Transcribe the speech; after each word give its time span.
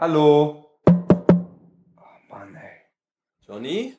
Hallo. 0.00 0.64
Oh 0.88 0.92
Mann, 2.30 2.54
ey. 2.54 2.86
Johnny? 3.46 3.94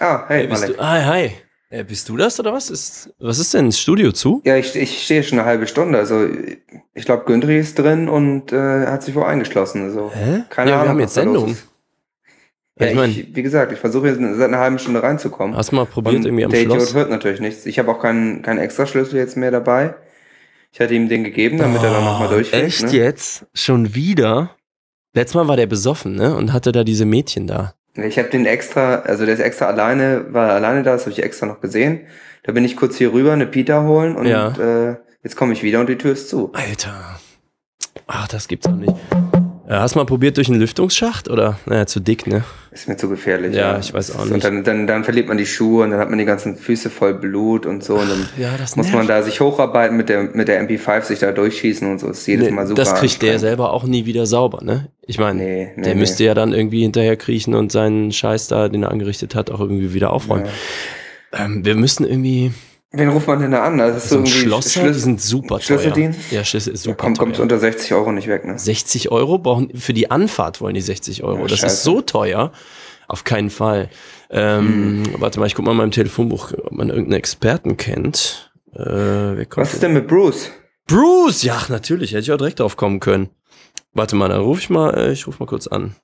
Ah, 0.00 0.24
hey, 0.26 0.40
Hey, 0.40 0.46
bist 0.48 0.62
Malek. 0.62 0.76
du, 0.78 0.82
ah, 0.82 1.04
hi. 1.06 1.30
Äh, 1.70 1.84
bist 1.84 2.08
du 2.08 2.16
das 2.16 2.40
oder 2.40 2.52
was? 2.52 2.70
Ist, 2.70 3.14
was 3.20 3.38
ist 3.38 3.54
denn? 3.54 3.68
Ist 3.68 3.78
Studio 3.78 4.10
zu? 4.10 4.42
Ja, 4.44 4.56
ich, 4.56 4.74
ich 4.74 5.04
stehe 5.04 5.22
schon 5.22 5.38
eine 5.38 5.46
halbe 5.46 5.68
Stunde. 5.68 5.96
Also, 5.96 6.26
ich 6.92 7.04
glaube, 7.04 7.24
Günther 7.24 7.56
ist 7.56 7.78
drin 7.78 8.08
und 8.08 8.52
äh, 8.52 8.86
hat 8.88 9.04
sich 9.04 9.14
wohl 9.14 9.22
eingeschlossen. 9.22 9.84
Also, 9.84 10.10
Hä? 10.12 10.42
keine 10.50 10.70
ja, 10.72 10.76
Ahnung. 10.78 10.86
wir 10.86 10.90
haben 10.90 11.00
jetzt 11.00 11.14
Sendung. 11.14 11.56
Ja, 12.80 12.86
ich 12.88 12.94
mein- 12.96 13.10
ich, 13.10 13.36
wie 13.36 13.42
gesagt, 13.44 13.70
ich 13.70 13.78
versuche 13.78 14.08
jetzt 14.08 14.18
seit 14.18 14.48
einer 14.48 14.58
halben 14.58 14.80
Stunde 14.80 15.04
reinzukommen. 15.04 15.54
Hast 15.56 15.70
du 15.70 15.76
mal 15.76 15.86
probiert 15.86 16.16
und 16.16 16.24
irgendwie 16.24 16.46
am 16.46 16.50
der 16.50 16.62
Idiot 16.62 16.78
Schloss? 16.78 16.94
hört 16.94 17.10
natürlich 17.10 17.38
nichts. 17.38 17.64
Ich 17.66 17.78
habe 17.78 17.92
auch 17.92 18.00
keinen, 18.00 18.42
keinen 18.42 18.58
Extraschlüssel 18.58 19.18
jetzt 19.18 19.36
mehr 19.36 19.52
dabei. 19.52 19.94
Ich 20.72 20.80
hatte 20.80 20.94
ihm 20.94 21.08
den 21.08 21.22
gegeben, 21.22 21.58
damit 21.58 21.82
er 21.82 21.92
dann 21.92 22.04
nochmal 22.04 22.28
Oh, 22.28 22.32
durchfällt. 22.32 22.64
Echt 22.64 22.82
ne? 22.84 22.90
jetzt? 22.92 23.46
Schon 23.54 23.94
wieder? 23.94 24.56
Letztes 25.14 25.34
Mal 25.34 25.48
war 25.48 25.56
der 25.56 25.66
besoffen, 25.66 26.14
ne? 26.14 26.34
Und 26.36 26.52
hatte 26.52 26.72
da 26.72 26.84
diese 26.84 27.04
Mädchen 27.04 27.46
da. 27.46 27.74
Ich 27.94 28.18
habe 28.18 28.28
den 28.28 28.46
extra, 28.46 28.96
also 29.00 29.24
der 29.24 29.34
ist 29.34 29.40
extra 29.40 29.66
alleine, 29.66 30.26
war 30.32 30.50
alleine 30.52 30.82
da, 30.84 30.92
das 30.92 31.02
habe 31.02 31.10
ich 31.12 31.22
extra 31.22 31.46
noch 31.46 31.60
gesehen. 31.60 32.02
Da 32.44 32.52
bin 32.52 32.64
ich 32.64 32.76
kurz 32.76 32.96
hier 32.96 33.12
rüber, 33.12 33.32
eine 33.32 33.46
Pita 33.46 33.82
holen 33.82 34.14
und 34.16 34.26
Ja. 34.26 34.52
äh, 34.90 34.96
jetzt 35.22 35.36
komme 35.36 35.52
ich 35.52 35.62
wieder 35.62 35.80
und 35.80 35.88
die 35.88 35.98
Tür 35.98 36.12
ist 36.12 36.28
zu. 36.28 36.52
Alter. 36.52 37.18
Ach, 38.06 38.28
das 38.28 38.46
gibt's 38.48 38.66
doch 38.66 38.76
nicht. 38.76 38.94
Äh, 39.70 39.74
hast 39.74 39.94
du 39.94 40.00
mal 40.00 40.04
probiert 40.04 40.36
durch 40.36 40.48
einen 40.48 40.58
Lüftungsschacht? 40.58 41.30
Oder? 41.30 41.60
Naja, 41.64 41.86
zu 41.86 42.00
dick, 42.00 42.26
ne? 42.26 42.42
Ist 42.72 42.88
mir 42.88 42.96
zu 42.96 43.08
gefährlich. 43.08 43.54
Ja, 43.54 43.78
ich 43.78 43.94
weiß 43.94 44.16
auch 44.16 44.22
Und 44.22 44.32
nicht. 44.32 44.44
dann, 44.44 44.64
dann, 44.64 44.88
dann 44.88 45.04
verliert 45.04 45.28
man 45.28 45.36
die 45.36 45.46
Schuhe 45.46 45.84
und 45.84 45.92
dann 45.92 46.00
hat 46.00 46.10
man 46.10 46.18
die 46.18 46.24
ganzen 46.24 46.56
Füße 46.56 46.90
voll 46.90 47.14
Blut 47.14 47.66
und 47.66 47.84
so. 47.84 47.94
Und 47.94 48.10
dann 48.10 48.28
Ja, 48.36 48.56
das 48.58 48.74
muss 48.74 48.92
man 48.92 49.06
da 49.06 49.22
sich 49.22 49.40
hocharbeiten 49.40 49.96
mit 49.96 50.08
der, 50.08 50.24
mit 50.34 50.48
der 50.48 50.60
MP5, 50.68 51.02
sich 51.02 51.20
da 51.20 51.30
durchschießen 51.30 51.88
und 51.88 52.00
so. 52.00 52.08
Ist 52.08 52.26
jedes 52.26 52.46
Nee, 52.48 52.52
Mal 52.52 52.66
super. 52.66 52.82
das 52.82 52.96
kriegt 52.96 53.22
der 53.22 53.38
selber 53.38 53.72
auch 53.72 53.84
nie 53.84 54.06
wieder 54.06 54.26
sauber, 54.26 54.58
ne? 54.64 54.88
Ich 55.06 55.18
meine, 55.18 55.40
Nee, 55.40 55.68
nee, 55.76 55.82
der 55.84 55.94
müsste 55.94 56.24
ja 56.24 56.34
dann 56.34 56.52
irgendwie 56.52 56.82
hinterher 56.82 57.16
kriechen 57.16 57.54
und 57.54 57.70
seinen 57.70 58.10
Scheiß 58.10 58.48
da, 58.48 58.68
den 58.68 58.82
er 58.82 58.90
angerichtet 58.90 59.36
hat, 59.36 59.52
auch 59.52 59.60
irgendwie 59.60 59.94
wieder 59.94 60.12
aufräumen. 60.12 60.46
Ähm, 61.32 61.64
wir 61.64 61.76
müssen 61.76 62.04
irgendwie 62.04 62.52
Wen 62.92 63.08
ruft 63.08 63.28
man 63.28 63.40
denn 63.40 63.52
da 63.52 63.62
an? 63.64 63.78
Das 63.78 64.04
ist 64.04 64.10
so 64.10 64.18
ein 64.18 64.26
Schlosser, 64.26 64.88
die 64.88 64.98
sind 64.98 65.20
super 65.20 65.56
teuer. 65.60 65.78
Schlüsseldienst? 65.78 66.32
Ja, 66.32 66.42
Schlüssel 66.44 66.72
ist 66.74 66.84
Da 66.86 66.90
super 66.90 67.04
kommt, 67.04 67.18
kommt 67.18 67.36
teuer. 67.36 67.42
unter 67.44 67.58
60 67.58 67.94
Euro 67.94 68.10
nicht 68.10 68.26
weg, 68.26 68.44
ne? 68.44 68.58
60 68.58 69.10
Euro 69.12 69.38
brauchen 69.38 69.70
für 69.76 69.92
die 69.92 70.10
Anfahrt 70.10 70.60
wollen 70.60 70.74
die 70.74 70.80
60 70.80 71.22
Euro. 71.22 71.42
Ja, 71.42 71.46
das 71.46 71.60
scheiße. 71.60 71.66
ist 71.74 71.82
so 71.84 72.00
teuer. 72.00 72.50
Auf 73.06 73.22
keinen 73.24 73.50
Fall. 73.50 73.90
Ähm, 74.30 75.04
Hm. 75.04 75.20
Warte 75.20 75.38
mal, 75.40 75.46
ich 75.46 75.54
guck 75.54 75.64
mal 75.64 75.70
in 75.72 75.76
meinem 75.78 75.90
Telefonbuch, 75.92 76.52
ob 76.52 76.72
man 76.72 76.88
irgendeinen 76.88 77.18
Experten 77.18 77.76
kennt. 77.76 78.52
Äh, 78.72 79.44
kommt 79.46 79.56
Was 79.58 79.74
ist 79.74 79.82
denn 79.82 79.92
mit 79.92 80.06
Bruce? 80.08 80.50
Bruce! 80.86 81.42
Ja, 81.42 81.60
natürlich, 81.68 82.10
hätte 82.12 82.22
ich 82.22 82.32
auch 82.32 82.36
direkt 82.38 82.58
drauf 82.60 82.76
kommen 82.76 82.98
können. 83.00 83.28
Warte 83.92 84.14
mal, 84.16 84.28
dann 84.28 84.40
ruf 84.40 84.60
ich 84.60 84.70
mal, 84.70 84.94
äh, 84.96 85.12
ich 85.12 85.26
ruf 85.26 85.38
mal 85.40 85.46
kurz 85.46 85.66
an. 85.68 85.94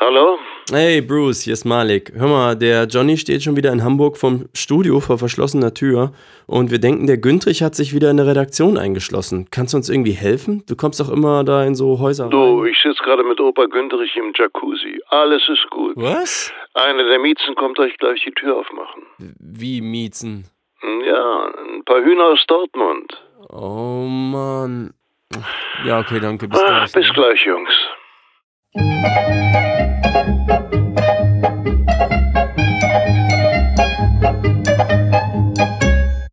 Hallo? 0.00 0.38
Hey 0.70 1.00
Bruce, 1.00 1.40
hier 1.42 1.54
ist 1.54 1.64
Malik. 1.64 2.12
Hör 2.14 2.28
mal, 2.28 2.56
der 2.56 2.84
Johnny 2.84 3.16
steht 3.16 3.42
schon 3.42 3.56
wieder 3.56 3.72
in 3.72 3.82
Hamburg 3.82 4.16
vom 4.16 4.48
Studio 4.54 5.00
vor 5.00 5.18
verschlossener 5.18 5.74
Tür 5.74 6.12
und 6.46 6.70
wir 6.70 6.78
denken, 6.78 7.06
der 7.06 7.16
Güntrich 7.18 7.62
hat 7.62 7.74
sich 7.74 7.94
wieder 7.94 8.10
in 8.10 8.18
der 8.18 8.26
Redaktion 8.26 8.76
eingeschlossen. 8.78 9.48
Kannst 9.50 9.72
du 9.72 9.78
uns 9.78 9.88
irgendwie 9.88 10.12
helfen? 10.12 10.62
Du 10.68 10.76
kommst 10.76 11.00
doch 11.00 11.08
immer 11.10 11.42
da 11.42 11.64
in 11.64 11.74
so 11.74 11.98
Häuser 11.98 12.28
Du, 12.28 12.60
rein. 12.60 12.70
ich 12.70 12.78
sitze 12.82 13.02
gerade 13.02 13.24
mit 13.24 13.40
Opa 13.40 13.64
Günterich 13.66 14.14
im 14.16 14.32
Jacuzzi. 14.36 15.00
Alles 15.08 15.42
ist 15.48 15.68
gut. 15.70 15.94
Was? 15.96 16.52
Einer 16.74 17.04
der 17.04 17.18
Miezen 17.18 17.54
kommt 17.56 17.78
euch 17.80 17.96
gleich 17.98 18.22
die 18.24 18.32
Tür 18.32 18.56
aufmachen. 18.58 19.02
Wie 19.18 19.80
Miezen? 19.80 20.44
Ja, 21.06 21.50
ein 21.74 21.84
paar 21.84 22.04
Hühner 22.04 22.26
aus 22.26 22.44
Dortmund. 22.46 23.20
Oh 23.48 24.04
Mann. 24.06 24.92
Ja, 25.84 25.98
okay, 26.00 26.20
danke. 26.20 26.46
Bis 26.46 26.60
Ah, 26.60 26.66
gleich. 26.66 26.92
bis 26.92 27.06
ne? 27.08 27.12
gleich, 27.14 27.44
Jungs. 27.46 27.70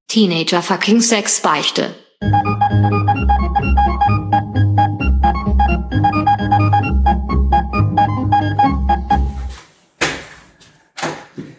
Teenager 0.08 0.62
fucking 0.62 1.02
Sex 1.02 1.42
Beichte. 1.42 1.94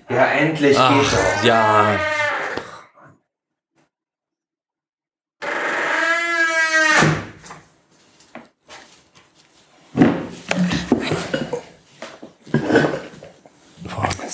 Ja, 0.09 0.27
endlich 0.39 0.75
geht 0.75 0.79
Ach, 0.79 1.45
ja. 1.45 1.99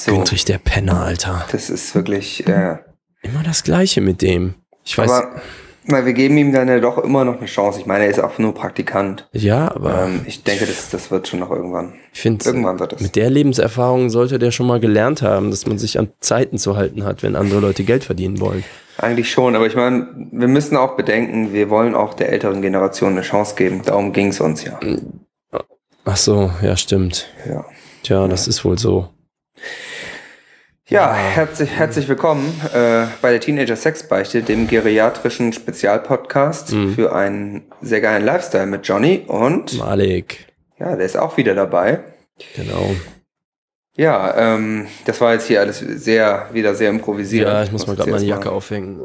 So. 0.04 0.12
Güntrich, 0.16 0.44
der 0.44 0.58
Penner, 0.58 1.00
Alter. 1.02 1.46
Das 1.52 1.70
ist 1.70 1.94
wirklich, 1.94 2.46
äh, 2.48 2.76
Immer 3.22 3.44
das 3.44 3.62
Gleiche 3.62 4.00
mit 4.00 4.20
dem. 4.20 4.54
Ich 4.84 4.98
weiß. 4.98 5.10
aber 5.10 5.40
weil 5.86 6.06
wir 6.06 6.12
geben 6.12 6.36
ihm 6.38 6.52
dann 6.52 6.68
ja 6.68 6.78
doch 6.80 6.98
immer 6.98 7.24
noch 7.24 7.38
eine 7.38 7.46
Chance. 7.46 7.80
Ich 7.80 7.86
meine, 7.86 8.04
er 8.04 8.10
ist 8.10 8.20
auch 8.20 8.38
nur 8.38 8.54
Praktikant. 8.54 9.28
ja, 9.32 9.70
aber 9.74 10.04
Ähm, 10.04 10.20
ich 10.26 10.42
denke, 10.44 10.66
das, 10.66 10.90
das 10.90 11.10
wird 11.10 11.26
schon 11.28 11.40
noch 11.40 11.50
irgendwann. 11.50 11.94
ich 12.12 12.20
finde, 12.20 12.44
irgendwann 12.44 12.78
wird 12.80 12.92
das. 12.92 13.00
mit 13.00 13.14
der 13.16 13.30
Lebenserfahrung 13.30 14.08
sollte 14.10 14.38
der 14.38 14.50
schon 14.52 14.66
mal 14.66 14.78
gelernt 14.80 15.22
haben, 15.22 15.50
dass 15.50 15.66
man 15.66 15.78
sich 15.78 15.98
an 15.98 16.08
Zeiten 16.20 16.58
zu 16.58 16.76
halten 16.76 17.04
hat, 17.04 17.22
wenn 17.22 17.34
andere 17.36 17.60
Leute 17.60 17.82
Geld 17.84 18.04
verdienen 18.04 18.40
wollen. 18.40 18.62
Eigentlich 18.98 19.30
schon, 19.30 19.54
aber 19.56 19.66
ich 19.66 19.74
meine, 19.76 20.08
wir 20.32 20.48
müssen 20.48 20.76
auch 20.76 20.96
bedenken, 20.96 21.52
wir 21.52 21.68
wollen 21.70 21.94
auch 21.94 22.14
der 22.14 22.30
älteren 22.30 22.60
Generation 22.62 23.12
eine 23.12 23.22
Chance 23.22 23.54
geben. 23.56 23.82
Darum 23.84 24.12
ging 24.12 24.28
es 24.28 24.40
uns 24.40 24.64
ja. 24.64 24.78
Ach 26.04 26.16
so, 26.16 26.50
ja, 26.62 26.76
stimmt. 26.76 27.26
Ja, 27.48 27.64
Tja, 28.02 28.26
das 28.28 28.48
ist 28.48 28.64
wohl 28.64 28.78
so. 28.78 29.08
Ja 30.88 31.12
herzlich, 31.14 31.70
herzlich 31.70 32.08
willkommen 32.08 32.60
äh, 32.74 33.06
bei 33.22 33.30
der 33.30 33.40
Teenager 33.40 33.76
Sexbeichte, 33.76 34.42
dem 34.42 34.66
geriatrischen 34.68 35.52
Spezialpodcast 35.52 36.72
Mhm. 36.72 36.94
für 36.94 37.14
einen 37.14 37.62
sehr 37.80 38.00
geilen 38.00 38.24
Lifestyle 38.24 38.66
mit 38.66 38.86
Johnny. 38.86 39.24
Und 39.26 39.78
Malik, 39.78 40.46
ja, 40.78 40.96
der 40.96 41.06
ist 41.06 41.16
auch 41.16 41.36
wieder 41.36 41.54
dabei. 41.54 42.00
genau. 42.56 42.94
Ja, 43.94 44.54
ähm, 44.54 44.86
das 45.04 45.20
war 45.20 45.34
jetzt 45.34 45.46
hier 45.48 45.60
alles 45.60 45.78
sehr, 45.80 46.48
wieder 46.52 46.74
sehr 46.74 46.88
improvisiert. 46.88 47.46
Ja, 47.46 47.62
ich 47.62 47.70
muss 47.72 47.86
mal 47.86 47.92
jetzt 47.92 47.98
gerade 48.00 48.10
meine 48.12 48.24
Jacke 48.24 48.48
mal- 48.48 48.54
aufhängen. 48.54 49.00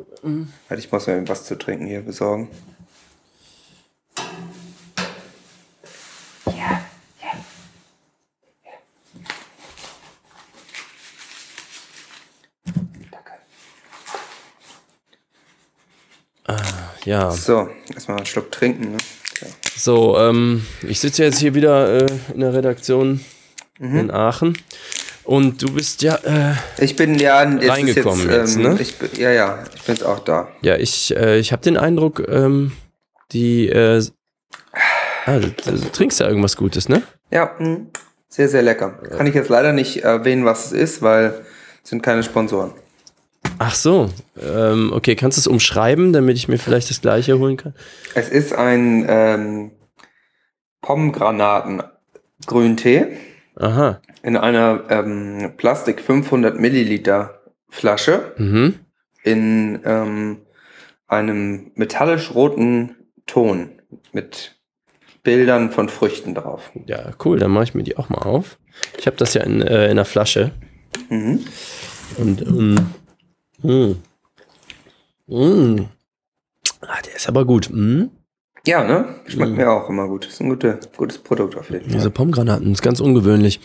Halt, 0.69 0.79
ich 0.79 0.90
muss 0.90 1.07
mir 1.07 1.28
was 1.28 1.44
zu 1.44 1.57
trinken 1.57 1.88
hier 1.88 2.00
besorgen. 2.01 2.47
Ja, 6.46 6.81
So, 17.31 17.69
erstmal 17.94 18.18
einen 18.18 18.25
Schluck 18.25 18.51
trinken. 18.51 18.91
Ne? 18.91 18.97
Ja. 19.41 19.47
so, 19.75 20.18
ähm, 20.18 20.66
ich 20.88 21.00
sitze 21.00 21.23
jetzt 21.23 21.40
hier 21.40 21.53
wieder 21.53 22.01
äh, 22.01 22.07
in 22.34 22.40
der 22.41 22.53
Redaktion 22.53 23.23
Mhm. 23.79 23.97
in 24.00 24.12
Aachen 24.12 24.57
und 25.23 25.62
du 25.62 25.72
bist 25.72 26.01
ja, 26.01 26.16
äh, 26.16 26.56
Ich 26.84 26.96
bin 26.96 27.13
ja 27.19 27.44
jetzt 27.47 27.69
Reingekommen 27.69 28.28
jetzt, 28.28 28.56
jetzt, 28.56 28.56
ähm, 28.56 28.62
ne? 28.73 28.78
Ich, 28.81 28.96
bin- 28.97 29.09
ja, 29.22 29.29
ja, 29.31 29.63
ich 29.75 29.84
bin 29.84 29.94
jetzt 29.96 30.03
auch 30.03 30.19
da. 30.19 30.47
ja, 30.63 30.75
ich, 30.78 31.16
äh, 31.16 31.38
ich 31.38 31.51
habe 31.51 31.62
den 31.62 31.78
Eindruck, 31.78 32.28
ähm, 32.28 32.72
die, 33.34 33.69
äh, 33.69 34.01
ah, 35.28 35.38
du, 35.40 35.50
du 35.51 35.78
trinkst 35.91 36.19
ja 36.19 36.28
irgendwas 36.28 36.56
Gutes, 36.57 36.90
ne? 36.90 37.03
Ja, 37.29 37.51
mh, 37.59 37.81
sehr, 38.29 38.50
sehr 38.50 38.63
lecker. 38.63 38.91
Kann 39.16 39.28
ich 39.28 39.35
jetzt 39.35 39.49
leider 39.49 39.73
nicht 39.73 39.97
erwähnen, 40.03 40.43
was 40.46 40.67
es 40.67 40.72
ist, 40.72 41.02
weil 41.03 41.46
es 41.84 41.90
sind 41.91 42.02
keine 42.02 42.23
Sponsoren. 42.23 42.72
Ach 43.59 43.76
so, 43.76 44.09
ähm, 44.42 44.92
okay, 44.94 45.16
kannst 45.16 45.38
du 45.38 45.42
es 45.42 45.48
umschreiben, 45.48 46.14
damit 46.14 46.38
ich 46.38 46.48
mir 46.48 46.59
vielleicht 46.59 46.90
das 46.90 47.02
gleiche 47.02 47.38
holen 47.40 47.58
kann? 47.58 47.74
Es 48.14 48.30
ist 48.30 48.54
ein 48.54 49.04
ähm, 49.08 49.72
Pomgranaten-Grüntee 50.82 53.18
Aha, 53.56 54.00
in 54.22 54.38
einer 54.38 54.84
ähm, 54.90 55.54
Plastik 55.58 56.00
500 56.02 56.59
Milliliter 56.59 57.42
Flasche 57.70 58.34
mhm. 58.38 58.76
in 59.24 59.80
ähm, 59.84 60.38
einem 61.08 61.72
metallisch 61.76 62.34
roten 62.34 62.96
Ton 63.26 63.82
mit 64.12 64.56
Bildern 65.24 65.72
von 65.72 65.90
Früchten 65.90 66.36
drauf. 66.36 66.72
Ja, 66.86 67.12
cool, 67.26 67.40
dann 67.40 67.52
mache 67.52 67.66
ich 67.66 67.74
mir 67.74 67.84
die 67.84 67.98
auch 67.98 68.08
mal 68.09 68.22
auf. 68.22 68.58
Ich 68.98 69.08
habe 69.08 69.18
das 69.18 69.34
ja 69.34 69.44
in, 69.44 69.62
äh, 69.62 69.86
in 69.86 69.92
einer 69.92 70.06
Flasche. 70.06 70.52
Mhm. 71.09 71.44
Und, 72.18 72.42
ähm, 72.44 72.94
mm, 73.64 73.92
mm. 75.28 75.86
Ah, 76.82 77.02
der 77.06 77.16
ist 77.16 77.28
aber 77.28 77.46
gut. 77.46 77.70
Mm. 77.72 78.06
Ja, 78.66 78.84
ne? 78.84 79.16
Schmeckt 79.28 79.54
mir 79.56 79.72
auch 79.72 79.90
immer 79.90 80.08
gut. 80.08 80.26
Ist 80.26 80.42
ein 80.42 80.50
gute, 80.50 80.80
gutes 80.98 81.18
Produkt 81.20 81.56
auf 81.56 81.70
jeden 81.70 81.86
Fall. 81.86 81.94
Diese 81.94 82.09
Pomgranaten, 82.12 82.72
ist 82.74 82.82
ganz 82.82 83.00
ungewöhnlich. 83.00 83.62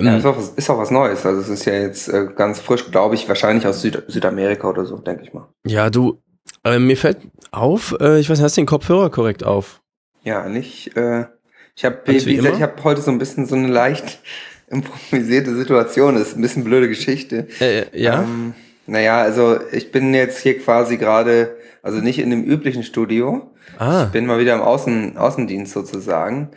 Ja, 0.00 0.12
Ähm, 0.12 0.18
ist, 0.18 0.24
auch, 0.26 0.36
was- 0.36 0.50
ist 0.50 0.70
auch 0.70 0.78
was 0.78 0.90
Neues. 0.92 1.26
Also 1.26 1.40
es 1.40 1.48
ist 1.48 1.64
ja 1.64 1.72
jetzt 1.74 2.08
äh, 2.08 2.28
ganz 2.36 2.60
frisch, 2.60 2.88
glaube 2.90 3.16
ich, 3.16 3.26
wahrscheinlich 3.28 3.66
aus 3.66 3.82
Süd 3.82 4.04
Südamerika 4.06 4.68
oder 4.68 4.86
so, 4.86 4.96
denke 4.98 5.24
ich 5.24 5.32
mal. 5.34 5.48
ja, 5.66 5.90
du, 5.90 6.22
äh, 6.64 6.78
mir 6.78 6.96
fällt 6.96 7.18
auf, 7.50 7.96
äh, 8.00 8.20
ich 8.20 8.30
weiß 8.30 8.38
nicht, 8.38 8.44
hast 8.44 8.56
du 8.56 8.60
den 8.60 8.66
Kopfhörer 8.66 9.10
korrekt 9.10 9.42
auf? 9.44 9.80
Ja, 10.22 10.48
nicht. 10.48 10.96
Äh, 10.96 11.26
ich 11.74 11.84
habe, 11.84 12.00
wie 12.06 12.36
gesagt, 12.36 12.56
ich 12.56 12.62
habe 12.62 12.84
heute 12.84 13.00
so 13.02 13.10
ein 13.10 13.18
bisschen 13.18 13.46
so 13.46 13.56
eine 13.56 13.66
leicht 13.68 14.20
improvisierte 14.68 15.54
Situation. 15.56 16.14
Das 16.14 16.28
ist 16.28 16.36
ein 16.36 16.42
bisschen 16.42 16.62
blöde 16.64 16.88
Geschichte. 16.88 17.48
Äh, 17.60 17.86
ja? 18.00 18.22
Ähm, 18.22 18.54
naja, 18.88 19.18
also 19.20 19.58
ich 19.72 19.92
bin 19.92 20.14
jetzt 20.14 20.40
hier 20.40 20.58
quasi 20.58 20.96
gerade, 20.96 21.56
also 21.82 21.98
nicht 21.98 22.18
in 22.18 22.30
dem 22.30 22.42
üblichen 22.42 22.82
Studio. 22.82 23.50
ah, 23.78 24.04
Ich 24.04 24.12
bin 24.12 24.26
mal 24.26 24.38
wieder 24.38 24.54
im 24.54 24.62
Außen, 24.62 25.16
Außendienst 25.16 25.72
sozusagen. 25.72 26.50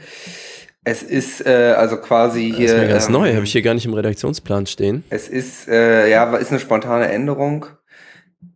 Es 0.83 1.03
ist 1.03 1.45
äh, 1.45 1.75
also 1.77 1.97
quasi 1.97 2.51
hier. 2.55 2.67
das 2.67 2.75
ist 2.75 2.81
mir 2.81 2.87
ganz 2.87 3.05
ähm, 3.07 3.11
neu, 3.13 3.33
habe 3.35 3.43
ich 3.43 3.51
hier 3.51 3.61
gar 3.61 3.75
nicht 3.75 3.85
im 3.85 3.93
Redaktionsplan 3.93 4.65
stehen. 4.65 5.03
Es 5.09 5.27
ist, 5.27 5.67
äh, 5.67 6.09
ja, 6.09 6.35
ist 6.37 6.49
eine 6.49 6.59
spontane 6.59 7.07
Änderung. 7.11 7.67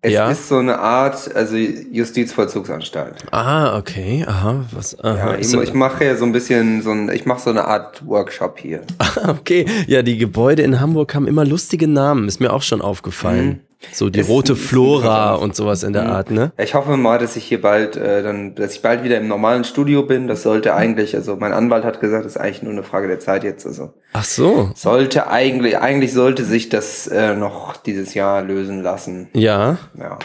Es 0.02 0.14
Ja. 0.14 0.30
ist 0.30 0.48
so 0.48 0.58
eine 0.58 0.78
Art, 0.80 1.36
also 1.36 1.56
Justizvollzugsanstalt. 1.56 3.26
Ah, 3.32 3.78
okay, 3.78 4.24
aha, 4.28 4.66
was, 4.72 5.00
aha. 5.04 5.34
Ja, 5.34 5.38
ich, 5.38 5.54
ich 5.54 5.74
mache 5.74 6.06
ja 6.06 6.16
so 6.16 6.26
ein 6.26 6.32
bisschen 6.32 6.82
so 6.82 6.92
ein, 6.92 7.10
ich 7.10 7.26
mache 7.26 7.42
so 7.42 7.50
eine 7.50 7.66
Art 7.66 8.06
Workshop 8.06 8.60
hier. 8.60 8.82
okay, 9.28 9.66
ja, 9.88 10.02
die 10.04 10.18
Gebäude 10.18 10.62
in 10.64 10.80
Hamburg 10.80 11.16
haben 11.16 11.28
immer 11.28 11.46
lustige 11.46 11.88
Namen, 11.88 12.28
ist 12.28 12.40
mir 12.40 12.54
auch 12.54 12.62
schon 12.62 12.82
aufgefallen. 12.82 13.62
So 13.92 14.10
die 14.10 14.20
Mhm. 14.20 14.24
Ist- 14.24 14.30
rote 14.30 14.54
ist 14.54 14.62
Flora 14.62 15.36
und 15.36 15.56
sowas 15.56 15.84
in 15.84 15.94
der 15.94 16.08
Art, 16.10 16.32
ne? 16.32 16.52
Ich 16.58 16.74
hoffe 16.74 16.98
mal, 16.98 17.18
dass 17.20 17.36
ich 17.36 17.46
hier 17.46 17.62
bald 17.62 17.96
äh, 17.96 18.24
dann, 18.24 18.56
dass 18.56 18.74
ich 18.76 18.82
bald 18.82 19.04
wieder 19.04 19.18
im 19.18 19.28
normalen 19.28 19.64
Studio 19.64 20.04
bin. 20.04 20.28
Das 20.28 20.44
sollte 20.44 20.74
eigentlich, 20.76 21.16
also 21.16 21.36
mein 21.36 21.54
Anwalt 21.54 21.84
hat 21.86 22.00
gesagt, 22.02 22.26
das 22.26 22.34
ist 22.36 22.42
eigentlich 22.42 22.64
nur 22.64 22.72
eine 22.74 22.84
Frage 22.84 23.08
der 23.08 23.20
Zeit 23.20 23.44
jetzt. 23.44 23.66
Also 23.66 23.94
Ach 24.14 24.24
so, 24.24 24.72
sollte 24.76 25.28
eigentlich, 25.28 25.78
eigentlich 25.78 26.14
sollte 26.14 26.44
sich 26.44 26.70
das 26.70 27.08
äh, 27.08 27.36
noch 27.36 27.78
dieses 27.78 28.14
Jahr 28.14 28.42
lösen 28.42 28.82
lassen. 28.82 29.30
ja, 29.34 29.78
Ja. 29.98 30.20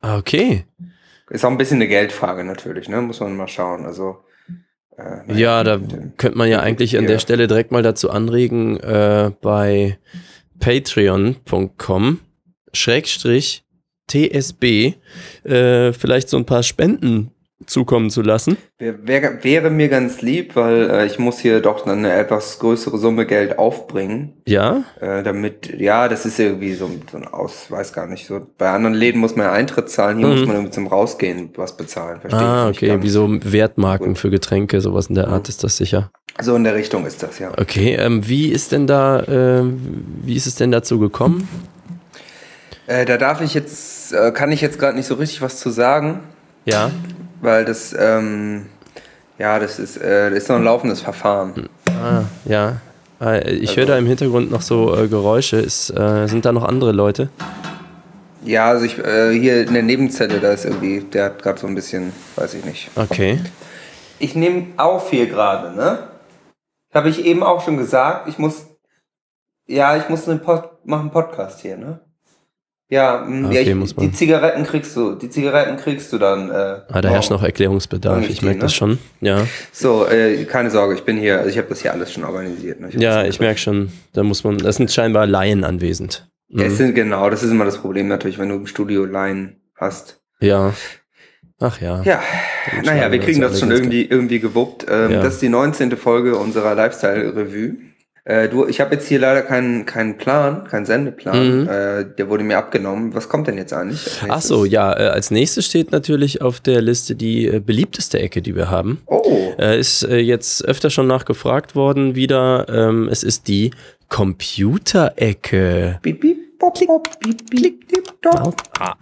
ah, 0.00 0.16
okay. 0.18 0.64
Ist 1.30 1.44
auch 1.44 1.50
ein 1.50 1.58
bisschen 1.58 1.78
eine 1.78 1.88
Geldfrage 1.88 2.44
natürlich, 2.44 2.88
ne? 2.88 3.00
Muss 3.02 3.18
man 3.20 3.36
mal 3.36 3.48
schauen. 3.48 3.84
Also 3.84 4.18
äh, 4.96 5.32
Ja, 5.34 5.64
da 5.64 5.78
könnte 6.16 6.38
man 6.38 6.48
ja 6.48 6.60
eigentlich 6.60 6.96
an 6.96 7.06
der 7.08 7.18
Stelle 7.18 7.48
direkt 7.48 7.72
mal 7.72 7.82
dazu 7.82 8.10
anregen, 8.10 8.78
äh, 8.78 9.32
bei 9.42 9.98
patreon.com 10.60 12.20
Schrägstrich 12.76 13.64
TSB 14.08 14.94
äh, 15.44 15.92
vielleicht 15.92 16.28
so 16.28 16.36
ein 16.36 16.46
paar 16.46 16.62
Spenden 16.62 17.30
zukommen 17.64 18.10
zu 18.10 18.20
lassen. 18.20 18.58
Wär, 18.78 19.06
wäre, 19.08 19.38
wäre 19.42 19.70
mir 19.70 19.88
ganz 19.88 20.20
lieb, 20.20 20.54
weil 20.56 20.90
äh, 20.90 21.06
ich 21.06 21.18
muss 21.18 21.38
hier 21.38 21.60
doch 21.60 21.86
eine 21.86 22.12
etwas 22.12 22.58
größere 22.58 22.98
Summe 22.98 23.24
Geld 23.24 23.58
aufbringen, 23.58 24.34
Ja? 24.46 24.84
äh, 25.00 25.22
damit, 25.22 25.74
ja, 25.80 26.06
das 26.06 26.26
ist 26.26 26.38
irgendwie 26.38 26.74
so, 26.74 26.84
ein- 26.84 27.00
so 27.10 27.16
ein 27.16 27.26
Aus, 27.26 27.70
weiß 27.70 27.94
gar 27.94 28.06
nicht, 28.06 28.26
so, 28.26 28.46
bei 28.58 28.68
anderen 28.70 28.94
Läden 28.94 29.20
muss 29.22 29.36
man 29.36 29.46
ja 29.46 29.52
Eintritt 29.52 29.88
zahlen, 29.88 30.18
hier 30.18 30.26
Mhm. 30.26 30.32
muss 30.34 30.46
man 30.46 30.56
irgendwie 30.56 30.72
zum 30.74 30.86
Rausgehen 30.86 31.48
was 31.56 31.76
bezahlen, 31.78 32.20
verstehe 32.20 32.40
Ah, 32.42 32.68
okay, 32.68 33.02
wie 33.02 33.08
so 33.08 33.26
Wertmarken 33.42 34.16
für 34.16 34.28
Getränke, 34.28 34.82
sowas 34.82 35.06
in 35.06 35.14
der 35.14 35.28
Art 35.28 35.44
Mhm. 35.46 35.50
ist 35.50 35.64
das 35.64 35.78
sicher. 35.78 36.10
So 36.40 36.54
in 36.56 36.64
der 36.64 36.74
Richtung 36.74 37.06
ist 37.06 37.22
das, 37.22 37.38
ja. 37.38 37.52
Okay, 37.58 37.94
ähm, 37.98 38.28
wie 38.28 38.48
ist 38.50 38.70
denn 38.72 38.86
da, 38.86 39.24
ähm, 39.26 39.80
wie 40.22 40.36
ist 40.36 40.46
es 40.46 40.56
denn 40.56 40.70
dazu 40.70 40.98
gekommen? 40.98 41.48
Äh, 42.86 43.04
da 43.04 43.16
darf 43.16 43.40
ich 43.40 43.54
jetzt, 43.54 44.12
äh, 44.12 44.30
kann 44.32 44.52
ich 44.52 44.60
jetzt 44.60 44.78
gerade 44.78 44.96
nicht 44.96 45.06
so 45.06 45.14
richtig 45.14 45.42
was 45.42 45.58
zu 45.58 45.70
sagen, 45.70 46.20
Ja, 46.64 46.90
weil 47.40 47.64
das, 47.64 47.94
ähm, 47.98 48.66
ja, 49.38 49.58
das 49.58 49.78
ist, 49.78 49.96
äh, 49.98 50.30
das 50.30 50.44
ist 50.44 50.48
noch 50.48 50.56
ein 50.56 50.64
laufendes 50.64 51.00
Verfahren. 51.00 51.68
ah, 51.90 52.22
ja. 52.44 52.76
Äh, 53.20 53.50
Ich 53.54 53.70
Also- 53.70 53.80
höre 53.80 53.86
da 53.86 53.98
im 53.98 54.06
Hintergrund 54.06 54.50
noch 54.50 54.62
so 54.62 54.96
äh, 54.96 55.08
Geräusche. 55.08 55.56
Ist, 55.56 55.90
äh, 55.90 56.26
sind 56.28 56.44
da 56.44 56.52
noch 56.52 56.64
andere 56.64 56.92
Leute? 56.92 57.28
Ja, 58.44 58.66
also 58.68 58.84
ich, 58.84 58.94
hier 58.94 59.66
in 59.66 59.72
der 59.74 59.82
Nebenzelle, 59.82 60.38
da 60.38 60.52
ist 60.52 60.64
irgendwie, 60.66 61.00
der 61.00 61.24
hat 61.24 61.42
gerade 61.42 61.58
so 61.58 61.66
ein 61.66 61.74
bisschen, 61.74 62.12
weiß 62.36 62.54
ich 62.54 62.64
nicht. 62.64 62.90
Okay. 62.94 63.40
Ich 64.20 64.36
nehme 64.36 64.66
auf 64.76 65.10
hier 65.10 65.26
gerade, 65.26 65.74
ne? 65.76 65.98
Habe 66.94 67.08
ich 67.08 67.24
eben 67.24 67.42
auch 67.42 67.64
schon 67.64 67.76
gesagt, 67.76 68.28
ich 68.28 68.38
muss, 68.38 68.66
ja, 69.66 69.96
ich 69.96 70.08
muss 70.08 70.28
einen 70.28 70.40
Pod, 70.40 70.62
machen 70.84 71.00
einen 71.02 71.10
Podcast 71.10 71.60
hier, 71.60 71.76
ne? 71.76 72.00
Ja, 72.88 73.24
mh, 73.26 73.48
Okay, 73.48 73.56
ja 73.56 73.60
ich, 73.62 73.74
muss 73.74 73.96
man. 73.96 74.06
die 74.06 74.12
Zigaretten 74.12 74.64
kriegst 74.64 74.94
du, 74.96 75.14
die 75.16 75.28
Zigaretten 75.28 75.76
kriegst 75.76 76.12
du 76.12 76.18
dann. 76.18 76.50
Äh, 76.50 76.54
Ah, 76.88 77.00
da 77.00 77.08
herrscht 77.08 77.30
noch 77.30 77.42
Erklärungsbedarf. 77.42 78.28
Ich 78.28 78.42
merke 78.42 78.58
ne? 78.58 78.62
das 78.62 78.74
schon. 78.74 78.98
Ja, 79.20 79.46
So, 79.72 80.06
äh, 80.06 80.44
keine 80.44 80.70
Sorge, 80.70 80.94
ich 80.94 81.02
bin 81.02 81.16
hier, 81.16 81.38
also 81.38 81.50
ich 81.50 81.58
habe 81.58 81.68
das 81.68 81.82
hier 81.82 81.92
alles 81.92 82.12
schon 82.12 82.22
organisiert. 82.24 82.80
Ne? 82.80 82.86
hab 82.88 82.94
ja 82.94 83.22
das 83.24 83.34
ich 83.34 83.40
merke 83.40 83.58
schon. 83.58 83.90
Da 84.12 84.22
muss 84.22 84.44
man, 84.44 84.58
das 84.58 84.76
sind 84.76 84.90
scheinbar 84.92 85.26
Laien 85.26 85.64
anwesend. 85.64 86.28
Ja, 86.48 86.64
es 86.66 86.74
Mhm. 86.74 86.76
sind 86.76 86.94
genau, 86.94 87.28
das 87.28 87.42
ist 87.42 87.50
immer 87.50 87.64
das 87.64 87.78
Problem 87.78 88.06
natürlich, 88.06 88.38
wenn 88.38 88.48
du 88.50 88.54
im 88.54 88.66
Studio 88.68 89.04
Line 89.04 89.56
hast. 89.74 90.20
Ja. 90.40 90.72
Ach 91.58 91.80
ja. 91.80 92.02
Ja, 92.04 92.20
naja, 92.84 93.10
wir 93.10 93.18
kriegen 93.18 93.40
das 93.40 93.52
alle 93.52 93.60
schon 93.60 93.70
irgendwie, 93.72 94.04
irgendwie 94.04 94.38
gewuppt. 94.40 94.86
Ähm, 94.88 95.10
Ja. 95.10 95.22
Das 95.22 95.34
ist 95.34 95.42
die 95.42 95.48
19. 95.48 95.96
Folge 95.96 96.36
unserer 96.36 96.74
Lifestyle-Revue. 96.76 97.76
Äh, 98.26 98.48
du, 98.48 98.66
ich 98.66 98.80
habe 98.80 98.96
jetzt 98.96 99.06
hier 99.06 99.20
leider 99.20 99.42
keinen 99.42 99.86
keinen 99.86 100.18
Plan, 100.18 100.64
keinen 100.66 100.84
Sendeplan. 100.84 101.60
Mhm. 101.62 101.68
Äh, 101.68 102.04
der 102.18 102.28
wurde 102.28 102.42
mir 102.42 102.58
abgenommen. 102.58 103.14
Was 103.14 103.28
kommt 103.28 103.46
denn 103.46 103.56
jetzt 103.56 103.72
eigentlich? 103.72 104.04
Ach 104.28 104.42
so, 104.42 104.64
ja. 104.64 104.92
Äh, 104.92 105.10
als 105.10 105.30
nächstes 105.30 105.64
steht 105.64 105.92
natürlich 105.92 106.42
auf 106.42 106.58
der 106.58 106.82
Liste 106.82 107.14
die 107.14 107.46
äh, 107.46 107.60
beliebteste 107.60 108.18
Ecke, 108.18 108.42
die 108.42 108.56
wir 108.56 108.68
haben. 108.68 109.00
Oh, 109.06 109.52
Äh, 109.58 109.78
ist 109.78 110.02
äh, 110.02 110.16
jetzt 110.16 110.64
öfter 110.64 110.90
schon 110.90 111.06
nachgefragt 111.06 111.76
worden 111.76 112.16
wieder. 112.16 112.66
Ähm, 112.68 113.08
es 113.08 113.22
ist 113.22 113.46
die 113.46 113.70
Computerecke. 114.08 116.00
Bip, 116.02 116.20
bip, 116.20 116.58
pop, 116.58 116.74
pop, 116.84 117.08
bip, 117.20 117.48
bip, 117.48 117.86
bip, 117.88 118.22
top. 118.22 118.56
Ah. 118.80 118.94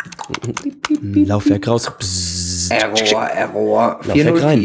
Laufwerk 1.00 1.66
raus. 1.66 1.90
Bzzzt. 1.98 2.72
Error, 2.72 3.26
Error. 3.30 4.00
Laufwerk 4.04 4.42
rein. 4.42 4.62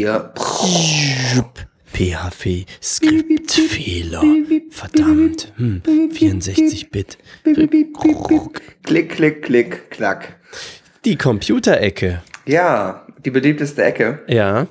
404. 1.92 2.30
PHP, 2.30 2.66
Skriptfehler. 2.82 4.22
Verdammt. 4.70 5.52
Hm, 5.56 5.82
64-Bit. 6.12 7.18
Bip, 7.44 7.56
bip, 7.56 7.70
bip, 7.70 7.92
bip, 8.02 8.28
bip. 8.28 8.62
Klick, 8.84 9.10
klick, 9.10 9.42
klick, 9.42 9.90
klack. 9.90 10.36
Die 11.04 11.16
Computerecke. 11.16 12.22
Ja, 12.46 13.06
die 13.24 13.30
beliebteste 13.30 13.82
Ecke. 13.84 14.20
Ja. 14.28 14.66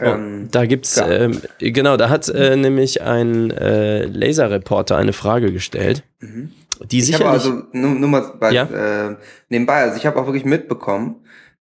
Ähm, 0.00 0.42
Oh, 0.44 0.48
da 0.50 0.66
gibt's, 0.66 0.96
ja. 0.96 1.08
ähm, 1.08 1.40
genau, 1.60 1.96
da 1.96 2.08
hat 2.08 2.28
äh, 2.28 2.56
nämlich 2.56 3.00
ein 3.00 3.52
äh, 3.52 4.06
Laserreporter 4.06 4.96
eine 4.96 5.12
Frage 5.12 5.52
gestellt, 5.52 6.02
die 6.20 6.26
Mhm. 6.26 6.52
Ich 6.90 7.06
sicherlich. 7.06 7.20
habe 7.26 7.30
also 7.30 7.62
nur, 7.72 7.90
nur 7.90 8.08
mal 8.08 8.32
bei, 8.40 8.50
Ja? 8.52 8.64
äh, 9.10 9.16
nebenbei, 9.48 9.74
also 9.82 9.96
ich 9.96 10.04
habe 10.06 10.18
auch 10.20 10.26
wirklich 10.26 10.44
mitbekommen, 10.44 11.16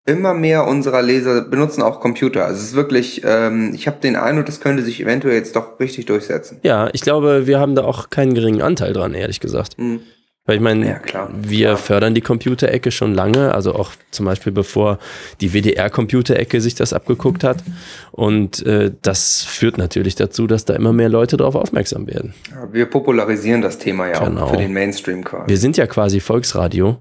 immer 0.08 0.34
mehr 0.34 0.66
unserer 0.66 1.02
Leser 1.04 1.42
benutzen 1.42 1.84
auch 1.84 2.00
Computer. 2.00 2.46
Also 2.46 2.58
es 2.62 2.70
ist 2.70 2.76
wirklich, 2.76 3.22
ähm, 3.24 3.72
ich 3.76 3.86
habe 3.88 3.98
den 4.02 4.16
Eindruck, 4.16 4.48
das 4.48 4.60
könnte 4.60 4.82
sich 4.84 5.00
eventuell 5.02 5.36
jetzt 5.36 5.56
doch 5.56 5.80
richtig 5.80 6.08
durchsetzen. 6.08 6.58
ja, 6.64 6.90
ich 6.94 7.02
glaube, 7.02 7.46
wir 7.46 7.60
haben 7.60 7.76
da 7.76 7.84
auch 7.84 8.10
keinen 8.10 8.34
geringen 8.34 8.62
Anteil 8.62 8.94
dran, 8.94 9.14
ehrlich 9.14 9.40
gesagt. 9.40 9.78
Hm. 9.78 10.00
Weil 10.46 10.56
ich 10.56 10.62
meine, 10.62 10.88
Ja, 10.88 11.00
klar. 11.00 11.30
wir 11.42 11.66
Klar. 11.68 11.78
fördern 11.78 12.16
die 12.16 12.22
Computerecke 12.22 12.90
schon 12.90 13.14
lange, 13.14 13.54
also 13.54 13.76
auch 13.76 13.92
zum 14.12 14.26
Beispiel 14.26 14.54
bevor 14.54 14.98
die 15.42 15.52
WDR-Computerecke 15.54 16.62
sich 16.62 16.74
das 16.74 16.94
abgeguckt 16.94 17.44
hat. 17.44 17.58
Und 18.12 18.66
äh, 18.66 18.92
das 19.02 19.44
führt 19.44 19.78
natürlich 19.78 20.16
dazu, 20.16 20.48
dass 20.48 20.64
da 20.64 20.74
immer 20.74 20.94
mehr 20.94 21.10
Leute 21.10 21.36
darauf 21.36 21.56
aufmerksam 21.56 22.08
werden. 22.08 22.34
Ja, 22.50 22.72
Wir 22.72 22.86
popularisieren 22.86 23.62
das 23.62 23.78
Thema 23.78 24.08
ja 24.08 24.24
Genau. 24.24 24.44
auch 24.46 24.52
für 24.52 24.58
den 24.58 24.72
Mainstream 24.72 25.26
quasi. 25.26 25.50
Wir 25.50 25.58
sind 25.58 25.76
ja 25.76 25.86
quasi 25.86 26.22
Volksradio 26.22 26.96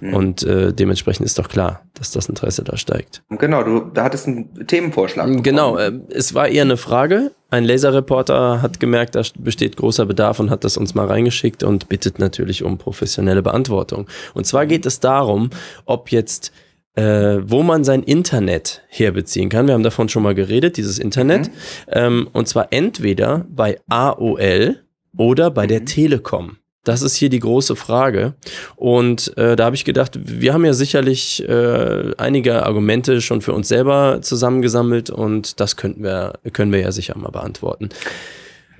Hm. 0.00 0.14
und 0.14 0.42
äh, 0.42 0.72
dementsprechend 0.72 1.26
ist 1.26 1.38
doch 1.38 1.48
klar, 1.48 1.82
dass 1.94 2.10
das 2.10 2.28
Interesse 2.28 2.64
da 2.64 2.76
steigt. 2.76 3.22
Genau, 3.30 3.62
du 3.62 3.80
da 3.92 4.04
hattest 4.04 4.26
einen 4.26 4.66
Themenvorschlag. 4.66 5.42
Genau, 5.42 5.74
bekommen. 5.74 6.08
äh, 6.10 6.14
es 6.14 6.34
war 6.34 6.48
eher 6.48 6.62
eine 6.62 6.76
Frage. 6.76 7.32
Ein 7.50 7.64
Laserreporter 7.64 8.62
hat 8.62 8.80
gemerkt, 8.80 9.14
da 9.14 9.22
besteht 9.38 9.76
großer 9.76 10.06
Bedarf 10.06 10.40
und 10.40 10.48
hat 10.48 10.64
das 10.64 10.76
uns 10.78 10.94
mal 10.94 11.06
reingeschickt 11.06 11.62
und 11.62 11.88
bittet 11.88 12.18
natürlich 12.18 12.62
um 12.64 12.78
professionelle 12.78 13.42
Beantwortung. 13.42 14.06
Und 14.32 14.46
zwar 14.46 14.64
geht 14.66 14.86
es 14.86 15.00
darum, 15.00 15.50
ob 15.84 16.10
jetzt, 16.10 16.52
äh, 16.94 17.38
wo 17.42 17.62
man 17.62 17.84
sein 17.84 18.02
Internet 18.02 18.82
herbeziehen 18.88 19.50
kann. 19.50 19.66
Wir 19.66 19.74
haben 19.74 19.82
davon 19.82 20.08
schon 20.08 20.22
mal 20.22 20.34
geredet, 20.34 20.78
dieses 20.78 20.98
Internet. 20.98 21.50
Ähm, 21.88 22.28
und 22.32 22.48
zwar 22.48 22.68
entweder 22.70 23.44
bei 23.50 23.78
AOL 23.88 24.82
oder 25.16 25.50
bei 25.50 25.66
der 25.66 25.84
Telekom. 25.84 26.56
Das 26.84 27.02
ist 27.02 27.14
hier 27.14 27.28
die 27.28 27.38
große 27.38 27.76
Frage. 27.76 28.34
Und 28.74 29.36
äh, 29.36 29.54
da 29.54 29.66
habe 29.66 29.76
ich 29.76 29.84
gedacht, 29.84 30.18
wir 30.20 30.52
haben 30.52 30.64
ja 30.64 30.72
sicherlich 30.72 31.46
äh, 31.48 32.12
einige 32.18 32.64
Argumente 32.64 33.20
schon 33.20 33.40
für 33.40 33.52
uns 33.52 33.68
selber 33.68 34.18
zusammengesammelt 34.20 35.10
und 35.10 35.60
das 35.60 35.76
könnten 35.76 36.02
wir, 36.02 36.34
können 36.52 36.72
wir 36.72 36.80
ja 36.80 36.90
sicher 36.90 37.16
mal 37.16 37.30
beantworten. 37.30 37.90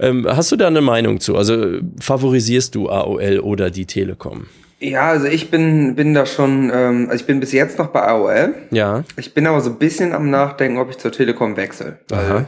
Ähm, 0.01 0.27
hast 0.29 0.51
du 0.51 0.57
da 0.57 0.67
eine 0.67 0.81
Meinung 0.81 1.21
zu? 1.21 1.37
Also 1.37 1.79
favorisierst 2.01 2.75
du 2.75 2.89
AOL 2.89 3.39
oder 3.39 3.71
die 3.71 3.87
Telekom? 3.87 4.47
Ja, 4.81 5.11
also 5.11 5.27
ich 5.27 5.49
bin, 5.49 5.95
bin 5.95 6.13
da 6.13 6.27
schon, 6.27 6.73
ähm, 6.75 7.07
also 7.09 7.21
ich 7.21 7.27
bin 7.27 7.39
bis 7.39 7.53
jetzt 7.53 7.79
noch 7.79 7.89
bei 7.89 8.03
AOL. 8.03 8.53
Ja. 8.73 9.05
Ich 9.17 9.33
bin 9.33 9.47
aber 9.47 9.61
so 9.61 9.71
ein 9.71 9.79
bisschen 9.79 10.13
am 10.13 10.29
Nachdenken, 10.29 10.79
ob 10.79 10.91
ich 10.91 10.99
zur 10.99 11.13
Telekom 11.13 11.57
wechsle. 11.57 12.01
Weil 12.09 12.19
Aha. 12.19 12.47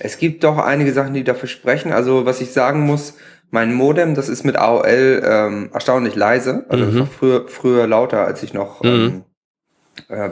es 0.00 0.18
gibt 0.18 0.42
doch 0.42 0.58
einige 0.58 0.92
Sachen, 0.92 1.14
die 1.14 1.22
dafür 1.22 1.48
sprechen. 1.48 1.92
Also 1.92 2.26
was 2.26 2.40
ich 2.40 2.50
sagen 2.50 2.80
muss, 2.80 3.14
mein 3.50 3.72
Modem, 3.74 4.14
das 4.14 4.28
ist 4.28 4.44
mit 4.44 4.56
AOL 4.56 5.22
ähm, 5.24 5.70
erstaunlich 5.72 6.14
leise. 6.14 6.64
Also 6.68 6.84
Mhm. 6.84 7.06
früher, 7.06 7.48
früher 7.48 7.86
lauter, 7.86 8.26
als 8.26 8.42
ich 8.42 8.52
noch 8.54 8.82
ähm, 8.84 9.24
äh, 10.08 10.30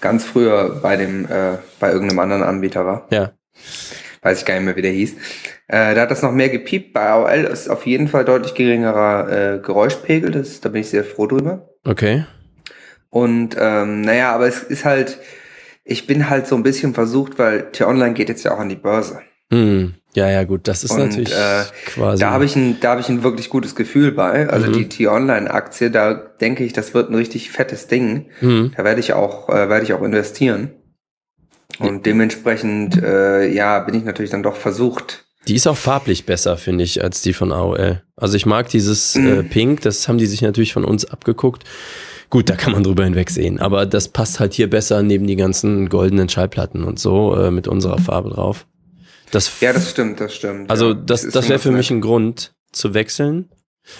ganz 0.00 0.24
früher 0.24 0.80
bei 0.82 0.96
dem, 0.96 1.24
äh, 1.26 1.58
bei 1.80 1.90
irgendeinem 1.92 2.20
anderen 2.20 2.42
Anbieter 2.42 2.86
war. 2.86 3.06
Ja. 3.10 3.32
Weiß 4.22 4.38
ich 4.38 4.44
gar 4.44 4.54
nicht 4.54 4.64
mehr, 4.64 4.76
wie 4.76 4.82
der 4.82 4.92
hieß. 4.92 5.14
Äh, 5.66 5.94
da 5.94 6.02
hat 6.02 6.10
das 6.10 6.22
noch 6.22 6.32
mehr 6.32 6.48
gepiept. 6.48 6.92
Bei 6.92 7.08
AOL 7.08 7.44
ist 7.44 7.68
auf 7.68 7.86
jeden 7.86 8.06
Fall 8.08 8.24
deutlich 8.24 8.54
geringerer 8.54 9.54
äh, 9.54 9.58
Geräuschpegel. 9.58 10.30
Das, 10.30 10.60
da 10.60 10.68
bin 10.68 10.80
ich 10.82 10.90
sehr 10.90 11.04
froh 11.04 11.26
drüber. 11.26 11.68
Okay. 11.84 12.24
Und 13.10 13.56
ähm, 13.58 14.00
naja, 14.02 14.32
aber 14.32 14.46
es 14.46 14.62
ist 14.62 14.84
halt, 14.84 15.18
ich 15.84 16.06
bin 16.06 16.30
halt 16.30 16.46
so 16.46 16.54
ein 16.54 16.62
bisschen 16.62 16.94
versucht, 16.94 17.38
weil 17.38 17.70
T-Online 17.72 18.14
geht 18.14 18.28
jetzt 18.28 18.44
ja 18.44 18.54
auch 18.54 18.60
an 18.60 18.68
die 18.68 18.76
Börse. 18.76 19.20
Hm. 19.52 19.94
Ja, 20.14 20.28
ja, 20.30 20.44
gut. 20.44 20.68
Das 20.68 20.84
ist 20.84 20.90
Und, 20.90 20.98
natürlich 20.98 21.32
äh, 21.32 21.62
quasi. 21.86 22.20
Da 22.20 22.30
habe 22.30 22.44
ich 22.44 22.54
ein, 22.56 22.78
da 22.80 22.90
habe 22.90 23.00
ich 23.00 23.08
ein 23.08 23.22
wirklich 23.22 23.48
gutes 23.48 23.74
Gefühl 23.74 24.12
bei. 24.12 24.48
Also 24.48 24.68
Mhm. 24.68 24.72
die 24.74 24.88
T-Online-Aktie, 24.88 25.90
da 25.90 26.14
denke 26.14 26.64
ich, 26.64 26.72
das 26.72 26.92
wird 26.94 27.08
ein 27.10 27.14
richtig 27.14 27.50
fettes 27.50 27.86
Ding. 27.86 28.26
Hm. 28.40 28.72
Da 28.76 28.84
werde 28.84 29.00
ich 29.00 29.12
auch, 29.14 29.48
äh, 29.48 29.68
werde 29.68 29.84
ich 29.84 29.92
auch 29.94 30.02
investieren. 30.02 30.70
Und 31.78 32.04
dementsprechend, 32.04 33.02
äh, 33.02 33.48
ja, 33.52 33.78
bin 33.80 33.94
ich 33.94 34.04
natürlich 34.04 34.30
dann 34.30 34.42
doch 34.42 34.56
versucht. 34.56 35.24
Die 35.48 35.54
ist 35.54 35.66
auch 35.66 35.76
farblich 35.76 36.26
besser, 36.26 36.56
finde 36.56 36.84
ich, 36.84 37.02
als 37.02 37.22
die 37.22 37.32
von 37.32 37.50
AOL. 37.50 38.02
Also 38.14 38.36
ich 38.36 38.46
mag 38.46 38.68
dieses 38.68 39.14
Mhm. 39.14 39.26
äh, 39.26 39.42
Pink, 39.42 39.80
das 39.80 40.06
haben 40.06 40.18
die 40.18 40.26
sich 40.26 40.42
natürlich 40.42 40.72
von 40.72 40.84
uns 40.84 41.04
abgeguckt. 41.06 41.64
Gut, 42.30 42.48
da 42.48 42.54
kann 42.56 42.72
man 42.72 42.82
drüber 42.84 43.04
hinwegsehen, 43.04 43.58
aber 43.60 43.84
das 43.84 44.08
passt 44.08 44.40
halt 44.40 44.54
hier 44.54 44.70
besser 44.70 45.02
neben 45.02 45.26
die 45.26 45.36
ganzen 45.36 45.88
goldenen 45.88 46.28
Schallplatten 46.28 46.84
und 46.84 46.98
so 46.98 47.34
äh, 47.36 47.50
mit 47.50 47.66
unserer 47.68 47.98
Farbe 47.98 48.30
drauf. 48.30 48.66
Das, 49.32 49.60
Ja, 49.60 49.72
das 49.72 49.90
stimmt, 49.90 50.20
das 50.20 50.34
stimmt. 50.34 50.70
also 50.70 50.90
ja. 50.90 50.94
das, 50.94 51.22
das 51.22 51.44
schon 51.44 51.48
wäre 51.50 51.58
für 51.58 51.72
mich 51.72 51.90
ein 51.90 52.00
Grund 52.00 52.54
zu 52.70 52.94
wechseln. 52.94 53.48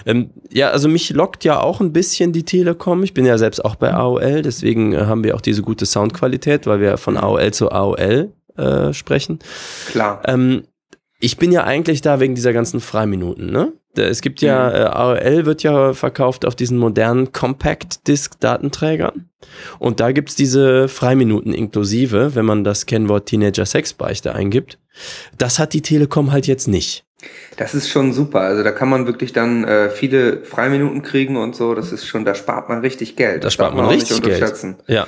Ähm, 0.06 0.30
ja, 0.50 0.70
also 0.70 0.88
mich 0.88 1.10
lockt 1.10 1.44
ja 1.44 1.60
auch 1.60 1.80
ein 1.80 1.92
bisschen 1.92 2.32
die 2.32 2.44
Telekom. 2.44 3.02
Ich 3.02 3.14
bin 3.14 3.24
ja 3.24 3.36
selbst 3.36 3.64
auch 3.64 3.74
bei 3.74 3.92
AOL, 3.92 4.42
deswegen 4.42 4.92
äh, 4.92 5.06
haben 5.06 5.24
wir 5.24 5.34
auch 5.34 5.40
diese 5.40 5.62
gute 5.62 5.86
Soundqualität, 5.86 6.66
weil 6.66 6.80
wir 6.80 6.98
von 6.98 7.16
AOL 7.16 7.52
zu 7.52 7.72
AOL 7.72 8.32
äh, 8.56 8.92
sprechen. 8.92 9.40
Klar. 9.90 10.22
Ähm, 10.26 10.62
ich 11.18 11.36
bin 11.36 11.52
ja 11.52 11.64
eigentlich 11.64 12.00
da 12.00 12.20
wegen 12.20 12.34
dieser 12.34 12.52
ganzen 12.52 12.80
Freiminuten, 12.80 13.50
ne? 13.50 13.72
Da- 13.94 14.04
Es 14.04 14.20
gibt 14.22 14.40
ja, 14.40 14.68
Mhm. 14.68 14.74
äh, 14.74 14.78
AOL 14.84 15.46
wird 15.46 15.62
ja 15.62 15.92
verkauft 15.92 16.46
auf 16.46 16.54
diesen 16.56 16.78
modernen 16.78 17.32
Compact-Disc-Datenträgern. 17.32 19.28
Und 19.78 20.00
da 20.00 20.12
gibt's 20.12 20.34
diese 20.36 20.88
Freiminuten 20.88 21.52
inklusive, 21.52 22.34
wenn 22.34 22.44
man 22.46 22.64
das 22.64 22.86
Kennwort 22.86 23.26
Teenager-Sexbeichte 23.26 24.34
eingibt. 24.34 24.78
Das 25.38 25.58
hat 25.58 25.72
die 25.72 25.82
Telekom 25.82 26.32
halt 26.32 26.46
jetzt 26.46 26.68
nicht. 26.68 27.04
Das 27.56 27.74
ist 27.74 27.88
schon 27.88 28.12
super. 28.12 28.40
Also 28.40 28.62
da 28.64 28.72
kann 28.72 28.88
man 28.88 29.06
wirklich 29.06 29.32
dann 29.32 29.62
äh, 29.64 29.90
viele 29.90 30.42
Freiminuten 30.44 31.02
kriegen 31.02 31.36
und 31.36 31.54
so. 31.54 31.74
Das 31.74 31.92
ist 31.92 32.06
schon, 32.06 32.24
da 32.24 32.34
spart 32.34 32.68
man 32.68 32.80
richtig 32.80 33.14
Geld. 33.16 33.44
Da 33.44 33.50
spart 33.50 33.74
man 33.76 33.84
auch 33.86 33.90
nicht 33.90 34.02
richtig 34.02 34.22
Geld. 34.22 34.34
unterschätzen. 34.34 34.76
Ja. 34.88 35.06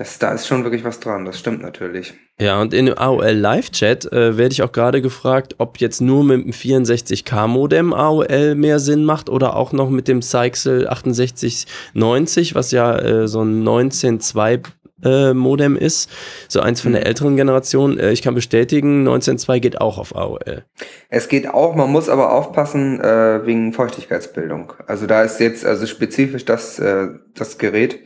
Das, 0.00 0.18
da 0.18 0.32
ist 0.32 0.46
schon 0.46 0.64
wirklich 0.64 0.82
was 0.82 0.98
dran. 0.98 1.26
Das 1.26 1.38
stimmt 1.38 1.60
natürlich. 1.60 2.14
Ja, 2.40 2.58
und 2.58 2.72
in 2.72 2.88
AOL 2.88 3.32
Live-Chat 3.32 4.10
äh, 4.10 4.38
werde 4.38 4.54
ich 4.54 4.62
auch 4.62 4.72
gerade 4.72 5.02
gefragt, 5.02 5.56
ob 5.58 5.76
jetzt 5.76 6.00
nur 6.00 6.24
mit 6.24 6.42
dem 6.42 6.52
64K-Modem 6.52 7.92
AOL 7.92 8.54
mehr 8.54 8.78
Sinn 8.78 9.04
macht 9.04 9.28
oder 9.28 9.54
auch 9.56 9.72
noch 9.72 9.90
mit 9.90 10.08
dem 10.08 10.22
Cyxel 10.22 10.88
6890, 10.90 12.54
was 12.54 12.70
ja 12.70 12.98
äh, 12.98 13.28
so 13.28 13.42
ein 13.42 13.62
19.2 13.62 14.62
äh, 15.04 15.34
Modem 15.34 15.76
ist, 15.76 16.08
so 16.48 16.60
eins 16.60 16.80
von 16.80 16.92
der 16.92 17.02
Mhm. 17.02 17.06
älteren 17.06 17.36
Generation. 17.36 17.98
Äh, 17.98 18.12
ich 18.12 18.22
kann 18.22 18.34
bestätigen, 18.34 19.06
19.2 19.06 19.60
geht 19.60 19.82
auch 19.82 19.98
auf 19.98 20.16
AOL. 20.16 20.64
Es 21.10 21.28
geht 21.28 21.46
auch, 21.46 21.74
man 21.74 21.92
muss 21.92 22.08
aber 22.08 22.32
aufpassen 22.32 23.00
äh, 23.02 23.44
wegen 23.44 23.74
Feuchtigkeitsbildung. 23.74 24.72
Also 24.86 25.06
da 25.06 25.22
ist 25.24 25.40
jetzt 25.40 25.66
also 25.66 25.84
spezifisch 25.84 26.46
das, 26.46 26.78
äh, 26.78 27.08
das 27.34 27.58
Gerät. 27.58 27.98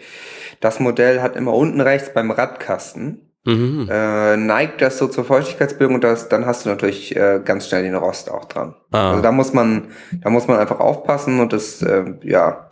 Das 0.64 0.80
Modell 0.80 1.20
hat 1.20 1.36
immer 1.36 1.52
unten 1.52 1.82
rechts 1.82 2.14
beim 2.14 2.30
Radkasten 2.30 3.20
Mhm. 3.46 3.88
äh, 3.90 4.38
neigt 4.38 4.80
das 4.80 4.96
so 4.96 5.06
zur 5.06 5.24
Feuchtigkeitsbildung 5.24 5.96
und 5.96 6.04
das, 6.04 6.30
dann 6.30 6.46
hast 6.46 6.64
du 6.64 6.70
natürlich 6.70 7.14
äh, 7.14 7.42
ganz 7.44 7.68
schnell 7.68 7.82
den 7.82 7.94
Rost 7.94 8.30
auch 8.30 8.46
dran. 8.46 8.74
Ah. 8.90 9.10
Also 9.10 9.22
da 9.22 9.32
muss 9.32 9.52
man, 9.52 9.88
da 10.22 10.30
muss 10.30 10.48
man 10.48 10.58
einfach 10.58 10.80
aufpassen 10.80 11.40
und 11.40 11.52
das 11.52 11.82
äh, 11.82 12.04
ja 12.22 12.70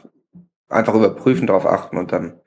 einfach 0.70 0.94
überprüfen, 0.94 1.46
darauf 1.46 1.66
achten 1.66 1.98
und 1.98 2.12
dann 2.12 2.40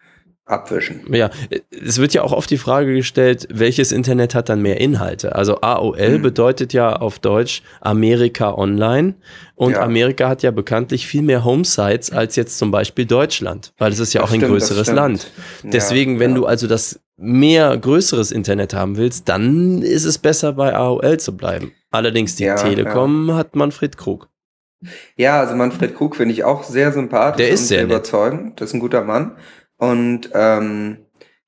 abwischen. 0.46 1.02
Ja, 1.12 1.30
es 1.70 1.98
wird 2.00 2.14
ja 2.14 2.22
auch 2.22 2.32
oft 2.32 2.50
die 2.52 2.58
Frage 2.58 2.94
gestellt, 2.94 3.48
welches 3.52 3.92
Internet 3.92 4.36
hat 4.36 4.48
dann 4.50 4.62
mehr 4.62 4.80
Inhalte? 4.80 5.36
Also 5.36 5.60
AOL 5.62 6.20
Mhm. 6.20 6.22
bedeutet 6.22 6.72
ja 6.74 6.96
auf 6.96 7.18
Deutsch 7.20 7.64
Amerika 7.82 8.54
Online 8.54 9.16
und 9.56 9.72
Ja. 9.72 9.82
Amerika 9.82 10.30
hat 10.30 10.44
ja 10.44 10.52
bekanntlich 10.52 11.08
viel 11.08 11.24
mehr 11.24 11.44
Homesites 11.44 12.12
als 12.12 12.36
jetzt 12.36 12.58
zum 12.60 12.70
Beispiel 12.72 13.06
Deutschland, 13.06 13.74
weil 13.80 13.92
es 13.92 14.00
ist 14.00 14.14
ja 14.14 14.22
Das 14.22 14.30
auch 14.30 14.34
ein 14.34 14.40
stimmt, 14.42 14.56
das 14.62 14.70
größeres. 14.70 14.92
Land. 14.92 15.32
Deswegen, 15.64 16.20
wenn 16.20 16.32
ja. 16.32 16.38
du 16.38 16.46
also 16.46 16.68
das 16.68 17.00
mehr 17.18 17.76
größeres 17.78 18.32
Internet 18.32 18.74
haben 18.74 18.98
willst, 18.98 19.28
dann 19.30 19.82
ist 19.82 20.04
es 20.06 20.18
besser 20.18 20.54
bei 20.54 20.76
AOL 20.76 21.18
zu 21.20 21.36
bleiben. 21.36 21.72
Allerdings 21.90 22.36
die 22.36 22.44
Ja, 22.44 22.56
Telekom 22.56 23.34
hat 23.34 23.56
Manfred 23.56 23.98
Krug. 23.98 24.28
Ja, 25.16 25.40
also 25.40 25.56
Manfred 25.56 25.96
Krug 25.96 26.16
finde 26.18 26.34
ich 26.34 26.44
auch 26.44 26.64
sehr 26.64 26.92
sympathisch 26.92 27.38
Der 27.38 27.50
ist 27.50 27.62
und 27.62 27.68
sehr 27.68 27.84
überzeugend. 27.84 28.60
Das 28.62 28.70
ist 28.70 28.74
ein 28.76 28.80
guter 28.82 29.04
Mann. 29.04 29.32
Und 29.78 30.30
ähm, 30.34 30.98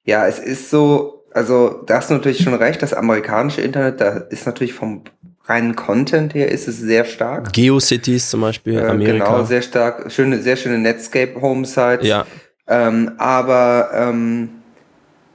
ja, 0.04 0.28
es 0.28 0.40
ist 0.40 0.70
so, 0.70 1.24
also 1.34 1.82
da 1.86 1.98
hast 1.98 2.10
du 2.10 2.16
natürlich 2.16 2.44
schon 2.44 2.54
recht, 2.54 2.82
das 2.82 2.94
amerikanische 2.94 3.62
Internet, 3.62 4.02
da 4.02 4.10
ist 4.30 4.46
natürlich 4.46 4.74
vom 4.74 5.04
reinen 5.46 5.76
Content 5.76 6.34
her 6.34 6.52
ist 6.52 6.68
es 6.68 6.78
sehr 6.78 7.06
stark. 7.06 7.54
GeoCities 7.54 8.30
zum 8.30 8.42
Beispiel, 8.42 8.80
Äh, 8.80 8.86
Amerika. 8.86 9.26
Genau, 9.26 9.44
sehr 9.46 9.62
stark. 9.62 10.12
Schöne, 10.12 10.40
sehr 10.42 10.58
schöne 10.58 10.78
Netscape-Home-Sites. 10.78 12.06
ja, 12.06 12.26
Ähm, 12.68 13.14
aber 13.18 13.90
ähm, 13.94 14.50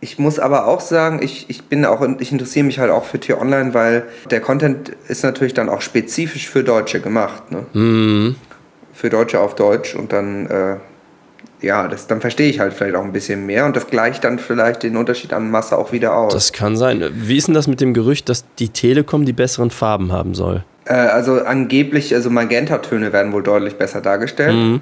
ich 0.00 0.18
muss 0.18 0.38
aber 0.38 0.66
auch 0.66 0.80
sagen, 0.80 1.20
ich, 1.22 1.49
ich 1.49 1.64
bin 1.64 1.84
auch, 1.87 2.06
ich 2.18 2.30
interessiere 2.30 2.66
mich 2.66 2.78
halt 2.78 2.90
auch 2.90 3.04
für 3.04 3.20
Tier 3.20 3.40
Online, 3.40 3.72
weil 3.72 4.04
der 4.30 4.40
Content 4.40 4.90
ist 5.08 5.22
natürlich 5.22 5.54
dann 5.54 5.68
auch 5.70 5.80
spezifisch 5.80 6.50
für 6.50 6.62
Deutsche 6.62 7.00
gemacht, 7.00 7.50
ne? 7.50 7.64
mhm. 7.72 8.37
Für 8.92 9.08
Deutsche 9.08 9.40
auf 9.40 9.54
Deutsch 9.54 9.94
und 9.94 10.12
dann, 10.12 10.46
äh, 10.46 10.76
ja, 11.62 11.88
das, 11.88 12.07
dann 12.07 12.21
verstehe 12.21 12.49
ich 12.50 12.61
halt 12.61 12.75
vielleicht 12.75 12.97
auch 12.97 13.04
ein 13.04 13.12
bisschen 13.12 13.47
mehr 13.47 13.64
und 13.66 13.75
das 13.76 13.87
gleicht 13.87 14.25
dann 14.25 14.38
vielleicht 14.38 14.83
den 14.83 14.97
Unterschied 14.97 15.33
an 15.33 15.50
Masse 15.50 15.78
auch 15.78 15.92
wieder 15.92 16.14
aus. 16.16 16.33
das 16.35 16.52
kann 16.52 16.76
sein. 16.76 17.02
Wie 17.14 17.37
ist 17.37 17.47
denn 17.49 17.54
das 17.54 17.66
mit 17.66 17.81
dem 17.81 17.95
Gerücht, 17.95 18.28
dass 18.28 18.45
die 18.59 18.69
Telekom 18.69 19.25
die 19.25 19.33
besseren 19.33 19.71
Farben 19.71 20.12
haben 20.12 20.35
soll? 20.35 20.64
äh, 20.85 20.95
also 20.95 21.40
angeblich, 21.45 22.14
also 22.14 22.28
Magentatöne 22.28 23.12
werden 23.12 23.33
wohl 23.33 23.42
deutlich 23.45 23.76
besser 23.76 24.00
dargestellt. 24.00 24.54
Mhm. 24.54 24.81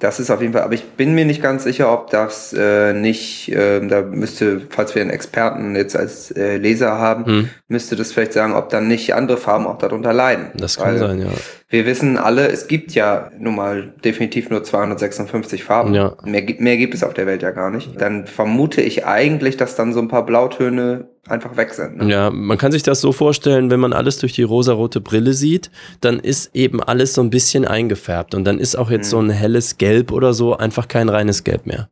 Das 0.00 0.18
ist 0.18 0.30
auf 0.32 0.40
jeden 0.40 0.52
Fall, 0.52 0.62
aber 0.62 0.72
ich 0.74 0.82
bin 0.96 1.14
mir 1.14 1.24
nicht 1.24 1.40
ganz 1.40 1.62
sicher, 1.62 1.92
ob 1.92 2.10
das 2.10 2.52
äh, 2.52 2.92
nicht, 2.92 3.50
äh, 3.52 3.86
da 3.86 4.02
müsste, 4.02 4.60
falls 4.70 4.96
wir 4.96 5.02
einen 5.02 5.12
Experten 5.12 5.76
jetzt 5.76 5.94
als 5.96 6.32
äh, 6.32 6.56
Leser 6.56 6.98
haben, 6.98 7.24
Mhm. 7.32 7.48
müsste 7.68 7.94
das 7.94 8.10
vielleicht 8.10 8.32
sagen, 8.32 8.52
ob 8.54 8.68
dann 8.70 8.88
nicht 8.88 9.14
andere 9.14 9.36
Farben 9.36 9.64
auch 9.68 9.78
darunter 9.78 10.12
leiden. 10.12 10.46
Das 10.54 10.76
kann 10.76 10.94
Weil 10.94 10.98
sein, 10.98 11.18
ja. 11.20 11.28
Wir 11.72 11.86
wissen 11.86 12.18
alle, 12.18 12.48
es 12.48 12.68
gibt 12.68 12.92
ja 12.92 13.30
nun 13.38 13.54
mal 13.56 13.94
definitiv 14.04 14.50
nur 14.50 14.62
256 14.62 15.64
Farben. 15.64 15.94
Ja. 15.94 16.14
Mehr, 16.22 16.42
gibt- 16.42 16.60
mehr 16.60 16.76
gibt 16.76 16.92
es 16.92 17.02
auf 17.02 17.14
der 17.14 17.24
Welt 17.26 17.40
ja 17.40 17.50
gar 17.50 17.70
nicht. 17.70 17.98
Dann 17.98 18.26
vermute 18.26 18.82
ich 18.82 19.06
eigentlich, 19.06 19.56
dass 19.56 19.74
dann 19.74 19.94
so 19.94 20.00
ein 20.00 20.08
paar 20.08 20.26
Blautöne 20.26 21.08
einfach 21.28 21.56
weg 21.56 21.72
sind. 21.72 21.96
Ne? 21.96 22.10
Ja, 22.10 22.30
man 22.30 22.58
kann 22.58 22.72
sich 22.72 22.82
das 22.82 23.00
so 23.00 23.12
vorstellen, 23.12 23.70
wenn 23.70 23.80
man 23.80 23.94
alles 23.94 24.18
durch 24.18 24.34
die 24.34 24.42
rosarote 24.42 25.00
Brille 25.00 25.32
sieht, 25.32 25.70
dann 26.02 26.18
ist 26.20 26.54
eben 26.54 26.82
alles 26.82 27.14
so 27.14 27.22
ein 27.22 27.30
bisschen 27.30 27.64
eingefärbt 27.64 28.34
und 28.34 28.44
dann 28.44 28.58
ist 28.58 28.76
auch 28.76 28.90
jetzt 28.90 29.06
Mhm. 29.06 29.10
so 29.10 29.18
ein 29.20 29.30
helles 29.30 29.78
Gelb 29.78 30.12
oder 30.12 30.34
so 30.34 30.54
einfach 30.54 30.88
kein 30.88 31.08
reines 31.08 31.42
Gelb 31.42 31.64
mehr. 31.64 31.88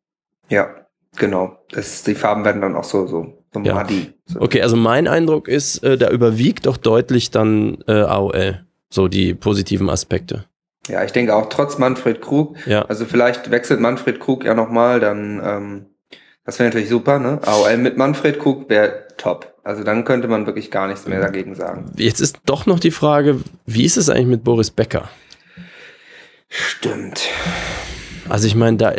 Ja, 0.50 0.68
genau. 1.16 1.56
Das, 1.72 2.02
die 2.02 2.14
Farben 2.14 2.44
werden 2.44 2.60
dann 2.60 2.76
auch 2.76 2.84
so, 2.84 3.06
so, 3.06 3.38
so 3.54 3.60
Ja. 3.62 3.86
Okay, 4.38 4.60
also 4.60 4.76
mein 4.76 5.08
Eindruck 5.08 5.48
ist, 5.48 5.82
äh, 5.84 5.96
da 5.96 6.10
überwiegt 6.10 6.66
doch 6.66 6.76
deutlich 6.76 7.30
dann 7.30 7.78
äh, 7.88 7.92
AOL, 7.92 8.66
so 8.90 9.08
die 9.08 9.34
positiven 9.34 9.88
Aspekte. 9.88 10.44
Ja, 10.88 11.04
ich 11.04 11.12
denke 11.12 11.34
auch 11.34 11.48
trotz 11.48 11.78
Manfred 11.78 12.20
Krug, 12.20 12.56
Ja, 12.66 12.82
Also 12.82 13.04
vielleicht 13.04 13.50
wechselt 13.50 13.80
Manfred 13.80 14.18
Krug 14.20 14.44
ja 14.44 14.54
nochmal, 14.54 14.98
dann 15.00 15.40
ähm, 15.44 15.86
das 16.44 16.58
wäre 16.58 16.68
natürlich 16.70 16.88
super, 16.88 17.18
ne? 17.18 17.38
AOL 17.46 17.76
mit 17.76 17.96
Manfred 17.96 18.38
Krug 18.40 18.68
wäre 18.68 19.06
top. 19.18 19.54
Also 19.62 19.84
dann 19.84 20.04
könnte 20.04 20.26
man 20.26 20.46
wirklich 20.46 20.70
gar 20.70 20.88
nichts 20.88 21.06
mehr 21.06 21.20
dagegen 21.20 21.54
sagen. 21.54 21.92
jetzt 21.96 22.20
ist 22.20 22.38
doch 22.46 22.66
noch 22.66 22.80
die 22.80 22.90
Frage, 22.90 23.40
wie 23.66 23.84
ist 23.84 23.96
es 23.98 24.08
eigentlich 24.08 24.26
mit 24.26 24.42
Boris 24.44 24.70
Becker? 24.70 25.08
Stimmt. 26.48 27.28
Also 28.28 28.46
ich 28.46 28.54
meine, 28.54 28.76
da 28.76 28.92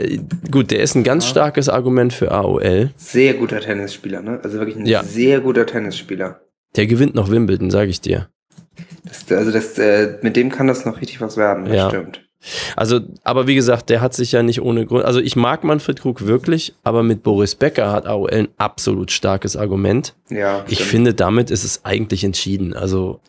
gut, 0.52 0.72
der 0.72 0.82
ist 0.82 0.96
ein 0.96 1.04
ganz 1.04 1.26
starkes 1.26 1.68
Argument 1.68 2.14
für 2.14 2.32
AOL. 2.32 2.92
Sehr 2.96 3.34
guter 3.34 3.60
Tennisspieler, 3.60 4.22
ne? 4.22 4.40
Also 4.44 4.60
wirklich 4.60 4.78
ein 4.78 4.86
Ja. 4.86 5.04
sehr 5.04 5.40
guter 5.42 5.66
Tennisspieler. 5.66 6.42
Der 6.76 6.86
gewinnt 6.88 7.16
noch 7.16 7.30
Wimbledon, 7.32 7.72
sage 7.72 7.90
ich 7.90 8.02
dir. 8.02 8.30
Das, 9.04 9.26
also 9.38 9.52
das, 9.52 9.78
äh, 9.78 10.18
mit 10.22 10.36
dem 10.36 10.50
kann 10.50 10.68
das 10.68 10.86
noch 10.86 11.00
richtig 11.02 11.22
was 11.22 11.38
werden, 11.38 11.66
das 11.66 11.76
Ja. 11.76 11.90
stimmt. 11.90 12.22
Also, 12.76 13.02
aber 13.24 13.46
wie 13.46 13.54
gesagt, 13.54 13.92
der 13.92 14.02
hat 14.02 14.16
sich 14.16 14.32
ja 14.32 14.42
nicht 14.42 14.62
ohne 14.64 14.88
Grund. 14.88 15.06
Also, 15.06 15.20
ich 15.20 15.36
mag 15.36 15.64
Manfred 15.64 16.02
Krug 16.02 16.26
wirklich, 16.26 16.74
aber 16.84 17.04
mit 17.04 17.22
Boris 17.22 17.54
Becker 17.54 17.92
hat 17.92 18.08
AOL 18.08 18.32
ein 18.34 18.48
absolut 18.58 19.12
starkes 19.12 19.56
Argument. 19.56 20.16
Ja, 20.30 20.66
Ich 20.68 20.76
stimmt. 20.80 20.90
finde, 20.90 21.14
damit 21.14 21.52
ist 21.52 21.64
es 21.64 21.86
eigentlich 21.86 22.24
entschieden. 22.24 22.74
Also, 22.74 23.20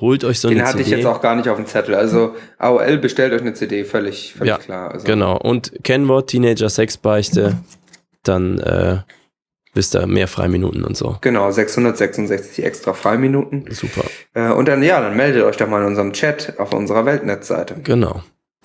holt 0.00 0.24
euch 0.24 0.40
so 0.40 0.48
Den 0.48 0.58
eine 0.58 0.66
hatte 0.68 0.78
CD. 0.78 0.90
ich 0.90 0.96
jetzt 0.96 1.06
auch 1.06 1.20
gar 1.20 1.36
nicht 1.36 1.50
auf 1.50 1.56
dem 1.58 1.66
Zettel. 1.66 1.94
Also 1.94 2.34
AOL 2.58 2.96
bestellt 2.96 3.34
euch 3.34 3.42
eine 3.42 3.52
CD, 3.52 3.84
völlig, 3.84 4.32
völlig 4.32 4.48
Ja, 4.52 4.56
klar. 4.58 4.90
Also, 4.90 5.04
Genau. 5.06 5.36
Und 5.36 5.72
Kennwort, 5.84 6.30
Teenager, 6.30 6.70
Sexbeichte, 6.70 7.58
dann 8.22 8.58
äh, 8.58 8.98
wisst 9.74 9.94
ihr 9.94 10.06
mehr 10.06 10.28
Freiminuten 10.28 10.84
und 10.84 10.96
so. 10.96 11.16
Genau, 11.20 11.50
666 11.50 12.64
extra 12.64 12.92
Freiminuten. 12.92 13.66
Super. 13.70 14.04
Äh, 14.34 14.52
und 14.52 14.68
dann, 14.68 14.82
ja, 14.82 15.00
dann 15.00 15.16
meldet 15.16 15.44
euch 15.44 15.56
doch 15.56 15.68
mal 15.68 15.80
in 15.82 15.88
unserem 15.88 16.12
Chat 16.12 16.58
auf 16.58 16.72
unserer 16.72 17.04
Weltnetzseite. 17.04 17.76
Genau. 17.82 18.22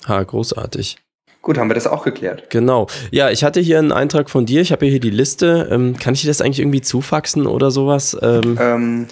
Ha, 0.07 0.23
großartig. 0.23 0.97
Gut, 1.41 1.57
haben 1.57 1.69
wir 1.69 1.75
das 1.75 1.87
auch 1.87 2.03
geklärt. 2.03 2.49
Genau. 2.49 2.87
Ja, 3.11 3.29
ich 3.29 3.43
hatte 3.43 3.61
hier 3.61 3.79
einen 3.79 3.93
Eintrag 3.93 4.29
von 4.29 4.45
dir. 4.45 4.59
Ich 4.59 4.73
habe 4.73 4.85
hier 4.85 4.99
die 4.99 5.09
Liste. 5.09 5.69
Ähm, 5.71 5.95
kann 5.97 6.13
ich 6.13 6.21
dir 6.21 6.27
das 6.27 6.41
eigentlich 6.41 6.59
irgendwie 6.59 6.81
zufaxen 6.81 7.47
oder 7.47 7.71
sowas? 7.71 8.17
Ähm, 8.21 8.57
Ähm, 8.59 9.07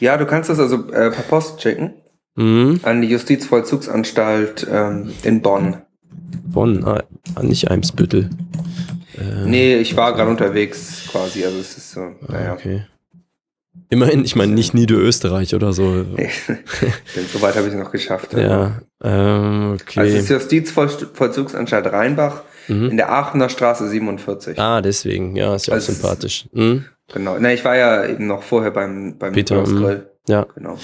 ja, 0.00 0.16
du 0.16 0.24
kannst 0.24 0.48
das 0.48 0.58
also 0.58 0.90
äh, 0.90 1.10
per 1.10 1.22
Post 1.28 1.60
schicken 1.60 1.92
mhm. 2.36 2.80
an 2.82 3.02
die 3.02 3.08
Justizvollzugsanstalt 3.08 4.66
ähm, 4.70 5.12
in 5.22 5.42
Bonn. 5.42 5.82
Bonn, 6.46 6.84
ah, 6.84 7.02
nicht 7.42 7.70
Eimsbüttel. 7.70 8.30
Äh, 9.18 9.46
Nee, 9.46 9.76
ich 9.78 9.96
war 9.96 10.14
gerade 10.14 10.30
unterwegs 10.30 11.04
quasi, 11.10 11.44
also 11.44 11.58
es 11.58 11.76
ist 11.76 11.92
so, 11.92 12.00
naja. 12.28 12.52
Okay. 12.54 12.84
Immerhin, 13.88 14.24
ich 14.24 14.34
meine 14.34 14.52
nicht 14.52 14.74
Niederösterreich 14.74 15.54
oder 15.54 15.72
so. 15.72 15.82
Nee, 16.16 16.30
denn 17.14 17.26
so 17.32 17.40
weit 17.42 17.54
habe 17.56 17.68
ich 17.68 17.74
es 17.74 17.78
noch 17.78 17.92
geschafft. 17.92 18.32
Ja, 18.34 18.80
ähm, 19.02 19.76
okay. 19.80 20.00
Also 20.00 20.16
es 20.16 20.22
ist 20.24 20.28
Justizvollzugsanstalt 20.30 21.86
Rheinbach 21.92 22.42
Mhm. 22.68 22.90
in 22.90 22.96
der 22.96 23.12
Aachener 23.12 23.48
Straße 23.48 23.88
47. 23.88 24.58
Ah, 24.58 24.80
deswegen, 24.82 25.36
ja, 25.36 25.54
ist 25.54 25.66
ja 25.68 25.72
auch 25.72 25.76
Also 25.76 25.92
ist- 25.92 26.00
sympathisch. 26.00 26.48
Mhm. 26.52 26.84
Genau. 27.14 27.36
Na, 27.38 27.52
ich 27.52 27.64
war 27.64 27.76
ja 27.76 28.04
eben 28.06 28.26
noch 28.26 28.42
vorher 28.42 28.72
beim, 28.72 29.16
beim 29.18 29.32
Peter, 29.32 29.64
mhm. 29.64 29.76
Grill. 29.76 30.10
Ja. 30.26 30.46
Genau. 30.56 30.76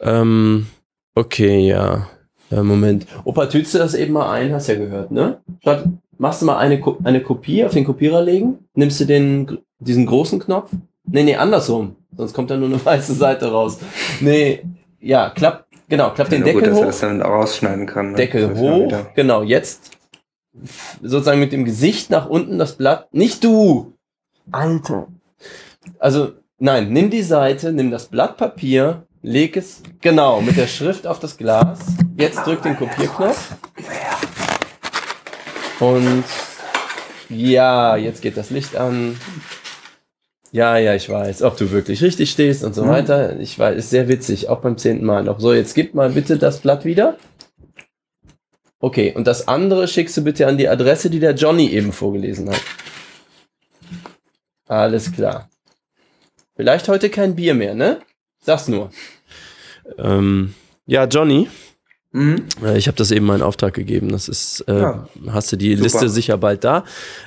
Ähm, 0.00 0.66
okay, 1.16 1.66
ja. 1.66 2.08
Äh, 2.52 2.62
Moment. 2.62 3.06
Opa, 3.24 3.46
tütst 3.46 3.74
du 3.74 3.78
das 3.78 3.94
eben 3.94 4.12
mal 4.12 4.30
ein? 4.30 4.52
Hast 4.52 4.68
ja 4.68 4.76
gehört, 4.76 5.10
ne? 5.10 5.40
Statt, 5.60 5.86
machst 6.18 6.42
du 6.42 6.46
mal 6.46 6.58
eine, 6.58 6.80
Ko- 6.80 6.98
eine 7.04 7.22
Kopie 7.22 7.64
auf 7.64 7.72
den 7.72 7.84
Kopierer 7.84 8.22
legen? 8.22 8.68
Nimmst 8.74 9.00
du 9.00 9.04
den, 9.04 9.58
diesen 9.78 10.06
großen 10.06 10.38
Knopf? 10.40 10.70
Nee, 11.04 11.22
nee, 11.22 11.36
andersrum. 11.36 11.96
Sonst 12.16 12.34
kommt 12.34 12.50
da 12.50 12.56
nur 12.56 12.68
eine 12.68 12.84
weiße 12.84 13.14
Seite 13.14 13.50
raus. 13.50 13.78
Nee, 14.20 14.62
ja, 15.00 15.30
klapp, 15.30 15.66
genau, 15.88 16.10
klapp 16.10 16.28
den 16.28 16.44
ja, 16.46 16.52
gut, 16.52 16.62
Deckel 16.62 16.70
dass 16.70 16.78
er 16.78 16.82
hoch. 16.82 16.86
das 16.86 17.00
dann 17.00 17.22
rausschneiden 17.22 17.86
kann. 17.86 18.10
ne? 18.10 18.16
Deckel 18.16 18.42
ja 18.42 18.60
hoch. 18.60 18.92
Genau, 19.14 19.42
jetzt 19.42 19.92
sozusagen 21.02 21.40
mit 21.40 21.52
dem 21.52 21.64
Gesicht 21.64 22.10
nach 22.10 22.28
unten 22.28 22.58
das 22.58 22.76
Blatt. 22.76 23.08
Nicht 23.12 23.44
du! 23.44 23.92
Alter. 24.50 25.06
Also, 25.98 26.32
nein, 26.58 26.92
nimm 26.92 27.10
die 27.10 27.22
Seite, 27.22 27.72
nimm 27.72 27.90
das 27.90 28.06
Blatt 28.06 28.36
Papier, 28.36 29.06
leg 29.22 29.56
es 29.56 29.82
genau 30.00 30.40
mit 30.40 30.56
der 30.56 30.66
Schrift 30.66 31.06
auf 31.06 31.20
das 31.20 31.36
Glas. 31.36 31.78
Jetzt 32.16 32.44
drück 32.44 32.62
den 32.62 32.76
Kopierknopf. 32.76 33.52
Und 35.80 36.24
ja, 37.28 37.96
jetzt 37.96 38.22
geht 38.22 38.36
das 38.36 38.50
Licht 38.50 38.76
an. 38.76 39.16
Ja, 40.50 40.78
ja, 40.78 40.94
ich 40.94 41.08
weiß, 41.08 41.42
ob 41.42 41.56
du 41.58 41.70
wirklich 41.70 42.02
richtig 42.02 42.30
stehst 42.30 42.64
und 42.64 42.74
so 42.74 42.84
Mhm. 42.84 42.88
weiter. 42.88 43.38
Ich 43.38 43.58
weiß, 43.58 43.76
ist 43.76 43.90
sehr 43.90 44.08
witzig, 44.08 44.48
auch 44.48 44.60
beim 44.60 44.78
zehnten 44.78 45.04
Mal 45.04 45.22
noch. 45.24 45.40
So, 45.40 45.52
jetzt 45.52 45.74
gib 45.74 45.94
mal 45.94 46.10
bitte 46.10 46.38
das 46.38 46.60
Blatt 46.60 46.84
wieder. 46.84 47.18
Okay, 48.80 49.12
und 49.14 49.26
das 49.26 49.46
andere 49.48 49.88
schickst 49.88 50.16
du 50.16 50.22
bitte 50.22 50.46
an 50.46 50.56
die 50.56 50.68
Adresse, 50.68 51.10
die 51.10 51.20
der 51.20 51.34
Johnny 51.34 51.68
eben 51.68 51.92
vorgelesen 51.92 52.48
hat. 52.48 52.60
Alles 54.68 55.12
klar. 55.12 55.48
Vielleicht 56.56 56.88
heute 56.88 57.10
kein 57.10 57.34
Bier 57.36 57.54
mehr, 57.54 57.74
ne? 57.74 58.00
Sag's 58.40 58.68
nur. 58.68 58.90
Ähm, 59.98 60.54
ja, 60.86 61.04
Johnny, 61.04 61.48
Mhm. 62.10 62.46
äh, 62.64 62.78
ich 62.78 62.86
habe 62.86 62.96
das 62.96 63.10
eben 63.10 63.30
in 63.30 63.42
Auftrag 63.42 63.74
gegeben. 63.74 64.10
Das 64.10 64.28
ist, 64.28 64.64
äh, 64.66 64.80
Ja. 64.80 65.08
hast 65.30 65.52
du 65.52 65.56
die 65.56 65.72
Super. 65.72 65.82
Liste 65.84 66.08
sicher 66.08 66.38
bald 66.38 66.64
da. 66.64 66.84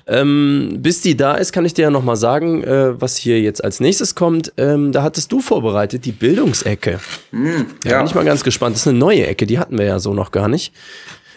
Ähm, 0.07 0.77
bis 0.79 1.01
die 1.01 1.15
da 1.15 1.35
ist, 1.35 1.51
kann 1.53 1.65
ich 1.65 1.73
dir 1.75 1.83
ja 1.83 1.89
noch 1.91 2.03
mal 2.03 2.15
sagen, 2.15 2.63
äh, 2.63 2.99
was 2.99 3.15
hier 3.15 3.39
jetzt 3.39 3.63
als 3.63 3.79
nächstes 3.79 4.15
kommt. 4.15 4.53
Ähm, 4.57 4.91
da 4.91 5.03
hattest 5.03 5.31
du 5.31 5.39
vorbereitet 5.39 6.05
die 6.05 6.11
Bildungsecke. 6.11 6.99
Mhm. 7.31 7.67
Da 7.83 7.89
Ja, 7.91 7.97
bin 7.99 8.07
ich 8.07 8.15
mal 8.15 8.25
ganz 8.25 8.43
gespannt. 8.43 8.75
Das 8.75 8.81
ist 8.81 8.87
eine 8.87 8.97
neue 8.97 9.27
Ecke, 9.27 9.45
die 9.45 9.59
hatten 9.59 9.77
wir 9.77 9.85
ja 9.85 9.99
so 9.99 10.13
noch 10.15 10.31
gar 10.31 10.47
nicht. 10.47 10.73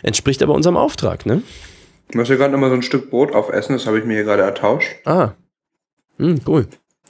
Entspricht 0.03 0.43
aber 0.43 0.55
unserem 0.55 0.77
Auftrag, 0.77 1.27
ne? 1.27 1.43
ich 2.09 2.15
möchte 2.15 2.37
gerade 2.37 2.53
noch 2.53 2.59
mal 2.61 2.69
so 2.69 2.77
ein 2.77 2.83
Stück 2.83 3.11
Brot 3.11 3.35
aufessen, 3.35 3.73
das 3.75 3.87
habe 3.87 3.99
ich 3.99 4.05
mir 4.05 4.15
hier 4.15 4.25
gerade 4.25 4.43
ertauscht. 4.43 4.89
Ah. 5.07 5.33
Hm, 6.19 6.41
cool. 6.47 6.67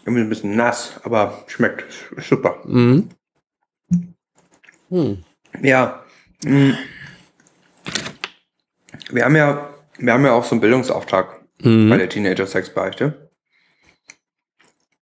Irgendwie 0.07 0.23
ein 0.23 0.29
bisschen 0.29 0.55
nass, 0.57 0.93
aber 1.03 1.45
schmeckt 1.49 1.85
super. 2.29 2.57
Mhm. 2.65 3.09
Hm. 4.91 5.19
Ja. 5.63 6.04
Mhm. 6.45 6.77
Wir 9.11 9.25
haben 9.25 9.37
ja, 9.37 9.69
wir 9.99 10.13
haben 10.13 10.25
ja 10.25 10.33
auch 10.33 10.45
so 10.45 10.53
einen 10.53 10.61
Bildungsauftrag 10.61 11.41
bei 11.63 11.69
Mhm. 11.69 11.91
der 11.99 12.09
Teenager 12.09 12.47
Sexbeichte. 12.47 13.29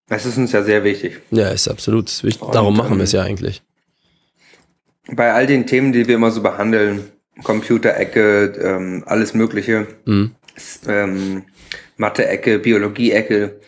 Das 0.07 0.25
ist 0.25 0.37
uns 0.37 0.51
ja 0.51 0.61
sehr 0.63 0.83
wichtig. 0.83 1.21
Ja, 1.31 1.49
ist 1.49 1.67
absolut. 1.67 2.09
ist 2.09 2.23
wichtig. 2.23 2.41
Und, 2.41 2.53
Darum 2.55 2.75
machen 2.77 2.93
ähm, 2.93 2.97
wir 2.99 3.03
es 3.05 3.11
ja 3.13 3.23
eigentlich. 3.23 3.63
Bei 5.07 5.33
all 5.33 5.47
den 5.47 5.65
Themen, 5.65 5.91
die 5.93 6.07
wir 6.07 6.15
immer 6.15 6.31
so 6.31 6.41
behandeln, 6.43 7.09
Computerecke, 7.43 8.53
ähm, 8.61 9.03
alles 9.07 9.33
Mögliche, 9.33 9.87
Mhm. 10.05 10.35
ähm, 10.87 11.43
Mathe-Ecke, 11.97 12.59
Biologie-Ecke. 12.59 13.59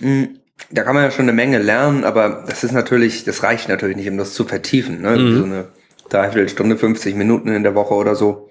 Mm, 0.00 0.24
Da 0.70 0.82
kann 0.82 0.94
man 0.94 1.04
ja 1.04 1.10
schon 1.12 1.26
eine 1.26 1.32
Menge 1.32 1.58
lernen, 1.58 2.02
aber 2.04 2.44
das 2.48 2.64
ist 2.64 2.72
natürlich, 2.72 3.22
das 3.24 3.42
reicht 3.44 3.68
natürlich 3.68 3.96
nicht, 3.96 4.08
um 4.10 4.18
das 4.18 4.34
zu 4.34 4.44
vertiefen. 4.44 5.00
Ne? 5.00 5.16
Mhm. 5.16 5.38
So 5.38 5.44
eine 5.44 5.68
Dreiviertelstunde, 6.08 6.76
50 6.76 7.14
Minuten 7.14 7.48
in 7.48 7.62
der 7.62 7.74
Woche 7.74 7.94
oder 7.94 8.14
so. 8.14 8.50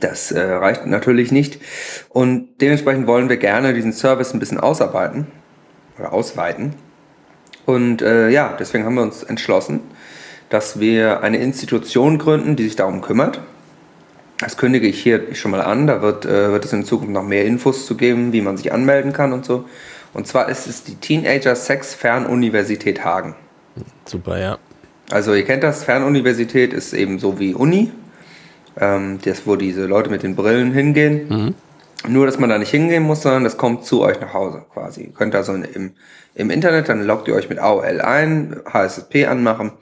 Das 0.00 0.30
äh, 0.32 0.40
reicht 0.40 0.86
natürlich 0.86 1.32
nicht. 1.32 1.60
Und 2.08 2.60
dementsprechend 2.60 3.06
wollen 3.06 3.28
wir 3.28 3.36
gerne 3.36 3.74
diesen 3.74 3.92
Service 3.92 4.32
ein 4.32 4.38
bisschen 4.38 4.60
ausarbeiten 4.60 5.26
oder 5.98 6.12
ausweiten. 6.12 6.74
Und 7.66 8.02
äh, 8.02 8.28
ja, 8.30 8.56
deswegen 8.58 8.84
haben 8.84 8.94
wir 8.94 9.02
uns 9.02 9.22
entschlossen, 9.22 9.80
dass 10.48 10.80
wir 10.80 11.22
eine 11.22 11.38
Institution 11.38 12.18
gründen, 12.18 12.56
die 12.56 12.64
sich 12.64 12.76
darum 12.76 13.00
kümmert. 13.00 13.40
Das 14.38 14.56
kündige 14.56 14.88
ich 14.88 15.00
hier 15.00 15.34
schon 15.34 15.52
mal 15.52 15.60
an. 15.60 15.86
Da 15.86 16.02
wird, 16.02 16.24
äh, 16.24 16.50
wird 16.50 16.64
es 16.64 16.72
in 16.72 16.84
Zukunft 16.84 17.12
noch 17.12 17.22
mehr 17.22 17.44
Infos 17.44 17.86
zu 17.86 17.96
geben, 17.96 18.32
wie 18.32 18.40
man 18.40 18.56
sich 18.56 18.72
anmelden 18.72 19.12
kann 19.12 19.32
und 19.32 19.44
so. 19.44 19.64
Und 20.14 20.26
zwar 20.26 20.48
ist 20.48 20.66
es 20.66 20.84
die 20.84 20.96
Teenager 20.96 21.54
Sex 21.54 21.94
Fernuniversität 21.94 23.04
Hagen. 23.04 23.34
Super, 24.04 24.38
ja. 24.38 24.58
Also 25.12 25.34
ihr 25.34 25.44
kennt 25.44 25.62
das, 25.62 25.84
Fernuniversität 25.84 26.72
ist 26.72 26.94
eben 26.94 27.18
so 27.18 27.38
wie 27.38 27.54
Uni. 27.54 27.92
Ähm, 28.80 29.18
das, 29.22 29.46
wo 29.46 29.56
diese 29.56 29.84
Leute 29.84 30.08
mit 30.08 30.22
den 30.22 30.34
Brillen 30.34 30.72
hingehen. 30.72 31.54
Nur, 32.08 32.26
dass 32.26 32.38
man 32.38 32.48
da 32.48 32.58
nicht 32.58 32.70
hingehen 32.70 33.02
muss, 33.02 33.22
sondern 33.22 33.44
das 33.44 33.56
kommt 33.56 33.84
zu 33.84 34.02
euch 34.02 34.20
nach 34.20 34.32
Hause 34.32 34.64
quasi. 34.72 35.04
Ihr 35.04 35.12
könnt 35.12 35.34
also 35.34 35.52
im, 35.52 35.92
im 36.34 36.50
Internet, 36.50 36.88
dann 36.88 37.04
loggt 37.04 37.28
ihr 37.28 37.34
euch 37.34 37.48
mit 37.48 37.58
AOL 37.58 38.00
ein, 38.00 38.56
HSP 38.72 39.26
anmachen 39.26 39.72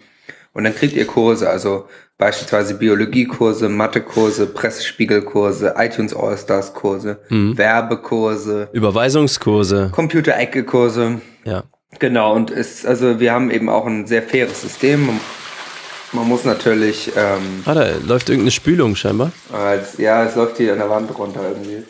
und 0.53 0.65
dann 0.65 0.75
kriegt 0.75 0.95
ihr 0.95 1.07
Kurse, 1.07 1.49
also 1.49 1.87
beispielsweise 2.19 2.75
Biologiekurse, 2.75 3.69
Mathekurse, 3.69 4.47
Pressespiegelkurse, 4.47 5.75
iTunes 5.79 6.15
All-Stars 6.15 6.75
Kurse, 6.75 7.21
Werbekurse, 7.57 8.69
Überweisungskurse. 8.73 9.91
Computerecke-Kurse. 9.93 11.21
Ja. 11.45 11.63
Genau, 11.99 12.35
und 12.35 12.51
es, 12.51 12.87
also 12.87 13.21
wir 13.21 13.33
haben 13.33 13.51
eben 13.51 13.69
auch 13.69 13.87
ein 13.87 14.07
sehr 14.07 14.23
faires 14.23 14.63
System. 14.63 15.09
Man, 16.13 16.29
muss 16.29 16.45
natürlich, 16.45 17.13
ähm, 17.17 17.63
Ah, 17.67 17.75
da 17.75 17.89
läuft 18.07 18.29
irgendeine 18.29 18.51
Spülung 18.53 18.97
scheinbar. 18.97 19.33
als, 19.53 19.99
ja, 19.99 20.25
es 20.25 20.35
läuft 20.35 20.57
hier 20.57 20.73
an 20.73 20.79
der 20.79 20.89
Wand 20.91 21.17
runter 21.19 21.41
irgendwie. 21.49 21.83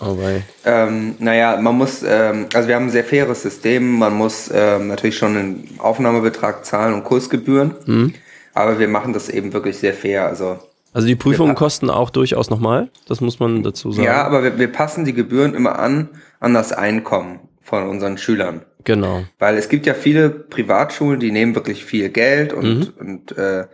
Oh, 0.00 0.16
wei. 0.18 0.42
Ähm, 0.64 1.16
naja, 1.18 1.56
man 1.60 1.76
muss, 1.76 2.04
ähm, 2.06 2.46
also 2.54 2.68
wir 2.68 2.76
haben 2.76 2.86
ein 2.86 2.90
sehr 2.90 3.02
faires 3.04 3.42
System. 3.42 3.98
Man 3.98 4.14
muss 4.14 4.48
ähm, 4.52 4.86
natürlich 4.88 5.18
schon 5.18 5.36
einen 5.36 5.68
Aufnahmebetrag 5.78 6.64
zahlen 6.64 6.94
und 6.94 7.02
Kursgebühren. 7.04 8.14
Aber 8.54 8.78
wir 8.78 8.86
machen 8.88 9.12
das 9.12 9.28
eben 9.28 9.52
wirklich 9.52 9.78
sehr 9.78 9.92
fair. 9.94 10.26
Also 10.26 10.58
Also 10.92 11.08
die 11.08 11.16
Prüfungen 11.16 11.54
kosten 11.56 11.90
auch 11.90 12.10
durchaus 12.10 12.50
nochmal. 12.50 12.90
Das 13.08 13.20
muss 13.20 13.40
man 13.40 13.62
dazu 13.64 13.90
sagen. 13.90 14.04
ja, 14.06 14.22
aber 14.24 14.42
wir, 14.44 14.58
wir 14.58 14.68
passen 14.70 15.04
die 15.04 15.14
Gebühren 15.14 15.54
immer 15.54 15.78
an 15.80 16.08
an 16.38 16.54
das 16.54 16.72
Einkommen 16.72 17.40
von 17.62 17.88
unseren 17.88 18.18
Schülern. 18.18 18.62
Genau. 18.88 19.24
Weil 19.38 19.58
es 19.58 19.68
gibt 19.68 19.84
ja 19.84 19.92
viele 19.92 20.30
Privatschulen, 20.30 21.20
die 21.20 21.30
nehmen 21.30 21.54
wirklich 21.54 21.84
viel 21.84 22.08
Geld 22.08 22.54
und, 22.54 22.98
und 22.98 23.36
äh, 23.36 23.66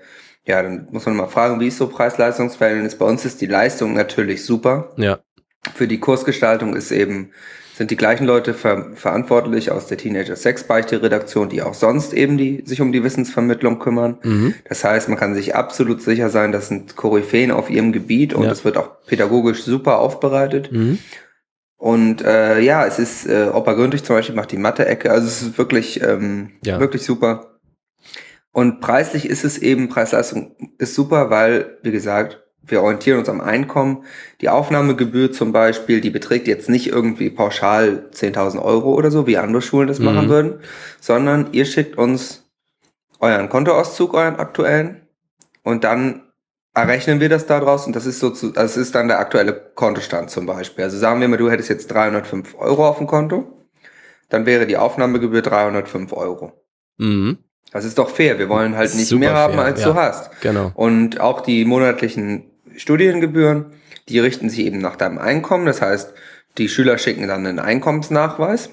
ja, 0.45 0.61
dann 0.61 0.89
muss 0.91 1.07
man 1.07 1.15
mal 1.15 1.29
fragen, 1.29 1.61
wie 1.61 1.69
ist 1.69 1.79
so 1.79 1.87
Preis-Leistungsverhältnis? 1.87 2.97
Bei 2.97 3.07
uns 3.07 3.25
ist 3.25 3.41
die 3.41 3.47
Leistung 3.47 3.95
natürlich 3.95 4.45
super. 4.45 4.93
Ja. 4.97 5.21
Für 5.77 5.87
die 5.87 6.01
Kursgestaltung 6.01 6.75
ist 6.75 6.91
eben 6.91 7.31
sind 7.77 7.93
die 7.93 7.97
gleichen 7.97 8.25
Leute 8.27 8.55
ver 8.55 8.91
verantwortlich 8.95 9.71
aus 9.71 9.87
der 9.87 9.99
Teenager 9.99 10.35
Sex 10.35 10.65
Beichte 10.65 11.01
Redaktion, 11.01 11.49
die 11.49 11.63
auch 11.63 11.75
sonst 11.75 12.13
eben 12.13 12.37
die 12.37 12.63
sich 12.65 12.81
um 12.81 12.91
die 12.91 13.05
Wissensvermittlung 13.05 13.79
kümmern. 13.79 14.19
Mhm. 14.25 14.55
Das 14.69 14.83
heißt, 14.83 15.09
man 15.09 15.19
kann 15.19 15.35
sich 15.35 15.55
absolut 15.55 16.03
sicher 16.03 16.29
sein, 16.29 16.51
das 16.51 16.69
sind 16.69 16.97
Koryphäen 16.97 17.53
auf 17.53 17.71
ihrem 17.71 17.93
Gebiet 17.93 18.35
und 18.35 18.45
Ja. 18.45 18.51
es 18.51 18.65
wird 18.65 18.77
auch 18.77 18.91
pädagogisch 19.07 19.63
super 19.63 19.99
aufbereitet. 20.01 20.73
Mhm. 20.73 20.99
Und 21.77 22.23
äh, 22.23 22.61
ja, 22.61 22.87
es 22.87 22.99
ist, 22.99 23.27
äh, 23.27 23.51
Opa 23.53 23.75
Gründlich 23.75 24.05
zum 24.05 24.17
Beispiel 24.17 24.35
macht 24.35 24.53
die 24.53 24.57
Mathe-Ecke, 24.57 25.11
also 25.11 25.27
es 25.27 25.43
ist 25.43 25.59
wirklich, 25.59 26.01
ähm, 26.03 26.53
Ja. 26.65 26.81
wirklich 26.81 27.03
super. 27.05 27.59
Und 28.53 28.81
preislich 28.81 29.29
ist 29.29 29.45
es 29.45 29.59
eben, 29.59 29.89
Preis-Leistung 29.89 30.55
ist 30.79 30.95
super, 30.95 31.29
weil, 31.31 31.79
wie 31.83 31.91
gesagt, 31.91 32.41
wir 32.67 32.83
orientieren 32.83 33.19
uns 33.19 33.29
am 33.29 33.41
Einkommen. 33.43 34.05
Die 34.41 34.49
Aufnahmegebühr 34.49 35.33
zum 35.33 35.53
Beispiel, 35.53 36.01
die 36.01 36.11
beträgt 36.11 36.47
jetzt 36.49 36.69
nicht 36.71 36.87
irgendwie 36.87 37.29
pauschal 37.29 38.09
10.000 38.13 38.63
Euro 38.63 38.95
oder 38.95 39.11
so, 39.11 39.27
wie 39.27 39.37
andere 39.37 39.61
Schulen 39.61 39.89
das 39.89 39.99
Mhm. 39.99 40.05
machen 40.07 40.29
würden, 40.29 40.61
sondern 41.01 41.49
ihr 41.53 41.65
schickt 41.67 41.99
uns 41.99 42.49
euren 43.21 43.49
Kontoauszug, 43.49 44.15
euren 44.15 44.37
aktuellen, 44.37 45.03
und 45.63 45.85
dann 45.85 46.23
errechnen 46.75 47.21
wir 47.21 47.29
das 47.29 47.47
daraus 47.47 47.87
und 47.87 47.95
das 47.95 48.05
ist 48.05 48.19
so 48.19 48.31
zu, 48.31 48.51
das 48.51 48.77
ist 48.77 48.95
dann 48.95 49.09
der 49.09 49.21
aktuelle 49.21 49.53
Kontostand 49.75 50.31
zum 50.31 50.47
Beispiel. 50.47 50.85
Also 50.85 50.99
sagen 50.99 51.21
wir 51.21 51.29
mal, 51.29 51.37
du 51.37 51.51
hättest 51.51 51.71
jetzt 51.71 51.87
305 51.87 52.57
Euro 52.59 52.89
auf 52.89 52.99
dem 52.99 53.07
Konto, 53.07 53.47
dann 54.29 54.45
wäre 54.47 54.67
die 54.67 54.77
Aufnahmegebühr 54.77 55.43
305 55.43 56.13
Euro. 56.13 56.53
Mhm. 56.99 57.39
Das 57.71 57.85
ist 57.85 57.99
doch 57.99 58.11
fair. 58.11 58.39
Wir 58.39 58.49
wollen 58.49 58.77
halt 58.77 58.95
nicht 58.95 59.09
Super 59.09 59.21
mehr 59.21 59.35
haben, 59.35 59.55
fair, 59.55 59.65
als 59.65 59.81
ja. 59.81 59.89
du 59.89 59.95
hast. 59.95 60.41
Genau. 60.43 60.73
Und 60.75 61.21
auch 61.21 61.41
die 61.41 61.65
monatlichen 61.65 62.51
Studiengebühren, 62.77 63.73
die 64.09 64.19
richten 64.19 64.51
sich 64.51 64.61
eben 64.61 64.79
nach 64.79 64.97
deinem 64.97 65.19
Einkommen. 65.19 65.67
Das 65.67 65.83
heißt, 65.83 66.13
die 66.59 66.69
Schüler 66.69 66.99
schicken 66.99 67.27
dann 67.27 67.47
einen 67.47 67.59
Einkommensnachweis. 67.59 68.71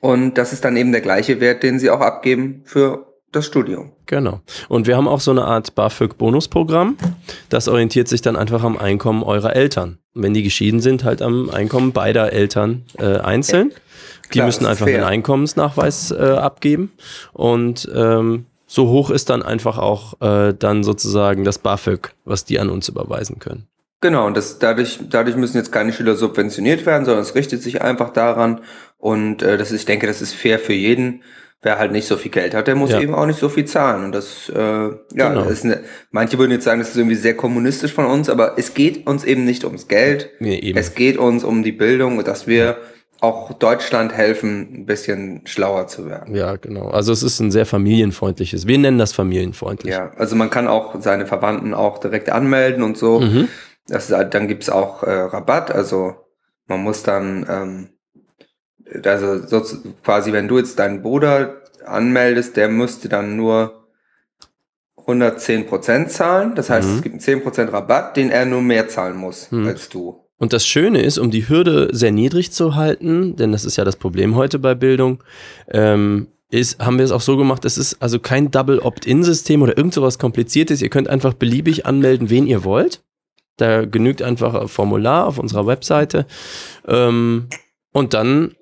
Und 0.00 0.38
das 0.38 0.52
ist 0.52 0.64
dann 0.64 0.76
eben 0.76 0.92
der 0.92 1.00
gleiche 1.00 1.40
Wert, 1.40 1.62
den 1.62 1.78
sie 1.78 1.90
auch 1.90 2.00
abgeben 2.00 2.62
für 2.64 3.11
das 3.32 3.46
Studium. 3.46 3.92
Genau. 4.06 4.40
Und 4.68 4.86
wir 4.86 4.96
haben 4.96 5.08
auch 5.08 5.20
so 5.20 5.30
eine 5.30 5.44
Art 5.44 5.74
BAföG-Bonusprogramm. 5.74 6.96
Das 7.48 7.68
orientiert 7.68 8.08
sich 8.08 8.22
dann 8.22 8.36
einfach 8.36 8.62
am 8.62 8.76
Einkommen 8.76 9.22
eurer 9.22 9.56
Eltern. 9.56 9.98
Und 10.14 10.22
wenn 10.22 10.34
die 10.34 10.42
geschieden 10.42 10.80
sind, 10.80 11.04
halt 11.04 11.22
am 11.22 11.50
Einkommen 11.50 11.92
beider 11.92 12.32
Eltern 12.32 12.84
äh, 12.98 13.18
einzeln. 13.18 13.72
Die 14.26 14.38
Klar, 14.38 14.46
müssen 14.46 14.66
einfach 14.66 14.86
fair. 14.86 14.98
einen 14.98 15.04
Einkommensnachweis 15.04 16.10
äh, 16.10 16.16
abgeben. 16.16 16.92
Und 17.32 17.90
ähm, 17.94 18.46
so 18.66 18.88
hoch 18.88 19.10
ist 19.10 19.28
dann 19.28 19.42
einfach 19.42 19.78
auch 19.78 20.20
äh, 20.20 20.54
dann 20.58 20.84
sozusagen 20.84 21.44
das 21.44 21.58
BAföG, 21.58 22.14
was 22.24 22.44
die 22.44 22.58
an 22.58 22.70
uns 22.70 22.88
überweisen 22.88 23.38
können. 23.38 23.66
Genau, 24.00 24.26
und 24.26 24.36
das, 24.36 24.58
dadurch, 24.58 24.98
dadurch 25.10 25.36
müssen 25.36 25.56
jetzt 25.58 25.70
keine 25.70 25.92
Schüler 25.92 26.16
subventioniert 26.16 26.84
werden, 26.86 27.04
sondern 27.04 27.22
es 27.22 27.36
richtet 27.36 27.62
sich 27.62 27.82
einfach 27.82 28.12
daran. 28.12 28.60
Und 28.98 29.42
äh, 29.42 29.56
das 29.56 29.70
ist, 29.70 29.80
ich 29.80 29.86
denke, 29.86 30.06
das 30.06 30.20
ist 30.20 30.34
fair 30.34 30.58
für 30.58 30.72
jeden. 30.72 31.22
Wer 31.64 31.78
halt 31.78 31.92
nicht 31.92 32.08
so 32.08 32.16
viel 32.16 32.32
Geld 32.32 32.54
hat, 32.54 32.66
der 32.66 32.74
muss 32.74 32.90
Ja. 32.90 33.00
eben 33.00 33.14
auch 33.14 33.24
nicht 33.26 33.38
so 33.38 33.48
viel 33.48 33.64
zahlen. 33.66 34.04
Und 34.04 34.12
das, 34.12 34.48
äh, 34.48 34.58
ja, 34.58 34.90
Genau. 35.14 35.44
das 35.44 35.52
ist 35.52 35.64
eine, 35.64 35.80
manche 36.10 36.36
würden 36.38 36.50
jetzt 36.50 36.64
sagen, 36.64 36.80
das 36.80 36.90
ist 36.90 36.96
irgendwie 36.96 37.14
sehr 37.14 37.36
kommunistisch 37.36 37.92
von 37.92 38.04
uns, 38.06 38.28
aber 38.28 38.54
es 38.58 38.74
geht 38.74 39.06
uns 39.06 39.22
eben 39.24 39.44
nicht 39.44 39.64
ums 39.64 39.86
Geld. 39.86 40.30
Nee, 40.40 40.58
eben. 40.58 40.76
Es 40.76 40.94
geht 40.96 41.18
uns 41.18 41.44
um 41.44 41.62
die 41.62 41.70
Bildung 41.72 42.22
dass 42.24 42.46
wir 42.48 42.78
auch 43.20 43.52
Deutschland 43.52 44.12
helfen, 44.12 44.80
ein 44.80 44.86
bisschen 44.86 45.42
schlauer 45.46 45.86
zu 45.86 46.06
werden. 46.10 46.34
Ja, 46.34 46.56
genau. 46.56 46.88
Also 46.88 47.12
es 47.12 47.22
ist 47.22 47.38
ein 47.38 47.52
sehr 47.52 47.66
familienfreundliches. 47.66 48.66
Wir 48.66 48.78
nennen 48.78 48.98
das 48.98 49.12
familienfreundlich. 49.12 49.92
Ja, 49.92 50.10
also 50.16 50.34
man 50.34 50.50
kann 50.50 50.66
auch 50.66 50.96
seine 51.00 51.26
Verwandten 51.26 51.72
auch 51.74 51.98
direkt 51.98 52.30
anmelden 52.30 52.82
und 52.82 52.98
so. 52.98 53.20
Mhm. 53.20 53.46
Das 53.86 54.08
ist, 54.10 54.16
halt- 54.16 54.34
dann 54.34 54.48
gibt's 54.48 54.68
auch 54.68 55.04
äh, 55.04 55.10
Rabatt, 55.12 55.70
also 55.70 56.16
man 56.66 56.82
muss 56.82 57.04
dann, 57.04 57.46
ähm, 57.48 57.88
also 59.04 59.46
so, 59.46 59.62
quasi, 60.02 60.32
wenn 60.32 60.48
du 60.48 60.58
jetzt 60.58 60.78
deinen 60.78 61.02
Bruder 61.02 61.62
anmeldest, 61.86 62.56
der 62.56 62.68
müsste 62.68 63.08
dann 63.08 63.36
nur 63.36 63.86
110 64.96 65.66
Prozent 65.66 66.10
zahlen. 66.10 66.54
Das 66.54 66.70
heißt, 66.70 66.88
Mhm. 66.88 66.94
es 66.96 67.02
gibt 67.02 67.12
einen 67.14 67.20
10 67.20 67.42
Prozent 67.42 67.72
Rabatt, 67.72 68.16
den 68.16 68.30
er 68.30 68.44
nur 68.44 68.62
mehr 68.62 68.88
zahlen 68.88 69.16
muss 69.16 69.50
Mhm. 69.50 69.66
als 69.66 69.88
du. 69.88 70.18
Und 70.38 70.52
das 70.52 70.66
Schöne 70.66 71.02
ist, 71.02 71.18
um 71.18 71.30
die 71.30 71.48
Hürde 71.48 71.88
sehr 71.92 72.10
niedrig 72.12 72.52
zu 72.52 72.74
halten, 72.74 73.36
denn 73.36 73.52
das 73.52 73.64
ist 73.64 73.76
ja 73.76 73.84
das 73.84 73.96
Problem 73.96 74.34
heute 74.34 74.58
bei 74.58 74.74
Bildung, 74.74 75.22
ähm, 75.68 76.28
ist, 76.50 76.80
haben 76.84 76.98
wir 76.98 77.04
es 77.04 77.12
auch 77.12 77.20
so 77.20 77.36
gemacht, 77.36 77.64
es 77.64 77.78
ist 77.78 77.96
also 78.02 78.18
kein 78.18 78.50
Double 78.50 78.78
Opt-in-System 78.80 79.62
oder 79.62 79.76
irgend 79.76 79.94
sowas 79.94 80.18
Kompliziertes. 80.18 80.82
Ihr 80.82 80.90
könnt 80.90 81.08
einfach 81.08 81.32
beliebig 81.32 81.86
anmelden, 81.86 82.28
wen 82.28 82.46
ihr 82.46 82.62
wollt. 82.64 83.02
Da 83.56 83.84
genügt 83.86 84.20
einfach 84.22 84.54
ein 84.54 84.68
Formular 84.68 85.26
auf 85.26 85.38
unserer 85.38 85.66
Webseite. 85.66 86.26
Ähm, 86.86 87.46
und 87.92 88.12
dann 88.12 88.54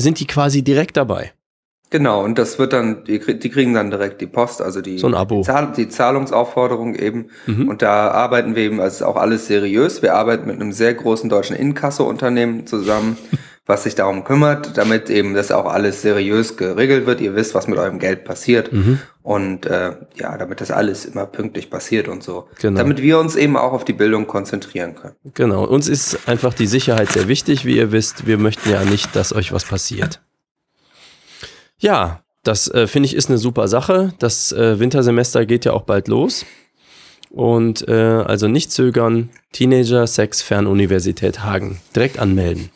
sind 0.00 0.20
die 0.20 0.26
quasi 0.26 0.62
direkt 0.62 0.96
dabei. 0.96 1.32
Genau, 1.90 2.22
und 2.22 2.38
das 2.38 2.58
wird 2.58 2.74
dann, 2.74 3.04
die, 3.04 3.18
die 3.18 3.48
kriegen 3.48 3.72
dann 3.72 3.90
direkt 3.90 4.20
die 4.20 4.26
Post, 4.26 4.60
also 4.60 4.82
die, 4.82 4.98
So 4.98 5.08
Abo. 5.08 5.40
Zahl, 5.40 5.72
die 5.74 5.88
Zahlungsaufforderung 5.88 6.94
eben. 6.94 7.28
Mhm. 7.46 7.68
Und 7.68 7.80
da 7.80 8.10
arbeiten 8.10 8.54
wir 8.54 8.64
eben, 8.64 8.80
also 8.80 8.96
ist 8.96 9.02
auch 9.02 9.16
alles 9.16 9.46
seriös. 9.46 10.02
Wir 10.02 10.14
arbeiten 10.14 10.46
mit 10.46 10.56
einem 10.60 10.72
sehr 10.72 10.92
großen 10.92 11.30
deutschen 11.30 11.56
Inkasso-Unternehmen 11.56 12.66
zusammen, 12.66 13.16
was 13.68 13.82
sich 13.82 13.94
darum 13.94 14.24
kümmert, 14.24 14.78
damit 14.78 15.10
eben 15.10 15.34
das 15.34 15.52
auch 15.52 15.66
alles 15.66 16.00
seriös 16.00 16.56
geregelt 16.56 17.04
wird. 17.06 17.20
Ihr 17.20 17.36
wisst, 17.36 17.54
was 17.54 17.68
mit 17.68 17.78
eurem 17.78 17.98
Geld 17.98 18.24
passiert. 18.24 18.72
Mhm. 18.72 18.98
Und 19.22 19.66
äh, 19.66 19.92
ja, 20.14 20.38
damit 20.38 20.62
das 20.62 20.70
alles 20.70 21.04
immer 21.04 21.26
pünktlich 21.26 21.68
passiert 21.68 22.08
und 22.08 22.22
so. 22.22 22.48
Genau. 22.60 22.78
Damit 22.78 23.02
wir 23.02 23.18
uns 23.18 23.36
eben 23.36 23.58
auch 23.58 23.74
auf 23.74 23.84
die 23.84 23.92
Bildung 23.92 24.26
konzentrieren 24.26 24.94
können. 24.94 25.16
Genau. 25.34 25.66
Uns 25.66 25.86
ist 25.86 26.26
einfach 26.26 26.54
die 26.54 26.66
Sicherheit 26.66 27.12
sehr 27.12 27.28
wichtig, 27.28 27.66
wie 27.66 27.76
ihr 27.76 27.92
wisst. 27.92 28.26
Wir 28.26 28.38
möchten 28.38 28.70
ja 28.70 28.82
nicht, 28.86 29.14
dass 29.14 29.34
euch 29.34 29.52
was 29.52 29.66
passiert. 29.66 30.22
Ja, 31.76 32.22
das 32.44 32.68
äh, 32.68 32.86
finde 32.86 33.08
ich 33.08 33.14
ist 33.14 33.28
eine 33.28 33.36
super 33.36 33.68
Sache. 33.68 34.14
Das 34.18 34.50
äh, 34.50 34.80
Wintersemester 34.80 35.44
geht 35.44 35.66
ja 35.66 35.74
auch 35.74 35.82
bald 35.82 36.08
los. 36.08 36.46
Und 37.28 37.86
äh, 37.86 37.92
also 37.92 38.48
nicht 38.48 38.72
zögern. 38.72 39.28
Teenager 39.52 40.06
Sex 40.06 40.40
Fernuniversität 40.40 41.44
Hagen. 41.44 41.80
Direkt 41.94 42.18
anmelden. 42.18 42.70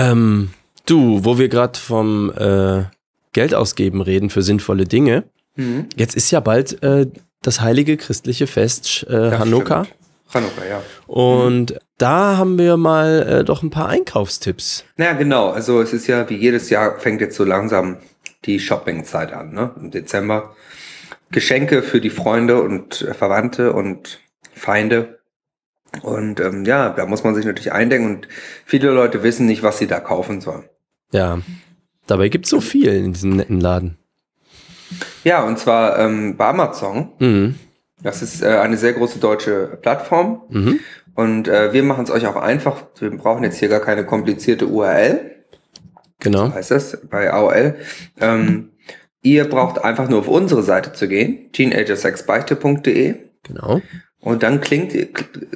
Ähm, 0.00 0.50
du, 0.86 1.24
wo 1.24 1.38
wir 1.38 1.48
gerade 1.48 1.78
vom 1.78 2.32
äh, 2.36 2.84
Geld 3.32 3.54
ausgeben 3.54 4.00
reden 4.00 4.30
für 4.30 4.42
sinnvolle 4.42 4.84
Dinge. 4.84 5.24
Jetzt 5.96 6.16
ist 6.16 6.30
ja 6.30 6.40
bald 6.40 6.82
äh, 6.82 7.06
das 7.42 7.60
heilige 7.60 7.96
christliche 7.96 8.46
Fest 8.46 9.06
äh, 9.08 9.32
Hanukkah. 9.32 9.86
Hanukkah, 10.32 10.64
ja. 10.68 10.82
Und 11.06 11.78
da 11.98 12.36
haben 12.36 12.58
wir 12.58 12.76
mal 12.76 13.40
äh, 13.40 13.44
doch 13.44 13.62
ein 13.62 13.70
paar 13.70 13.88
Einkaufstipps. 13.88 14.84
Naja, 14.96 15.12
genau. 15.14 15.50
Also 15.50 15.80
es 15.82 15.92
ist 15.92 16.06
ja, 16.06 16.28
wie 16.30 16.36
jedes 16.36 16.70
Jahr 16.70 16.98
fängt 16.98 17.20
jetzt 17.20 17.36
so 17.36 17.44
langsam 17.44 17.98
die 18.46 18.58
Shoppingzeit 18.58 19.32
an, 19.32 19.52
ne? 19.52 19.72
Im 19.78 19.90
Dezember. 19.90 20.54
Geschenke 21.30 21.82
für 21.82 22.00
die 22.00 22.10
Freunde 22.10 22.62
und 22.62 23.06
Verwandte 23.12 23.72
und 23.72 24.20
Feinde. 24.54 25.19
Und 26.02 26.40
ähm, 26.40 26.64
ja, 26.64 26.90
da 26.90 27.06
muss 27.06 27.24
man 27.24 27.34
sich 27.34 27.44
natürlich 27.44 27.72
eindenken 27.72 28.16
und 28.16 28.28
viele 28.64 28.90
Leute 28.90 29.22
wissen 29.22 29.46
nicht, 29.46 29.62
was 29.62 29.78
sie 29.78 29.86
da 29.86 30.00
kaufen 30.00 30.40
sollen. 30.40 30.64
Ja, 31.12 31.40
dabei 32.06 32.28
gibt 32.28 32.46
es 32.46 32.50
so 32.50 32.60
viel 32.60 32.88
in 32.88 33.12
diesem 33.12 33.36
netten 33.36 33.60
Laden. 33.60 33.98
Ja, 35.24 35.42
und 35.42 35.58
zwar 35.58 35.98
ähm, 35.98 36.36
bei 36.36 36.48
Amazon. 36.48 37.10
Mhm. 37.18 37.56
Das 38.02 38.22
ist 38.22 38.42
äh, 38.42 38.46
eine 38.46 38.76
sehr 38.76 38.92
große 38.92 39.18
deutsche 39.18 39.78
Plattform. 39.82 40.42
Mhm. 40.48 40.80
Und 41.14 41.48
äh, 41.48 41.72
wir 41.72 41.82
machen 41.82 42.04
es 42.04 42.10
euch 42.10 42.26
auch 42.26 42.36
einfach. 42.36 42.84
Wir 42.98 43.10
brauchen 43.10 43.42
jetzt 43.44 43.58
hier 43.58 43.68
gar 43.68 43.80
keine 43.80 44.06
komplizierte 44.06 44.66
URL. 44.66 45.30
Genau. 46.20 46.52
heißt 46.52 46.70
das 46.70 46.98
bei 47.08 47.32
AOL. 47.32 47.76
Ähm, 48.20 48.70
ihr 49.22 49.44
braucht 49.48 49.82
einfach 49.82 50.08
nur 50.08 50.20
auf 50.20 50.28
unsere 50.28 50.62
Seite 50.62 50.92
zu 50.92 51.08
gehen, 51.08 51.50
teenagersexbeichte.de 51.52 53.16
Genau. 53.42 53.80
Und 54.20 54.42
dann 54.42 54.60
klingt, 54.60 54.94
ihr- 54.94 55.08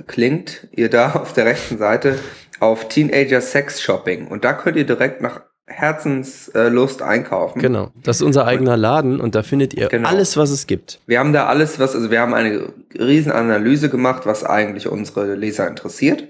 klingt 0.07 0.68
ihr 0.72 0.90
da 0.90 1.12
auf 1.12 1.33
der 1.33 1.46
rechten 1.46 1.79
Seite 1.79 2.18
auf 2.61 2.88
Teenager 2.88 3.40
Sex 3.40 3.81
Shopping 3.83 4.29
und 4.29 4.44
da 4.44 4.53
könnt 4.53 4.77
ihr 4.77 4.87
direkt 4.87 5.20
nach 5.20 5.42
Herzenslust 5.66 7.00
einkaufen. 7.03 7.61
Genau. 7.61 7.90
Das 8.03 8.16
ist 8.16 8.22
unser 8.22 8.46
eigener 8.46 8.77
Laden 8.77 9.20
und 9.20 9.35
da 9.35 9.42
findet 9.42 9.74
ihr 9.74 9.88
Genau. 9.88 10.09
alles, 10.09 10.37
was 10.37 10.50
es 10.50 10.66
gibt. 10.66 11.00
Wir 11.07 11.18
haben 11.18 11.33
da 11.33 11.46
alles, 11.46 11.79
was, 11.79 11.94
also 11.94 12.11
wir 12.11 12.20
haben 12.20 12.35
eine 12.35 12.68
riesen 12.98 13.33
Analyse 13.33 13.88
gemacht, 13.88 14.27
was 14.27 14.44
eigentlich 14.44 14.88
unsere 14.88 15.35
Leser 15.35 15.66
interessiert 15.66 16.29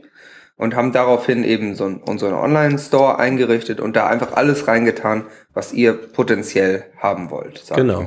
und 0.57 0.77
haben 0.77 0.93
daraufhin 0.93 1.43
eben 1.45 1.75
so 1.75 1.85
einen, 1.85 1.97
unseren 1.97 2.35
Online-Store 2.35 3.19
eingerichtet 3.19 3.81
und 3.81 3.97
da 3.97 4.07
einfach 4.07 4.33
alles 4.35 4.69
reingetan, 4.69 5.25
was 5.53 5.73
ihr 5.73 5.95
potenziell 5.95 6.85
haben 6.99 7.31
wollt. 7.31 7.65
Genau. 7.75 8.07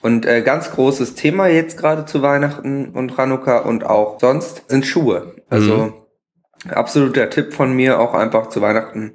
Und 0.00 0.26
äh, 0.26 0.42
ganz 0.42 0.70
großes 0.70 1.14
Thema 1.14 1.46
jetzt 1.48 1.78
gerade 1.78 2.04
zu 2.04 2.20
Weihnachten 2.20 2.90
und 2.90 3.14
Chanukka 3.16 3.58
und 3.58 3.84
auch 3.84 4.20
sonst 4.20 4.68
sind 4.68 4.84
Schuhe. 4.84 5.34
Also 5.48 6.06
absoluter 6.68 7.30
Tipp 7.30 7.54
von 7.54 7.74
mir, 7.74 8.00
auch 8.00 8.14
einfach 8.14 8.48
zu 8.48 8.60
Weihnachten 8.60 9.14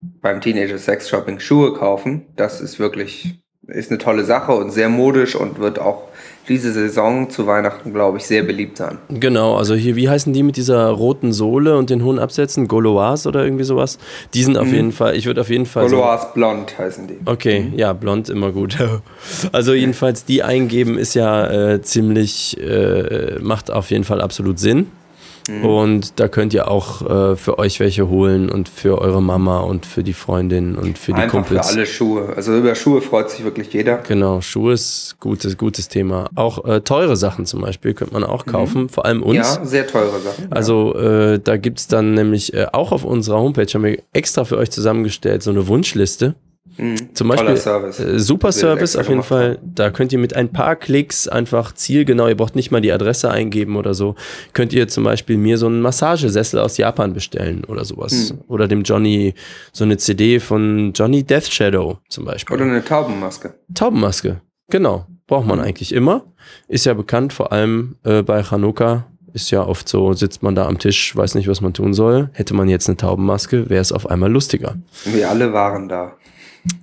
beim 0.00 0.40
Teenager 0.40 0.78
Sex 0.78 1.08
Shopping 1.08 1.40
Schuhe 1.40 1.74
kaufen. 1.74 2.26
Das 2.36 2.60
ist 2.60 2.78
wirklich, 2.78 3.42
ist 3.66 3.90
eine 3.90 3.98
tolle 3.98 4.24
Sache 4.24 4.52
und 4.52 4.70
sehr 4.70 4.88
modisch 4.88 5.34
und 5.34 5.58
wird 5.58 5.78
auch 5.78 6.08
diese 6.48 6.72
Saison 6.72 7.30
zu 7.30 7.46
Weihnachten, 7.46 7.92
glaube 7.92 8.18
ich, 8.18 8.24
sehr 8.26 8.42
beliebt 8.42 8.76
sein. 8.76 8.98
Genau, 9.08 9.56
also 9.56 9.74
hier, 9.74 9.94
wie 9.96 10.08
heißen 10.08 10.32
die 10.32 10.42
mit 10.42 10.56
dieser 10.56 10.88
roten 10.88 11.32
Sohle 11.32 11.76
und 11.76 11.88
den 11.90 12.02
hohen 12.04 12.18
Absätzen? 12.18 12.68
Goloas 12.68 13.26
oder 13.26 13.44
irgendwie 13.44 13.64
sowas? 13.64 13.98
Die 14.34 14.42
sind 14.42 14.56
auf 14.58 14.66
Mhm. 14.66 14.74
jeden 14.74 14.92
Fall, 14.92 15.16
ich 15.16 15.26
würde 15.26 15.40
auf 15.40 15.50
jeden 15.50 15.66
Fall. 15.66 15.88
so- 15.88 15.96
Goloas 15.96 16.34
Blond 16.34 16.76
heißen 16.78 17.06
die. 17.06 17.18
Okay, 17.24 17.72
ja, 17.76 17.92
blond 17.92 18.28
immer 18.28 18.50
gut. 18.52 18.76
Also 19.52 19.72
jedenfalls 19.74 20.24
die 20.24 20.42
eingeben 20.42 20.98
ist 20.98 21.14
ja 21.14 21.46
äh, 21.74 21.82
ziemlich, 21.82 22.58
äh, 22.60 23.38
macht 23.40 23.70
auf 23.70 23.90
jeden 23.90 24.04
Fall 24.04 24.20
absolut 24.20 24.58
Sinn. 24.58 24.86
Und 25.62 26.20
da 26.20 26.28
könnt 26.28 26.54
ihr 26.54 26.68
auch 26.70 27.32
äh, 27.32 27.36
für 27.36 27.58
euch 27.58 27.80
welche 27.80 28.08
holen 28.08 28.48
und 28.50 28.68
für 28.68 28.98
eure 29.00 29.20
Mama 29.22 29.60
und 29.60 29.86
für 29.86 30.02
die 30.02 30.12
Freundin 30.12 30.76
und 30.76 30.98
für 30.98 31.12
die 31.12 31.20
Einfach 31.20 31.38
Kumpels. 31.44 31.68
für 31.68 31.74
alle 31.74 31.86
Schuhe. 31.86 32.32
Also 32.36 32.56
über 32.56 32.74
Schuhe 32.74 33.00
freut 33.00 33.30
sich 33.30 33.44
wirklich 33.44 33.72
jeder. 33.72 33.98
Genau, 33.98 34.40
Schuhe 34.40 34.74
ist 34.74 35.16
gutes, 35.20 35.56
gutes 35.58 35.88
Thema. 35.88 36.28
Auch 36.34 36.64
äh, 36.64 36.80
teure 36.80 37.16
Sachen 37.16 37.46
zum 37.46 37.60
Beispiel 37.62 37.94
könnte 37.94 38.14
man 38.14 38.24
auch 38.24 38.46
kaufen, 38.46 38.88
vor 38.88 39.04
allem 39.04 39.22
uns. 39.22 39.36
Ja, 39.36 39.64
sehr 39.64 39.86
teure 39.86 40.20
Sachen. 40.20 40.52
Also 40.52 40.94
äh, 40.94 41.40
da 41.40 41.56
gibt 41.56 41.80
es 41.80 41.88
dann 41.88 42.14
nämlich 42.14 42.54
äh, 42.54 42.66
auch 42.72 42.92
auf 42.92 43.04
unserer 43.04 43.38
Homepage, 43.40 43.66
haben 43.72 43.84
wir 43.84 43.98
extra 44.12 44.44
für 44.44 44.58
euch 44.58 44.70
zusammengestellt, 44.70 45.42
so 45.42 45.50
eine 45.50 45.66
Wunschliste. 45.66 46.34
Mhm. 46.76 47.14
Zum 47.14 47.28
Toller 47.28 47.42
Beispiel 47.42 47.56
Service. 47.56 48.00
äh, 48.00 48.18
super 48.18 48.52
Service 48.52 48.96
auf 48.96 49.08
jeden 49.08 49.22
Fall. 49.22 49.58
Da 49.62 49.90
könnt 49.90 50.12
ihr 50.12 50.18
mit 50.18 50.34
ein 50.34 50.52
paar 50.52 50.76
Klicks 50.76 51.28
einfach 51.28 51.72
zielgenau, 51.72 52.28
ihr 52.28 52.36
braucht 52.36 52.56
nicht 52.56 52.70
mal 52.70 52.80
die 52.80 52.92
Adresse 52.92 53.30
eingeben 53.30 53.76
oder 53.76 53.94
so, 53.94 54.14
könnt 54.52 54.72
ihr 54.72 54.88
zum 54.88 55.04
Beispiel 55.04 55.36
mir 55.36 55.58
so 55.58 55.66
einen 55.66 55.80
Massagesessel 55.80 56.60
aus 56.60 56.76
Japan 56.76 57.12
bestellen 57.12 57.64
oder 57.64 57.84
sowas. 57.84 58.30
Hm. 58.30 58.40
Oder 58.48 58.68
dem 58.68 58.82
Johnny 58.82 59.34
so 59.72 59.84
eine 59.84 59.96
CD 59.96 60.40
von 60.40 60.92
Johnny 60.94 61.22
Death 61.22 61.52
Shadow 61.52 61.98
zum 62.08 62.24
Beispiel. 62.24 62.56
Oder 62.56 62.64
eine 62.64 62.84
Taubenmaske. 62.84 63.54
Taubenmaske, 63.74 64.40
genau. 64.70 65.06
Braucht 65.26 65.46
man 65.46 65.60
eigentlich 65.60 65.92
immer. 65.94 66.24
Ist 66.68 66.84
ja 66.84 66.94
bekannt, 66.94 67.32
vor 67.32 67.52
allem 67.52 67.96
äh, 68.04 68.22
bei 68.22 68.42
Chanukka. 68.42 69.06
Ist 69.34 69.50
ja 69.50 69.66
oft 69.66 69.88
so, 69.88 70.12
sitzt 70.12 70.42
man 70.42 70.54
da 70.54 70.66
am 70.66 70.78
Tisch, 70.78 71.16
weiß 71.16 71.36
nicht, 71.36 71.48
was 71.48 71.62
man 71.62 71.72
tun 71.72 71.94
soll. 71.94 72.28
Hätte 72.34 72.52
man 72.52 72.68
jetzt 72.68 72.86
eine 72.88 72.98
Taubenmaske, 72.98 73.70
wäre 73.70 73.80
es 73.80 73.90
auf 73.90 74.10
einmal 74.10 74.30
lustiger. 74.30 74.74
Wir 75.06 75.30
alle 75.30 75.54
waren 75.54 75.88
da. 75.88 76.12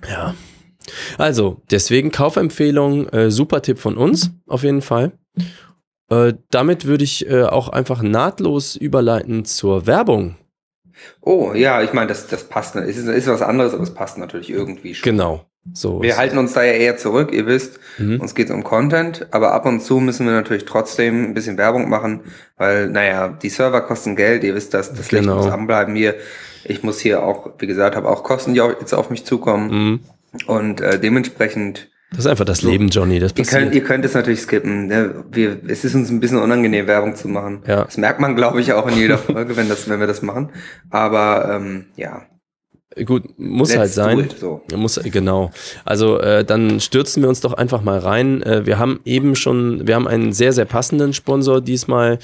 Ja. 0.08 0.34
Also, 1.18 1.60
deswegen 1.70 2.10
Kaufempfehlung, 2.10 3.08
äh, 3.10 3.30
super 3.30 3.62
Tipp 3.62 3.78
von 3.78 3.96
uns, 3.96 4.30
auf 4.46 4.62
jeden 4.64 4.82
Fall. 4.82 5.12
Äh, 6.10 6.34
damit 6.50 6.86
würde 6.86 7.04
ich 7.04 7.28
äh, 7.30 7.44
auch 7.44 7.68
einfach 7.68 8.02
nahtlos 8.02 8.74
überleiten 8.76 9.44
zur 9.44 9.86
Werbung. 9.86 10.36
Oh, 11.20 11.52
ja, 11.54 11.82
ich 11.82 11.92
meine, 11.92 12.08
das, 12.08 12.26
das 12.26 12.44
passt. 12.44 12.76
Es 12.76 12.96
ist, 12.96 13.06
ist 13.06 13.28
was 13.28 13.42
anderes, 13.42 13.72
aber 13.72 13.82
es 13.82 13.94
passt 13.94 14.18
natürlich 14.18 14.50
irgendwie 14.50 14.94
schon. 14.94 15.04
Genau. 15.10 15.46
So. 15.74 16.02
Wir 16.02 16.16
halten 16.16 16.38
uns 16.38 16.54
da 16.54 16.62
ja 16.62 16.72
eher 16.72 16.96
zurück, 16.96 17.32
ihr 17.32 17.46
wisst, 17.46 17.78
Mhm. 17.98 18.18
uns 18.20 18.34
geht's 18.34 18.50
um 18.50 18.64
Content, 18.64 19.26
aber 19.30 19.52
ab 19.52 19.66
und 19.66 19.80
zu 19.82 20.00
müssen 20.00 20.24
wir 20.26 20.32
natürlich 20.32 20.64
trotzdem 20.64 21.24
ein 21.24 21.34
bisschen 21.34 21.58
Werbung 21.58 21.88
machen, 21.90 22.20
weil, 22.56 22.88
naja, 22.88 23.28
die 23.28 23.50
Server 23.50 23.82
kosten 23.82 24.16
Geld, 24.16 24.42
ihr 24.42 24.54
wisst 24.54 24.72
das, 24.74 24.92
das 24.94 25.12
Licht 25.12 25.24
Genau. 25.24 25.36
muss 25.36 25.46
anbleiben 25.52 25.94
hier. 25.94 26.14
Ich 26.64 26.82
muss 26.82 27.00
hier 27.00 27.22
auch, 27.22 27.50
wie 27.58 27.66
gesagt, 27.66 27.96
habe 27.96 28.08
auch 28.08 28.22
Kosten, 28.22 28.54
die 28.54 28.60
auch 28.60 28.70
jetzt 28.80 28.92
auf 28.94 29.10
mich 29.10 29.24
zukommen 29.24 29.70
Mhm. 29.70 30.00
und 30.46 30.80
äh, 30.80 30.98
dementsprechend, 30.98 31.88
Das 32.10 32.20
ist 32.20 32.26
einfach 32.26 32.44
das 32.44 32.62
Leben, 32.62 32.88
Johnny. 32.88 33.18
Das 33.18 33.30
ihr 33.32 33.36
könnt, 33.36 33.48
passiert. 33.50 33.74
ihr 33.74 33.84
könnt 33.84 34.04
es 34.04 34.14
natürlich 34.14 34.40
skippen. 34.42 34.86
Ne? 34.88 35.24
Wir, 35.30 35.58
es 35.68 35.84
ist 35.84 35.94
uns 35.94 36.10
ein 36.10 36.20
bisschen 36.20 36.38
unangenehm, 36.38 36.86
Werbung 36.86 37.14
zu 37.16 37.28
machen. 37.28 37.62
Ja. 37.66 37.84
Das 37.84 37.96
merkt 37.96 38.20
man, 38.20 38.34
glaube 38.36 38.60
ich, 38.60 38.72
auch 38.72 38.86
in 38.88 38.96
jeder 38.96 39.18
Folge, 39.18 39.56
wenn, 39.56 39.68
das, 39.68 39.88
wenn 39.88 40.00
wir 40.00 40.06
das 40.06 40.20
machen. 40.22 40.50
Aber 40.90 41.48
ähm, 41.56 41.86
ja, 41.96 42.22
Gut, 43.04 43.38
muss 43.38 43.68
let's 43.68 43.78
halt 43.78 43.90
sein. 43.92 44.18
it. 44.20 44.36
So. 44.38 44.62
Muss, 44.74 45.00
genau. 45.04 45.52
Also 45.84 46.18
äh, 46.18 46.44
dann 46.44 46.80
stürzen 46.80 47.22
wir 47.22 47.28
uns 47.28 47.40
doch 47.40 47.52
einfach 47.52 47.82
mal 47.82 48.00
rein. 48.00 48.42
Äh, 48.42 48.66
wir 48.66 48.80
haben 48.80 48.98
eben 49.04 49.36
schon, 49.36 49.86
wir 49.86 49.94
haben 49.94 50.08
einen 50.08 50.32
sehr, 50.32 50.52
sehr 50.52 50.64
passenden 50.64 51.12
Sponsor 51.12 51.60
diesmal. 51.60 52.18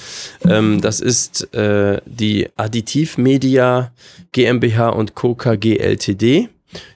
Ähm, 0.44 0.80
das 0.80 1.00
ist 1.00 1.54
äh, 1.54 2.00
die 2.04 2.48
Additiv 2.56 3.16
Media 3.16 3.92
GmbH 4.32 4.88
und 4.88 5.14
Co. 5.14 5.36
KG 5.36 5.76
Ltd. 5.78 6.48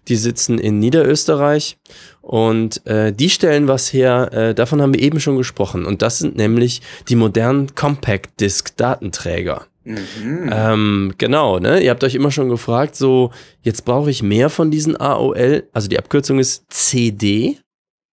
Die 0.09 0.16
sitzen 0.16 0.59
in 0.59 0.80
Niederösterreich 0.80 1.78
und 2.22 2.85
äh, 2.87 3.12
die 3.12 3.30
stellen 3.30 3.68
was 3.68 3.92
her, 3.92 4.30
äh, 4.33 4.54
davon 4.54 4.83
haben 4.83 4.92
wir 4.92 5.00
eben 5.00 5.20
schon 5.20 5.37
gesprochen. 5.37 5.87
Und 5.87 6.02
das 6.02 6.18
sind 6.18 6.37
nämlich 6.37 6.83
die 7.09 7.14
modernen 7.14 7.74
Compact 7.76 8.40
Disc 8.40 8.76
Datenträger. 8.76 9.66
Mhm. 9.84 10.50
Ähm, 10.52 11.12
genau, 11.18 11.58
ne? 11.58 11.80
Ihr 11.80 11.90
habt 11.90 12.04
euch 12.04 12.14
immer 12.14 12.30
schon 12.30 12.48
gefragt, 12.48 12.96
so, 12.96 13.30
jetzt 13.62 13.84
brauche 13.84 14.10
ich 14.10 14.22
mehr 14.22 14.50
von 14.50 14.70
diesen 14.70 15.00
AOL. 15.00 15.64
Also 15.72 15.88
die 15.88 15.98
Abkürzung 15.98 16.38
ist 16.38 16.64
CD. 16.68 17.58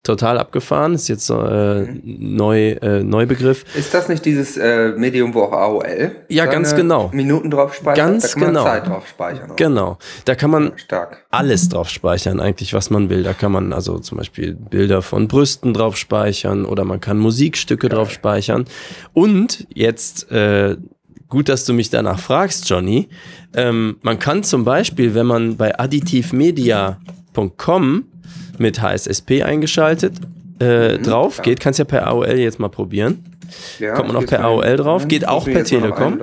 Total 0.04 0.38
abgefahren, 0.38 0.94
ist 0.94 1.10
jetzt 1.10 1.26
so, 1.26 1.42
äh, 1.44 1.82
Mhm. 1.82 2.02
neu, 2.38 2.70
äh, 2.82 3.04
Neubegriff. 3.04 3.66
Ist 3.76 3.94
das 3.94 4.08
nicht 4.08 4.24
dieses 4.24 4.56
äh, 4.56 4.94
Medium, 4.96 5.34
wo 5.34 5.42
auch 5.42 5.52
AOL 5.52 6.12
Ja, 6.30 6.46
ganz 6.46 6.74
genau. 6.76 7.10
Minuten 7.14 7.52
drauf 7.52 7.74
speichert? 7.74 7.98
Ganz 7.98 8.24
da 8.24 8.30
kann 8.30 8.40
man 8.42 8.50
genau. 8.54 8.64
Zeit 8.64 8.88
drauf 8.88 9.08
speichern. 9.08 9.46
oder? 9.48 9.56
Genau. 9.56 9.98
Da 10.24 10.36
kann 10.36 10.50
man 10.52 10.72
Stark. 10.78 11.26
alles 11.30 11.68
drauf 11.68 11.90
speichern, 11.90 12.40
eigentlich, 12.40 12.74
was 12.74 12.90
man 12.90 13.10
will. 13.10 13.24
Da 13.24 13.34
kann 13.34 13.52
man 13.52 13.74
also 13.74 14.00
zum 14.00 14.18
Beispiel 14.20 14.54
Bilder 14.54 15.02
von 15.02 15.28
Brüsten 15.28 15.74
drauf 15.74 15.98
speichern 15.98 16.64
oder 16.64 16.86
man 16.86 17.02
kann 17.02 17.18
Musikstücke 17.18 17.90
drauf 17.90 18.10
speichern. 18.10 18.64
Und 19.12 19.68
jetzt, 19.74 20.32
äh, 20.32 20.78
gut, 21.30 21.50
dass 21.50 21.66
du 21.66 21.74
mich 21.74 21.90
danach 21.90 22.20
fragst, 22.20 22.70
Johnny. 22.70 23.10
Ähm, 23.54 23.98
man 24.02 24.20
kann 24.20 24.44
zum 24.44 24.64
Beispiel, 24.64 25.16
wenn 25.16 25.26
man 25.26 25.58
bei 25.58 25.78
additivmedia.com 25.80 28.04
mit 28.58 28.82
HSSP 28.82 29.44
eingeschaltet 29.44 30.14
äh, 30.60 30.98
drauf 30.98 31.42
geht, 31.42 31.60
kannst 31.60 31.80
ja 31.80 31.86
per 31.86 32.08
AOL 32.08 32.38
jetzt 32.38 32.60
mal 32.60 32.70
probieren. 32.70 33.24
Ja, 33.80 33.94
Kommt 33.94 34.10
man 34.10 34.18
auch 34.18 34.26
per 34.26 34.44
AOL 34.44 34.76
drauf, 34.76 35.04
Ja, 35.04 35.08
geht 35.08 35.28
auch 35.28 35.46
per 35.46 35.64
Telekom. 35.64 36.20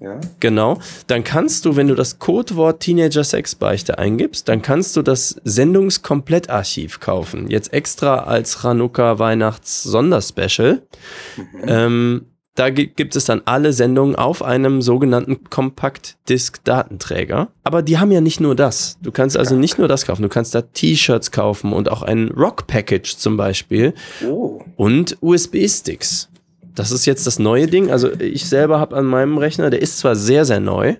Ja. 0.00 0.20
Genau. 0.40 0.78
Dann 1.06 1.24
kannst 1.24 1.64
du, 1.64 1.76
wenn 1.76 1.88
du 1.88 1.94
das 1.94 2.18
Codewort 2.18 2.80
Teenager 2.80 3.24
Sexbeichte 3.24 3.98
eingibst, 3.98 4.48
dann 4.48 4.62
kannst 4.62 4.96
du 4.96 5.02
das 5.02 5.36
Sendungskomplettarchiv 5.44 7.00
kaufen. 7.00 7.48
Jetzt 7.48 7.72
extra 7.72 8.24
als 8.24 8.62
Chanukka 8.62 9.18
Weihnachts 9.18 9.82
Sonderspecial. 9.82 10.82
Ähm, 11.66 12.26
da 12.56 12.70
gi- 12.70 12.86
gibt 12.86 13.16
es 13.16 13.24
dann 13.24 13.42
alle 13.46 13.72
Sendungen 13.72 14.14
auf 14.16 14.42
einem 14.42 14.80
sogenannten 14.82 15.42
Compact 15.50 16.16
Disc 16.28 16.62
Datenträger. 16.64 17.48
Aber 17.64 17.82
die 17.82 17.98
haben 17.98 18.12
ja 18.12 18.20
nicht 18.20 18.40
nur 18.40 18.54
das. 18.54 18.96
Du 19.02 19.10
kannst 19.10 19.36
also 19.36 19.56
nicht 19.56 19.78
nur 19.78 19.88
das 19.88 20.06
kaufen. 20.06 20.22
Du 20.22 20.28
kannst 20.28 20.54
da 20.54 20.62
T-Shirts 20.62 21.30
kaufen 21.32 21.72
und 21.72 21.90
auch 21.90 22.02
ein 22.02 22.28
Rock 22.28 22.66
Package 22.66 23.16
zum 23.16 23.36
Beispiel 23.36 23.92
Oh, 24.24 24.62
und 24.76 25.16
USB-Sticks. 25.20 26.28
Das 26.74 26.90
ist 26.90 27.06
jetzt 27.06 27.26
das 27.26 27.38
neue 27.38 27.66
Ding. 27.66 27.90
Also 27.90 28.10
ich 28.20 28.46
selber 28.48 28.80
habe 28.80 28.96
an 28.96 29.04
meinem 29.06 29.38
Rechner, 29.38 29.70
der 29.70 29.80
ist 29.82 29.98
zwar 29.98 30.16
sehr, 30.16 30.44
sehr 30.44 30.60
neu, 30.60 30.96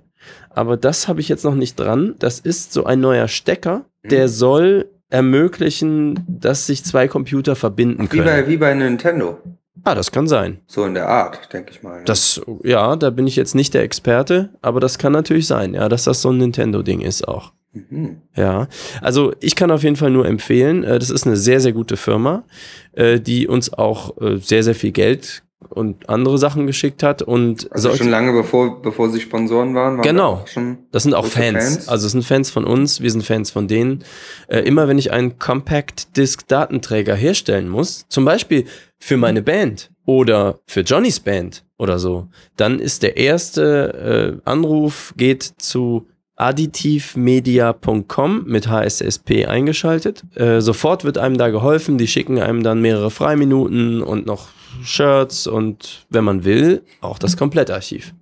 aber 0.51 0.77
das 0.77 1.09
habe 1.09 1.21
ich 1.21 1.29
jetzt 1.29 1.45
noch 1.45 1.55
nicht 1.57 1.79
dran. 1.79 2.15
Das 2.19 2.39
ist 2.39 2.73
so 2.73 2.85
ein 2.85 3.01
neuer 3.01 3.27
Stecker, 3.29 3.85
der 4.05 4.29
soll 4.29 4.89
ermöglichen, 5.11 6.25
dass 6.29 6.67
sich 6.67 6.85
zwei 6.85 7.09
Computer 7.09 7.57
verbinden 7.57 8.09
wie 8.11 8.19
bei, 8.19 8.25
können. 8.25 8.49
wie 8.49 8.57
bei 8.57 8.75
Nintendo. 8.75 9.39
Ah, 9.83 9.95
das 9.95 10.13
kann 10.13 10.29
sein. 10.29 10.61
So 10.67 10.85
in 10.85 10.95
der 10.95 11.09
Art, 11.09 11.53
denke 11.53 11.73
ich 11.73 11.83
mal. 11.83 11.99
ne? 11.99 12.05
Das, 12.05 12.41
ja, 12.63 12.97
da 12.97 13.11
bin 13.11 13.27
ich 13.27 13.37
jetzt 13.37 13.55
nicht 13.55 13.75
der 13.75 13.83
Experte, 13.83 14.51
aber 14.63 14.81
das 14.81 14.99
kann 14.99 15.13
natürlich 15.13 15.47
sein, 15.47 15.75
ja, 15.75 15.89
dass 15.89 16.05
das 16.05 16.23
so 16.23 16.31
ein 16.31 16.39
Nintendo-Ding 16.39 17.01
ist 17.01 17.27
auch. 17.27 17.53
Mhm. 17.73 18.23
Ja, 18.37 18.69
also 19.01 19.33
ich 19.41 19.57
kann 19.57 19.71
auf 19.71 19.83
jeden 19.83 19.97
Fall 19.97 20.11
nur 20.11 20.27
empfehlen, 20.27 20.85
äh, 20.85 20.99
das 20.99 21.11
ist 21.11 21.27
eine 21.27 21.37
sehr, 21.37 21.61
sehr 21.61 21.73
gute 21.73 21.97
Firma, 21.97 22.45
äh, 22.93 23.19
die 23.21 23.49
uns 23.49 23.73
auch 23.73 24.17
äh, 24.21 24.37
sehr, 24.39 24.63
sehr 24.63 24.75
viel 24.77 24.93
Geld 24.93 25.43
und 25.71 26.09
andere 26.09 26.39
Sachen 26.39 26.67
geschickt 26.67 27.03
hat 27.03 27.23
und 27.23 27.71
Also 27.73 27.89
sollte- 27.89 28.05
schon 28.05 28.11
lange 28.11 28.33
bevor, 28.33 28.81
bevor 28.83 29.11
sie 29.11 29.21
Sponsoren 29.21 29.75
waren, 29.75 29.97
waren 29.99 30.03
Genau. 30.03 30.45
da 30.55 30.61
das 30.93 31.03
sind 31.03 31.15
auch 31.15 31.23
große 31.23 31.39
Fans. 31.39 31.89
Also 31.89 32.07
es 32.07 32.13
sind 32.13 32.25
Fans 32.25 32.51
von 32.51 32.65
uns, 32.65 33.01
wir 33.01 33.11
sind 33.11 33.25
Fans 33.25 33.51
von 33.51 33.69
denen. 33.69 34.05
Äh, 34.49 34.61
immer 34.61 34.89
wenn 34.89 34.99
ich 34.99 35.13
einen 35.13 35.39
Compact 35.39 36.17
Disc 36.17 36.47
Datenträger 36.49 37.15
herstellen 37.15 37.69
muss, 37.69 38.07
zum 38.09 38.25
Beispiel 38.25 38.65
für 38.99 39.17
meine 39.17 39.43
Band 39.43 39.91
oder 40.07 40.59
für 40.67 40.81
Johnnys 40.81 41.21
Band 41.21 41.65
oder 41.79 41.99
so, 41.99 42.29
dann 42.57 42.79
ist 42.79 43.03
der 43.03 43.17
erste 43.17 44.41
äh, 44.45 44.49
Anruf 44.49 45.15
geht 45.17 45.43
zu 45.43 46.07
additivmedia.com 46.37 48.45
mit 48.47 48.69
HSSP 48.69 49.47
eingeschaltet. 49.47 50.23
Äh, 50.35 50.61
sofort 50.61 51.05
wird 51.05 51.19
einem 51.19 51.39
da 51.39 51.49
geholfen, 51.51 51.99
die 51.99 52.07
schicken 52.09 52.39
einem 52.41 52.63
dann 52.63 52.81
mehrere 52.81 53.11
Freiminuten 53.11 54.03
und 54.03 54.27
noch 54.27 54.49
Shirts 54.83 55.47
und 55.47 56.07
wenn 56.11 56.25
man 56.25 56.45
will, 56.45 56.83
auch 57.01 57.19
das 57.19 57.37
Komplettarchiv. 57.37 58.15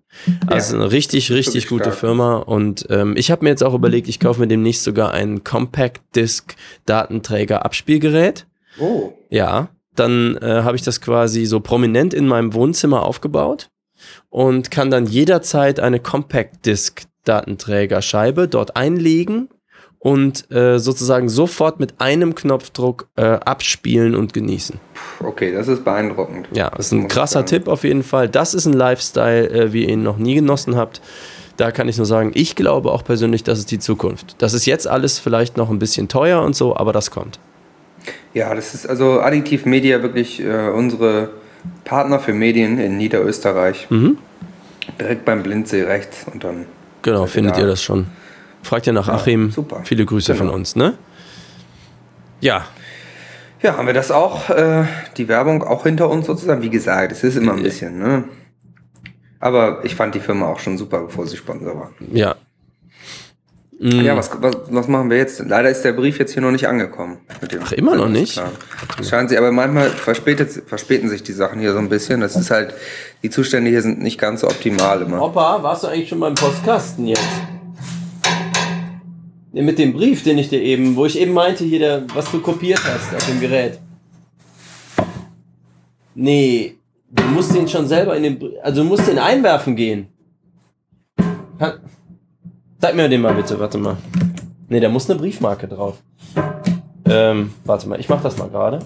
Also 0.47 0.77
eine 0.77 0.93
richtig, 0.93 1.33
richtig 1.33 1.69
gute 1.69 1.85
stark. 1.85 1.97
Firma 1.97 2.37
und 2.37 2.87
ähm, 2.91 3.15
ich 3.17 3.31
habe 3.31 3.45
mir 3.45 3.51
jetzt 3.51 3.65
auch 3.65 3.75
überlegt, 3.75 4.09
ich 4.09 4.21
kaufe 4.21 4.41
mir 4.41 4.47
demnächst 4.47 4.85
sogar 4.85 5.13
ein 5.13 5.43
Compact 5.43 6.03
Disc 6.15 6.55
Datenträger 6.85 7.65
Abspielgerät. 7.65 8.47
Oh, 8.79 9.13
Ja, 9.31 9.69
dann 9.95 10.37
äh, 10.39 10.63
habe 10.63 10.77
ich 10.77 10.83
das 10.83 11.01
quasi 11.01 11.45
so 11.45 11.61
prominent 11.61 12.15
in 12.15 12.27
meinem 12.27 12.55
Wohnzimmer 12.55 13.05
aufgebaut 13.05 13.69
und 14.31 14.71
kann 14.71 14.91
dann 14.91 15.07
jederzeit 15.07 15.81
eine 15.81 16.01
Compact 16.01 16.67
Disc 16.67 17.03
Datenträgerscheibe 17.25 18.49
dort 18.49 18.77
einlegen 18.77 19.49
und 20.03 20.51
äh, 20.51 20.81
sozusagen 20.81 21.29
sofort 21.29 21.79
mit 21.79 22.01
einem 22.01 22.35
Knopfdruck 22.35 23.07
äh, 23.15 23.23
abspielen 23.23 24.17
und 24.17 24.33
genießen. 24.33 24.81
Okay, 25.21 25.53
das 25.53 25.69
ist 25.69 25.85
beeindruckend. 25.85 26.49
Ja, 26.53 26.71
das 26.71 26.87
ist 26.87 26.93
ein 26.93 27.07
krasser. 27.07 27.47
Tipp 27.47 27.69
auf 27.69 27.85
jeden 27.85 28.03
Fall. 28.03 28.29
Das 28.29 28.53
ist 28.53 28.67
ein 28.67 28.73
Lifestyle, 28.73 29.49
äh, 29.49 29.73
wie 29.73 29.85
ihr 29.85 29.91
ihn 29.91 30.03
noch 30.03 30.19
nie 30.19 30.35
genossen 30.35 30.75
habt. 30.75 31.01
Da 31.57 31.71
kann 31.71 31.89
ich 31.89 31.99
nur 31.99 32.07
sagen, 32.07 32.33
ich 32.35 32.57
glaube 32.57 32.91
auch 32.91 33.05
persönlich, 33.05 33.45
das 33.45 33.61
ist 33.61 33.71
die 33.71 33.79
Zukunft. 33.79 34.35
Das 34.39 34.55
ist 34.55 34.67
jetzt 34.67 34.89
alles 34.89 35.21
vielleicht 35.21 35.57
noch 35.57 35.71
ein 35.71 35.79
bisschen 35.79 36.09
teuer 36.09 36.43
und 36.43 36.57
so, 36.57 36.77
aber 36.77 36.93
das 36.93 37.13
kommt. 37.13 37.39
Ja, 38.35 38.53
das 38.57 38.75
ist 38.75 38.89
also 38.89 39.21
Additiv 39.21 39.67
Media 39.67 40.03
wirklich 40.03 40.43
äh, 40.43 40.69
unsere 40.71 41.31
Partner 41.85 42.19
für 42.19 42.33
Medien 42.33 42.81
in 42.81 42.97
Niederösterreich. 42.97 43.87
Mhm. 43.89 44.19
Direkt 44.99 45.25
beim 45.25 45.45
Blindsee 45.45 45.85
rechts 45.85 46.27
und 46.33 46.43
dann. 46.43 46.67
Genau, 47.03 47.27
findet 47.27 47.57
da? 47.57 47.61
ihr 47.61 47.67
das 47.69 47.81
schon. 47.81 48.07
Fragt 48.63 48.87
ihr 48.87 48.93
nach 48.93 49.09
Achim. 49.09 49.51
super. 49.51 49.81
Viele 49.85 50.05
Grüße 50.07 50.33
Genau. 50.33 50.47
von 50.47 50.55
uns, 50.55 50.77
ne? 50.77 50.95
Ja, 52.41 52.65
Ja, 53.63 53.77
haben 53.77 53.87
wir 53.87 53.95
das 53.95 54.11
auch, 54.11 54.51
äh, 54.51 54.85
die 55.17 55.29
Werbung 55.29 55.63
auch 55.63 55.85
hinter 55.85 56.11
uns 56.11 56.27
sozusagen. 56.27 56.63
Wie 56.63 56.71
gesagt, 56.71 57.13
es 57.13 57.23
ist 57.23 57.37
immer 57.37 57.53
ein 57.53 57.63
bisschen, 57.63 57.97
ne? 57.99 58.25
Aber 59.39 59.85
ich 59.85 59.95
fand 59.95 60.15
die 60.17 60.21
Firma 60.21 60.47
auch 60.47 60.59
schon 60.59 60.77
super, 60.79 61.03
bevor 61.03 61.27
sie 61.27 61.37
Sponsor 61.37 61.75
war. 61.77 61.91
ja. 62.13 62.35
Ja, 63.85 64.17
was, 64.17 64.31
was, 64.41 64.55
was 64.71 64.87
machen 64.87 65.11
wir 65.11 65.17
jetzt? 65.17 65.41
Leider 65.45 65.69
ist 65.69 65.83
der 65.83 65.93
Brief 65.93 66.17
jetzt 66.21 66.33
hier 66.33 66.41
noch 66.43 66.53
nicht 66.53 66.69
angekommen. 66.69 67.19
Mit 67.41 67.51
dem 67.51 67.63
Ach, 67.65 67.73
immer 67.73 67.97
noch 67.97 68.09
nicht? 68.09 68.35
Klar. 68.35 68.53
Scheinen 69.03 69.29
sie, 69.29 69.37
aber 69.37 69.51
manchmal 69.51 69.91
verspätet, 69.91 70.63
verspäten 70.69 71.09
sich 71.09 71.25
die 71.25 71.33
Sachen 71.33 71.59
hier 71.59 71.73
so 71.73 71.81
ein 71.81 71.89
bisschen. 71.89 72.21
Das 72.21 72.37
ist 72.37 72.53
halt, 72.53 72.75
die 73.25 73.31
Zustände 73.31 73.71
hier 73.71 73.83
sind 73.83 74.01
nicht 74.01 74.21
ganz 74.21 74.43
so 74.43 74.47
optimal 74.47 75.03
immer. 75.03 75.21
Opa, 75.21 75.65
warst 75.65 75.83
du 75.83 75.89
eigentlich 75.89 76.09
schon 76.11 76.21
beim 76.21 76.35
Postkasten 76.35 77.09
jetzt? 77.09 77.27
Mit 79.53 79.79
dem 79.79 79.93
Brief, 79.93 80.25
den 80.25 80.39
ich 80.39 80.49
dir 80.49 80.63
eben, 80.63 80.97
wo 80.97 81.05
ich 81.05 81.19
eben 81.19 81.33
meinte, 81.35 81.65
hier, 81.65 81.79
der, 81.79 82.05
was 82.15 82.31
du 82.31 82.41
kopiert 82.41 82.81
hast 82.85 83.15
auf 83.15 83.27
dem 83.27 83.39
Gerät. 83.41 83.79
Nee, 86.15 86.77
du 87.11 87.23
musst 87.25 87.55
den 87.55 87.69
schon 87.69 87.87
selber 87.87 88.17
in 88.17 88.23
den, 88.23 88.43
also 88.63 88.83
du 88.83 88.89
musst 88.89 89.07
den 89.09 89.19
einwerfen 89.19 89.77
gehen. 89.77 90.09
Zeig 92.81 92.95
mir 92.97 93.09
den 93.09 93.21
mal 93.21 93.35
bitte, 93.35 93.59
warte 93.61 93.79
mal. 93.79 93.97
Nee, 94.69 94.81
da 94.81 94.89
muss 94.89 95.09
eine 95.09 95.19
Briefmarke 95.19 95.69
drauf. 95.69 96.03
Ähm, 97.05 97.53
warte 97.65 97.89
mal, 97.89 98.01
ich 98.01 98.09
mach 98.09 98.23
das 98.23 98.39
mal 98.39 98.49
gerade. 98.49 98.81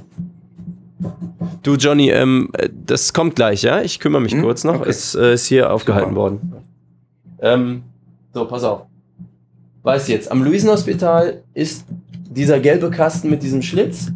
Du, 1.62 1.74
Johnny, 1.76 2.10
ähm, 2.10 2.50
äh, 2.54 2.68
das 2.86 3.12
kommt 3.12 3.36
gleich, 3.36 3.62
ja? 3.62 3.82
Ich 3.82 4.00
kümmere 4.00 4.20
mich 4.22 4.32
Hm? 4.32 4.42
kurz 4.42 4.64
noch. 4.64 4.80
Okay. 4.80 4.90
Es 4.90 5.14
äh, 5.14 5.34
ist 5.34 5.46
hier 5.46 5.72
aufgehalten 5.72 6.14
worden. 6.14 6.54
Ähm, 7.40 7.82
so, 8.32 8.44
pass 8.46 8.64
auf. 8.64 8.82
Weiß 9.86 10.08
jetzt, 10.08 10.32
am 10.32 10.42
Luisenhospital 10.42 11.44
ist 11.54 11.84
dieser 12.10 12.58
gelbe 12.58 12.90
Kasten 12.90 13.30
mit 13.30 13.44
diesem 13.44 13.62
Schlitz. 13.62 14.08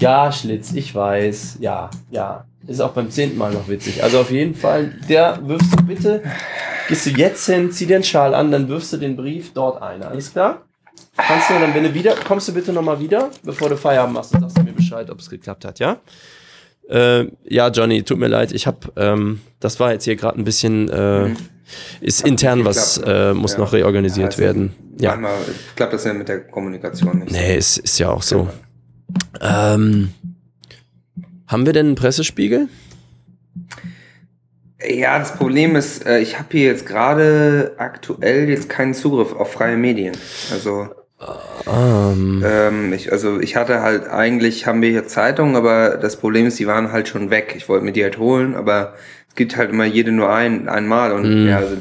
Ja, 0.00 0.32
Schlitz, 0.32 0.72
ich 0.72 0.92
weiß. 0.92 1.58
Ja, 1.60 1.90
ja. 2.10 2.44
Ist 2.66 2.80
auch 2.80 2.90
beim 2.90 3.08
zehnten 3.08 3.38
Mal 3.38 3.52
noch 3.52 3.68
witzig. 3.68 4.02
Also 4.02 4.18
auf 4.18 4.32
jeden 4.32 4.56
Fall, 4.56 4.92
der 5.08 5.38
wirfst 5.46 5.78
du 5.78 5.84
bitte, 5.84 6.24
gehst 6.88 7.06
du 7.06 7.10
jetzt 7.10 7.46
hin, 7.46 7.70
zieh 7.70 7.86
den 7.86 8.02
Schal 8.02 8.34
an, 8.34 8.50
dann 8.50 8.66
wirfst 8.66 8.94
du 8.94 8.96
den 8.96 9.14
Brief 9.14 9.52
dort 9.52 9.80
ein. 9.80 10.02
Alles 10.02 10.32
klar? 10.32 10.62
Kannst 11.16 11.50
du 11.50 11.54
dann, 11.54 11.72
wenn 11.72 11.84
du 11.84 11.94
wieder, 11.94 12.16
kommst 12.26 12.48
du 12.48 12.52
bitte 12.52 12.72
nochmal 12.72 12.98
wieder, 12.98 13.30
bevor 13.44 13.68
du 13.68 13.76
Feierabend 13.76 14.14
machst 14.14 14.34
und 14.34 14.40
sagst 14.40 14.58
du 14.58 14.64
mir 14.64 14.72
Bescheid, 14.72 15.08
ob 15.08 15.20
es 15.20 15.30
geklappt 15.30 15.64
hat, 15.64 15.78
ja? 15.78 15.98
Äh, 16.90 17.28
ja, 17.44 17.68
Johnny, 17.68 18.02
tut 18.02 18.18
mir 18.18 18.26
leid, 18.26 18.50
ich 18.50 18.66
hab, 18.66 18.90
ähm, 18.96 19.40
das 19.60 19.78
war 19.78 19.92
jetzt 19.92 20.02
hier 20.02 20.16
gerade 20.16 20.36
ein 20.36 20.42
bisschen, 20.42 20.88
äh, 20.88 21.32
ist 22.00 22.26
intern 22.26 22.64
was, 22.64 22.98
äh, 22.98 23.32
muss 23.34 23.52
Ja. 23.52 23.58
noch 23.58 23.72
reorganisiert 23.72 24.32
Also, 24.32 24.38
werden. 24.42 24.72
Ja. 24.98 25.10
Manchmal 25.10 25.34
klappt 25.76 25.92
das 25.94 26.04
ja 26.04 26.12
mit 26.14 26.28
der 26.28 26.40
Kommunikation 26.40 27.18
nicht. 27.20 27.32
Nee, 27.32 27.56
ist, 27.56 27.78
ist 27.78 27.98
ja 27.98 28.10
auch 28.10 28.22
so. 28.22 28.48
Ähm, 29.40 30.12
haben 31.46 31.66
wir 31.66 31.72
denn 31.72 31.86
einen 31.86 31.94
Pressespiegel? 31.96 32.68
Ja, 34.88 35.18
das 35.18 35.34
Problem 35.34 35.76
ist, 35.76 36.06
äh, 36.06 36.18
ich 36.18 36.38
habe 36.38 36.48
hier 36.52 36.66
jetzt 36.66 36.86
gerade 36.86 37.74
aktuell 37.78 38.48
jetzt 38.48 38.68
keinen 38.68 38.94
Zugriff 38.94 39.32
auf 39.32 39.52
freie 39.52 39.76
Medien. 39.76 40.16
Also, 40.52 40.88
Ähm, 41.72 42.42
ähm, 42.44 42.92
ich, 42.92 43.12
also 43.12 43.38
ich 43.38 43.54
hatte 43.54 43.80
halt 43.80 44.08
eigentlich 44.08 44.66
haben 44.66 44.82
wir 44.82 44.90
hier 44.90 45.06
Zeitungen, 45.06 45.54
aber 45.54 45.96
das 45.96 46.16
Problem 46.16 46.48
ist, 46.48 46.58
die 46.58 46.66
waren 46.66 46.90
halt 46.90 47.06
schon 47.06 47.30
weg. 47.30 47.54
Ich 47.56 47.68
wollte 47.68 47.84
mir 47.84 47.92
die 47.92 48.02
halt 48.02 48.18
holen, 48.18 48.56
aber 48.56 48.94
es 49.32 49.36
gibt 49.36 49.56
halt 49.56 49.70
immer 49.70 49.86
jede 49.86 50.12
nur 50.12 50.28
ein 50.30 50.68
einmal 50.68 51.12
und 51.12 51.22
Mm. 51.44 51.48
ja, 51.48 51.56
also, 51.58 51.76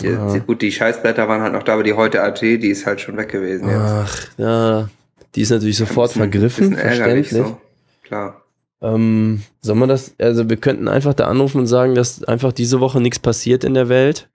die, 0.00 0.40
gut, 0.46 0.62
die 0.62 0.70
Scheißblätter 0.70 1.26
waren 1.28 1.40
halt 1.42 1.52
noch 1.52 1.64
da, 1.64 1.74
aber 1.74 1.82
die 1.82 1.92
heute 1.94 2.22
AT, 2.22 2.40
die 2.40 2.68
ist 2.68 2.86
halt 2.86 3.00
schon 3.00 3.16
weg 3.16 3.30
gewesen 3.30 3.68
jetzt. 3.68 3.80
ach, 3.80 4.26
ja, 4.38 4.88
die 5.34 5.40
ist 5.42 5.50
natürlich 5.50 5.76
sofort 5.76 6.10
Bisschen- 6.10 6.22
vergriffen, 6.22 6.70
bisschen 6.70 6.86
verständlich. 6.86 7.30
so. 7.30 7.58
Klar. 8.04 8.42
Ähm, 8.80 9.42
soll 9.60 9.74
man 9.74 9.88
das, 9.88 10.14
also 10.20 10.48
wir 10.48 10.56
könnten 10.56 10.86
einfach 10.86 11.14
da 11.14 11.26
anrufen 11.26 11.58
und 11.58 11.66
sagen, 11.66 11.94
dass 11.96 12.22
einfach 12.22 12.52
diese 12.52 12.78
Woche 12.80 13.00
nichts 13.00 13.18
passiert 13.18 13.64
in 13.64 13.74
der 13.74 13.88
Welt. 13.88 14.28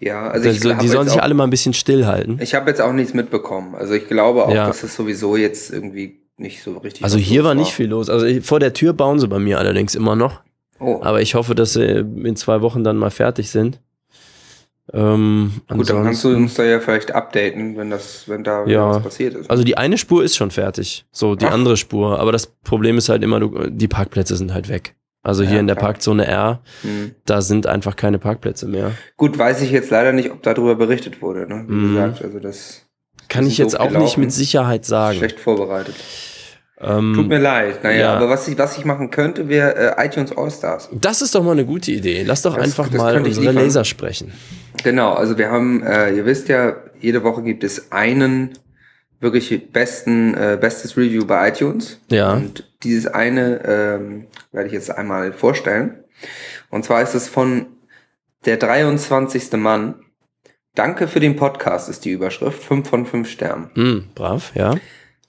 Ja, 0.00 0.28
also 0.28 0.48
ich 0.50 0.56
Also, 0.56 0.72
hab 0.74 0.80
die 0.80 0.88
sollen 0.88 1.08
sich 1.08 1.18
auch- 1.18 1.22
alle 1.22 1.32
mal 1.34 1.44
ein 1.44 1.50
bisschen 1.50 1.72
stillhalten. 1.72 2.38
Ich 2.42 2.54
habe 2.54 2.68
jetzt 2.68 2.80
auch 2.82 2.92
nichts 2.92 3.14
mitbekommen. 3.14 3.74
Also 3.74 3.94
ich 3.94 4.06
glaube 4.08 4.44
auch, 4.44 4.52
Ja. 4.54 4.66
dass 4.66 4.82
es 4.82 4.94
sowieso 4.96 5.36
jetzt 5.36 5.72
irgendwie 5.72 6.18
nicht 6.36 6.62
so 6.62 6.76
richtig. 6.78 7.04
Also 7.04 7.16
hier 7.16 7.40
los 7.40 7.46
war 7.48 7.54
nicht 7.54 7.72
viel 7.72 7.86
los. 7.88 8.10
Also 8.10 8.26
ich- 8.26 8.44
vor 8.44 8.58
der 8.60 8.72
Tür 8.74 8.92
bauen 8.92 9.18
sie 9.20 9.28
bei 9.28 9.38
mir 9.38 9.58
allerdings 9.58 9.94
immer 9.94 10.16
noch. 10.16 10.40
Oh, 10.84 11.00
Aber 11.02 11.20
ich 11.22 11.34
hoffe, 11.34 11.54
dass 11.54 11.72
sie 11.74 11.84
in 11.84 12.36
zwei 12.36 12.60
Wochen 12.62 12.84
dann 12.84 12.96
mal 12.96 13.10
fertig 13.10 13.50
sind. 13.50 13.80
Ähm, 14.92 15.52
gut, 15.68 15.88
dann 15.88 16.04
kannst 16.04 16.24
du 16.24 16.28
uns 16.36 16.54
da 16.54 16.62
ja 16.64 16.78
vielleicht 16.78 17.12
updaten, 17.12 17.76
wenn 17.78 17.88
das, 17.88 18.28
wenn 18.28 18.44
da 18.44 18.66
Ja. 18.66 18.90
was 18.90 19.02
passiert 19.02 19.34
ist. 19.34 19.48
Also 19.50 19.64
die 19.64 19.78
eine 19.78 19.96
Spur 19.96 20.22
ist 20.22 20.36
schon 20.36 20.50
fertig, 20.50 21.06
so 21.10 21.34
die 21.36 21.46
Ach. 21.46 21.52
andere 21.52 21.78
Spur. 21.78 22.20
Aber 22.20 22.32
das 22.32 22.46
Problem 22.48 22.98
ist 22.98 23.08
halt 23.08 23.22
immer, 23.22 23.40
die 23.70 23.88
Parkplätze 23.88 24.36
sind 24.36 24.52
halt 24.52 24.68
weg. 24.68 24.94
Also 25.22 25.42
hier 25.42 25.54
Ja, 25.54 25.60
in 25.60 25.66
der 25.68 25.76
klar. 25.76 25.92
Parkzone 25.92 26.26
R, 26.26 26.60
Hm. 26.82 27.14
da 27.24 27.40
sind 27.40 27.66
einfach 27.66 27.96
keine 27.96 28.18
Parkplätze 28.18 28.68
mehr. 28.68 28.90
Gut, 29.16 29.38
weiß 29.38 29.62
ich 29.62 29.70
jetzt 29.70 29.90
leider 29.90 30.12
nicht, 30.12 30.30
ob 30.30 30.42
darüber 30.42 30.74
berichtet 30.74 31.22
wurde. 31.22 31.46
Ne? 31.48 31.64
Wie 31.66 31.72
Mhm. 31.72 31.94
gesagt, 31.94 32.22
also 32.22 32.38
das 32.40 32.82
Kann 33.30 33.46
ich 33.46 33.56
jetzt 33.56 33.80
auch 33.80 33.84
nicht 33.86 33.94
gelaufen. 33.94 34.20
mit 34.20 34.32
Sicherheit 34.32 34.84
sagen. 34.84 35.16
schlecht 35.16 35.40
vorbereitet. 35.40 35.94
Ähm, 36.80 37.12
Tut 37.14 37.28
mir 37.28 37.38
leid. 37.38 37.84
Naja, 37.84 37.98
ja. 37.98 38.14
aber 38.16 38.28
was 38.28 38.48
ich, 38.48 38.58
was 38.58 38.76
ich 38.76 38.84
machen 38.84 39.10
könnte, 39.10 39.48
wäre 39.48 39.96
äh, 39.96 40.06
iTunes 40.06 40.36
All-Stars. 40.36 40.88
das 40.92 41.22
ist 41.22 41.34
doch 41.34 41.42
mal 41.44 41.52
eine 41.52 41.64
gute 41.64 41.92
Idee. 41.92 42.24
Lass 42.24 42.42
doch 42.42 42.56
Das- 42.56 42.64
einfach 42.64 42.88
das 42.88 42.96
mal 42.98 43.16
unsere. 43.22 43.52
Laser 43.52 43.84
sprechen. 43.84 44.32
Genau, 44.82 45.12
also 45.14 45.38
wir 45.38 45.50
haben, 45.50 45.82
äh, 45.84 46.10
ihr 46.14 46.26
wisst 46.26 46.48
ja, 46.48 46.76
jede 47.00 47.22
Woche 47.22 47.42
gibt 47.42 47.62
es 47.64 47.92
einen 47.92 48.50
wirklich 49.20 49.70
besten, 49.72 50.34
äh, 50.34 50.58
bestes 50.60 50.96
Review 50.96 51.24
bei 51.24 51.48
iTunes. 51.48 52.00
Ja. 52.10 52.32
Und 52.34 52.68
dieses 52.82 53.06
eine 53.06 53.60
ähm, 53.64 54.26
werde 54.52 54.66
ich 54.66 54.74
jetzt 54.74 54.90
einmal 54.90 55.32
vorstellen. 55.32 56.00
Und 56.70 56.84
zwar 56.84 57.00
ist 57.02 57.14
es 57.14 57.28
von 57.28 57.66
der 58.44 58.56
23. 58.58 59.52
Mann. 59.52 59.94
Danke 60.74 61.06
für 61.08 61.20
den 61.20 61.36
Podcast 61.36 61.88
ist 61.88 62.04
die 62.04 62.10
Überschrift. 62.10 62.62
5 62.64 62.88
von 62.88 63.06
5 63.06 63.28
Sternen. 63.30 63.70
Hm, 63.74 64.04
brav, 64.14 64.52
ja. 64.54 64.74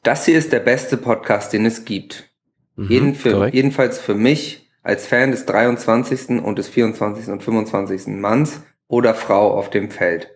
Das 0.05 0.23
hier 0.23 0.37
ist 0.37 0.53
der 0.53 0.59
beste 0.59 0.97
Podcast, 0.97 1.51
den 1.51 1.65
es 1.65 1.83
gibt. 1.83 2.29
Mhm, 2.75 2.89
Jeden 2.89 3.15
für, 3.15 3.47
jedenfalls 3.47 3.97
für 3.97 4.13
mich 4.13 4.69
als 4.83 5.07
Fan 5.07 5.31
des 5.31 5.47
23. 5.47 6.43
und 6.43 6.59
des 6.59 6.67
24. 6.69 7.29
und 7.29 7.41
25. 7.41 8.13
Manns 8.13 8.61
oder 8.87 9.15
Frau 9.15 9.57
auf 9.57 9.71
dem 9.71 9.89
Feld. 9.89 10.29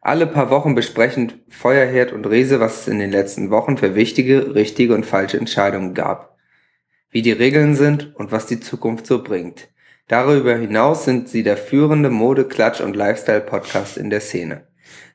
Alle 0.00 0.28
paar 0.28 0.48
Wochen 0.50 0.76
besprechen 0.76 1.42
Feuerherd 1.48 2.12
und 2.12 2.24
Rese, 2.24 2.60
was 2.60 2.82
es 2.82 2.88
in 2.88 3.00
den 3.00 3.10
letzten 3.10 3.50
Wochen 3.50 3.78
für 3.78 3.96
wichtige, 3.96 4.54
richtige 4.54 4.94
und 4.94 5.04
falsche 5.04 5.38
Entscheidungen 5.38 5.92
gab. 5.92 6.36
Wie 7.10 7.22
die 7.22 7.32
Regeln 7.32 7.74
sind 7.74 8.14
und 8.14 8.30
was 8.30 8.46
die 8.46 8.60
Zukunft 8.60 9.08
so 9.08 9.24
bringt. 9.24 9.70
Darüber 10.06 10.54
hinaus 10.54 11.04
sind 11.04 11.28
sie 11.28 11.42
der 11.42 11.56
führende 11.56 12.10
Mode-, 12.10 12.44
Klatsch- 12.44 12.80
und 12.80 12.94
Lifestyle-Podcast 12.94 13.98
in 13.98 14.08
der 14.08 14.20
Szene. 14.20 14.68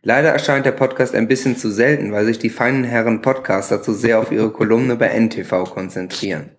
Leider 0.07 0.29
erscheint 0.29 0.67
der 0.67 0.71
Podcast 0.71 1.15
ein 1.15 1.27
bisschen 1.27 1.57
zu 1.57 1.71
selten, 1.71 2.11
weil 2.11 2.25
sich 2.25 2.37
die 2.37 2.51
feinen 2.51 2.83
Herren 2.83 3.23
Podcaster 3.23 3.81
zu 3.81 3.91
sehr 3.91 4.19
auf 4.19 4.31
ihre 4.31 4.51
Kolumne 4.51 4.95
bei 4.97 5.07
NTV 5.07 5.63
konzentrieren. 5.73 6.51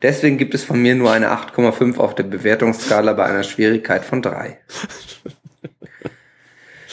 Deswegen 0.00 0.38
gibt 0.38 0.54
es 0.54 0.62
von 0.62 0.80
mir 0.80 0.94
nur 0.94 1.10
eine 1.10 1.28
8,5 1.32 1.98
auf 1.98 2.14
der 2.14 2.22
Bewertungsskala 2.22 3.14
bei 3.14 3.24
einer 3.24 3.42
Schwierigkeit 3.42 4.04
von 4.04 4.22
3. 4.22 4.58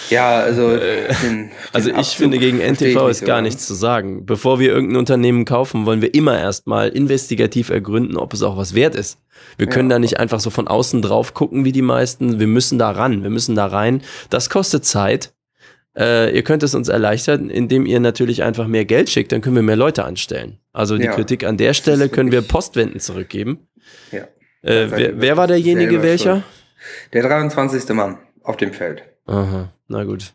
Ja, 0.09 0.39
also, 0.39 0.75
den, 0.75 1.51
Also 1.71 1.89
den 1.89 1.99
ich 1.99 2.07
Abzug 2.07 2.17
finde, 2.17 2.37
gegen 2.39 2.59
NTV 2.59 3.07
ist 3.07 3.19
so 3.19 3.25
gar 3.25 3.37
ganz. 3.37 3.45
nichts 3.45 3.67
zu 3.67 3.73
sagen. 3.73 4.25
Bevor 4.25 4.59
wir 4.59 4.71
irgendein 4.71 4.97
Unternehmen 4.97 5.45
kaufen, 5.45 5.85
wollen 5.85 6.01
wir 6.01 6.13
immer 6.13 6.37
erstmal 6.39 6.89
investigativ 6.89 7.69
ergründen, 7.69 8.17
ob 8.17 8.33
es 8.33 8.43
auch 8.43 8.57
was 8.57 8.73
wert 8.75 8.95
ist. 8.95 9.19
Wir 9.57 9.67
können 9.67 9.89
Ja. 9.89 9.95
da 9.95 9.99
nicht 9.99 10.19
einfach 10.19 10.39
so 10.39 10.49
von 10.49 10.67
außen 10.67 11.01
drauf 11.01 11.33
gucken 11.33 11.63
wie 11.65 11.71
die 11.71 11.81
meisten. 11.81 12.39
Wir 12.39 12.47
müssen 12.47 12.77
da 12.77 12.91
ran, 12.91 13.23
wir 13.23 13.29
müssen 13.31 13.55
da 13.55 13.67
rein. 13.67 14.01
Das 14.29 14.49
kostet 14.49 14.85
Zeit. 14.85 15.33
Äh, 15.97 16.35
ihr 16.35 16.43
könnt 16.43 16.61
es 16.63 16.75
uns 16.75 16.89
erleichtern, 16.89 17.49
indem 17.49 17.85
ihr 17.85 17.99
natürlich 17.99 18.43
einfach 18.43 18.67
mehr 18.67 18.85
Geld 18.85 19.09
schickt, 19.09 19.31
dann 19.31 19.41
können 19.41 19.55
wir 19.55 19.63
mehr 19.63 19.75
Leute 19.77 20.03
anstellen. 20.05 20.59
Also 20.73 20.97
die 20.97 21.05
Ja, 21.05 21.13
Kritik 21.13 21.45
an 21.45 21.57
der 21.57 21.73
Stelle 21.73 22.09
können 22.09 22.31
wir 22.31 22.41
Postwenden 22.41 22.99
zurückgeben. 22.99 23.67
Ja. 24.11 24.19
Äh, 24.61 24.87
wer, 24.91 25.21
wer 25.21 25.37
war 25.37 25.47
derjenige 25.47 26.01
welcher? 26.03 26.33
schuld. 26.37 26.43
Der 27.13 27.23
23. 27.23 27.87
Mann 27.95 28.17
auf 28.43 28.57
dem 28.57 28.73
Feld. 28.73 29.03
Aha, 29.25 29.71
na 29.87 30.03
gut. 30.03 30.33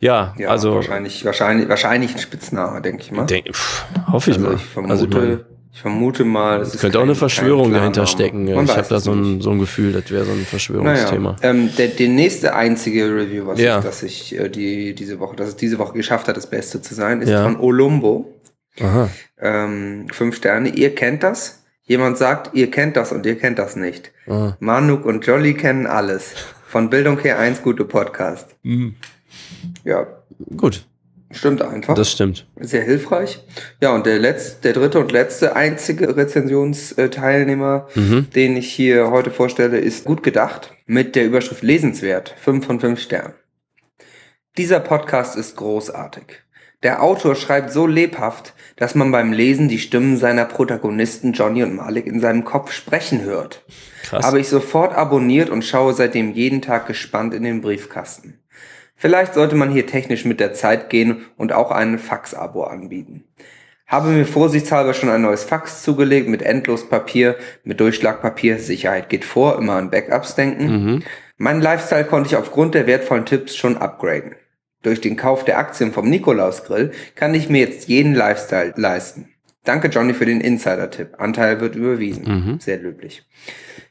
Ja, 0.00 0.34
Ja, 0.38 0.48
also 0.48 0.74
wahrscheinlich, 0.76 1.24
wahrscheinlich, 1.24 1.68
wahrscheinlich 1.68 2.12
ein 2.14 2.18
Spitzname, 2.18 2.80
denke 2.80 3.02
ich 3.02 3.12
mal. 3.12 3.26
denk, 3.26 3.54
pff, 3.54 3.84
hoffe 4.10 4.30
ich 4.30 4.36
also 4.38 4.48
mal. 4.48 4.54
ich 4.56 4.62
vermute, 4.64 4.92
also 4.92 5.04
ich 5.06 5.10
meine, 5.14 5.44
ich 5.72 5.80
vermute 5.80 6.24
mal, 6.24 6.60
es 6.60 6.74
ist 6.74 6.80
könnte 6.80 6.98
auch 6.98 7.04
eine 7.04 7.14
Verschwörung 7.14 7.72
dahinter 7.72 8.06
stecken. 8.06 8.44
Man 8.52 8.64
ich 8.64 8.76
habe 8.76 8.88
da 8.88 8.98
so 9.00 9.12
ein, 9.12 9.40
so 9.40 9.50
ein 9.50 9.58
Gefühl, 9.58 9.92
das 9.92 10.10
wäre 10.10 10.24
so 10.24 10.32
ein 10.32 10.44
Verschwörungsthema. 10.44 11.36
Naja, 11.40 11.50
ähm, 11.50 11.70
der, 11.76 11.88
der 11.88 12.08
nächste 12.08 12.54
einzige 12.54 13.04
Review, 13.14 13.46
was 13.46 13.60
Ja. 13.60 13.78
ich, 13.78 13.84
das 13.84 14.02
ich 14.02 14.38
äh, 14.38 14.48
die, 14.48 14.94
diese 14.94 15.20
Woche, 15.20 15.36
dass 15.36 15.48
es 15.48 15.56
diese 15.56 15.78
Woche 15.78 15.92
geschafft 15.94 16.26
hat, 16.28 16.36
das 16.36 16.48
Beste 16.50 16.80
zu 16.82 16.94
sein, 16.94 17.20
ist 17.22 17.28
Ja. 17.28 17.44
von 17.44 17.58
Olumbo. 17.60 18.34
Aha. 18.80 19.08
Ähm, 19.40 20.06
fünf 20.12 20.36
Sterne. 20.36 20.70
Ihr 20.70 20.94
kennt 20.94 21.22
das? 21.22 21.62
Jemand 21.84 22.18
sagt, 22.18 22.54
ihr 22.54 22.70
kennt 22.70 22.96
das 22.96 23.12
und 23.12 23.24
ihr 23.26 23.36
kennt 23.38 23.58
das 23.58 23.74
nicht. 23.76 24.12
Ah. 24.26 24.56
Manuk 24.60 25.04
und 25.06 25.26
Jolly 25.26 25.54
kennen 25.54 25.86
alles. 25.86 26.32
Von 26.66 26.90
Bildung 26.90 27.18
her 27.20 27.38
eins 27.38 27.62
gute 27.62 27.84
Podcast. 27.84 28.54
Ja, 29.84 30.06
Gut, 30.56 30.86
stimmt 31.30 31.62
einfach. 31.62 31.94
das 31.94 32.10
stimmt. 32.12 32.46
Sehr 32.60 32.82
hilfreich. 32.82 33.44
Ja, 33.80 33.94
und 33.94 34.06
der 34.06 34.18
letzte, 34.18 34.62
der 34.62 34.72
dritte 34.72 34.98
und 35.00 35.12
letzte 35.12 35.54
einzige 35.56 36.16
Rezensionsteilnehmer, 36.16 37.88
Mhm. 37.94 38.28
den 38.34 38.56
ich 38.56 38.70
hier 38.72 39.10
heute 39.10 39.30
vorstelle, 39.30 39.78
ist 39.78 40.04
gut 40.04 40.22
gedacht 40.22 40.72
mit 40.86 41.16
der 41.16 41.26
Überschrift 41.26 41.62
lesenswert. 41.62 42.34
5 42.40 42.64
von 42.66 42.80
5 42.80 43.00
Sternen. 43.00 43.34
Dieser 44.56 44.80
Podcast 44.80 45.36
ist 45.36 45.56
großartig. 45.56 46.24
Der 46.84 47.02
Autor 47.02 47.34
schreibt 47.34 47.72
so 47.72 47.86
lebhaft, 47.88 48.54
dass 48.76 48.94
man 48.94 49.10
beim 49.10 49.32
Lesen 49.32 49.68
die 49.68 49.80
Stimmen 49.80 50.16
seiner 50.16 50.44
Protagonisten 50.44 51.32
Johnny 51.32 51.64
und 51.64 51.74
Malik 51.74 52.06
in 52.06 52.20
seinem 52.20 52.44
Kopf 52.44 52.70
sprechen 52.70 53.22
hört. 53.22 53.64
Krass. 54.04 54.24
Habe 54.24 54.38
ich 54.38 54.48
sofort 54.48 54.94
abonniert 54.94 55.50
und 55.50 55.64
schaue 55.64 55.92
seitdem 55.92 56.32
jeden 56.32 56.62
Tag 56.62 56.86
gespannt 56.86 57.34
in 57.34 57.42
den 57.42 57.60
Briefkasten. 57.60 58.37
Vielleicht 59.00 59.34
sollte 59.34 59.54
man 59.54 59.70
hier 59.70 59.86
technisch 59.86 60.24
mit 60.24 60.40
der 60.40 60.52
Zeit 60.52 60.90
gehen 60.90 61.24
und 61.36 61.52
auch 61.52 61.70
ein 61.70 62.00
Fax-Abo 62.00 62.64
anbieten. 62.64 63.22
Habe 63.86 64.08
mir 64.08 64.26
vorsichtshalber 64.26 64.92
schon 64.92 65.08
ein 65.08 65.22
neues 65.22 65.44
Fax 65.44 65.82
zugelegt 65.82 66.28
mit 66.28 66.42
endlos 66.42 66.88
Papier, 66.88 67.36
mit 67.62 67.78
Durchschlagpapier, 67.80 68.58
Sicherheit 68.58 69.08
geht 69.08 69.24
vor, 69.24 69.56
immer 69.56 69.74
an 69.74 69.90
Backups 69.90 70.34
denken. 70.34 70.66
mhm. 70.66 71.02
Mein 71.40 71.60
Lifestyle 71.60 72.04
konnte 72.04 72.30
ich 72.30 72.36
aufgrund 72.36 72.74
der 72.74 72.88
wertvollen 72.88 73.24
Tipps 73.24 73.54
schon 73.54 73.76
upgraden. 73.76 74.34
Durch 74.82 75.00
den 75.00 75.16
Kauf 75.16 75.44
der 75.44 75.58
Aktien 75.58 75.92
vom 75.92 76.10
Nikolaus-Grill 76.10 76.90
kann 77.14 77.32
ich 77.34 77.48
mir 77.48 77.60
jetzt 77.60 77.88
jeden 77.88 78.14
Lifestyle 78.14 78.74
leisten. 78.76 79.28
Danke 79.64 79.88
Johnny 79.88 80.14
für 80.14 80.26
den 80.26 80.40
Insider-Tipp. 80.40 81.14
Anteil 81.18 81.60
wird 81.60 81.76
überwiesen. 81.76 82.24
Mhm. 82.24 82.60
Sehr 82.60 82.78
löblich. 82.78 83.24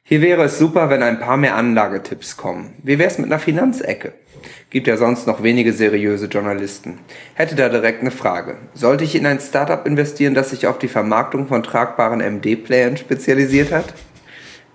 Hier 0.10 0.22
wäre 0.22 0.44
es 0.46 0.58
super, 0.58 0.90
wenn 0.90 1.04
ein 1.04 1.20
paar 1.20 1.36
mehr 1.36 1.56
Anlagetipps 1.58 2.38
kommen. 2.38 2.76
Wie 2.82 2.98
wär's 2.98 3.18
mit 3.18 3.26
einer 3.26 3.40
Finanzecke? 3.40 4.14
Gibt 4.70 4.88
ja 4.88 4.96
sonst 4.96 5.28
noch 5.28 5.44
wenige 5.44 5.74
seriöse 5.74 6.28
Journalisten. 6.28 7.00
Hätte 7.34 7.56
da 7.56 7.68
direkt 7.68 8.00
eine 8.00 8.12
Frage. 8.12 8.56
Sollte 8.74 9.04
ich 9.04 9.16
in 9.16 9.26
ein 9.26 9.42
Startup 9.42 9.86
investieren, 9.86 10.34
das 10.34 10.52
sich 10.52 10.66
auf 10.66 10.80
die 10.80 10.88
Vermarktung 10.88 11.48
von 11.48 11.62
tragbaren 11.62 12.22
MD-Playern 12.22 12.96
spezialisiert 12.96 13.74
hat? 13.74 13.94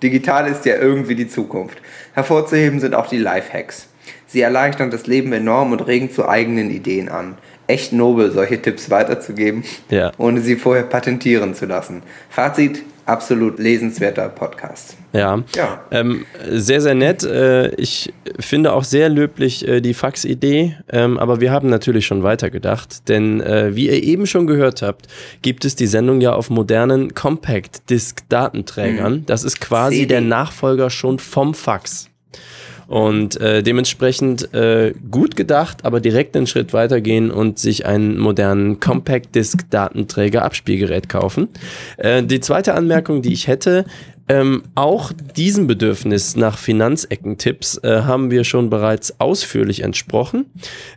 Digital 0.03 0.47
ist 0.47 0.65
ja 0.65 0.75
irgendwie 0.75 1.15
die 1.15 1.27
Zukunft. 1.27 1.79
Hervorzuheben 2.13 2.79
sind 2.79 2.93
auch 2.93 3.07
die 3.07 3.17
Lifehacks. 3.17 3.87
Sie 4.27 4.41
erleichtern 4.41 4.91
das 4.91 5.07
Leben 5.07 5.33
enorm 5.33 5.71
und 5.71 5.79
regen 5.87 6.11
zu 6.11 6.29
eigenen 6.29 6.69
Ideen 6.69 7.09
an. 7.09 7.39
Echt 7.65 7.91
nobel, 7.91 8.29
solche 8.31 8.61
Tipps 8.61 8.91
weiterzugeben, 8.91 9.63
Ja. 9.89 10.11
ohne 10.19 10.41
sie 10.41 10.57
vorher 10.57 10.83
patentieren 10.83 11.55
zu 11.55 11.65
lassen. 11.65 12.03
Fazit, 12.29 12.83
absolut 13.05 13.59
lesenswerter 13.59 14.29
Podcast. 14.29 14.95
Ja. 15.13 15.43
Ja. 15.55 15.83
Ähm, 15.91 16.25
sehr, 16.49 16.81
sehr 16.81 16.95
nett. 16.95 17.23
Äh, 17.23 17.69
ich 17.75 18.11
finde 18.39 18.73
auch 18.73 18.83
sehr 18.83 19.09
löblich 19.09 19.67
äh, 19.67 19.81
die 19.81 19.93
Fax-Idee, 19.93 20.77
ähm, 20.89 21.19
aber 21.19 21.39
wir 21.41 21.51
haben 21.51 21.69
natürlich 21.69 22.05
schon 22.05 22.23
weitergedacht, 22.23 23.09
denn 23.09 23.41
äh, 23.41 23.75
wie 23.75 23.87
ihr 23.87 24.01
eben 24.03 24.25
schon 24.25 24.47
gehört 24.47 24.81
habt, 24.81 25.07
gibt 25.41 25.65
es 25.65 25.75
die 25.75 25.87
Sendung 25.87 26.21
ja 26.21 26.31
auf 26.33 26.49
modernen 26.49 27.13
Compact-Disc-Datenträgern. 27.13 29.25
Das 29.25 29.43
ist 29.43 29.59
quasi 29.59 29.97
CD. 29.97 30.07
der 30.07 30.21
Nachfolger 30.21 30.89
schon 30.89 31.19
vom 31.19 31.53
Fax. 31.53 32.09
Und 32.87 33.39
äh, 33.39 33.63
dementsprechend 33.63 34.53
äh, 34.53 34.93
gut 35.09 35.35
gedacht, 35.35 35.85
aber 35.85 35.99
direkt 35.99 36.35
einen 36.35 36.47
Schritt 36.47 36.73
weitergehen 36.73 37.31
und 37.31 37.59
sich 37.59 37.85
einen 37.85 38.17
modernen 38.17 38.79
Compact 38.79 39.35
Disc 39.35 39.69
Datenträger 39.69 40.43
Abspielgerät 40.43 41.09
kaufen. 41.09 41.49
Äh, 41.97 42.23
die 42.23 42.39
zweite 42.39 42.73
Anmerkung, 42.73 43.21
die 43.21 43.33
ich 43.33 43.47
hätte, 43.47 43.85
ähm, 44.29 44.63
auch 44.75 45.11
diesem 45.35 45.67
Bedürfnis 45.67 46.37
nach 46.37 46.57
Finanzeckentipps 46.57 47.79
äh, 47.83 48.03
haben 48.03 48.31
wir 48.31 48.45
schon 48.45 48.69
bereits 48.69 49.19
ausführlich 49.19 49.83
entsprochen. 49.83 50.45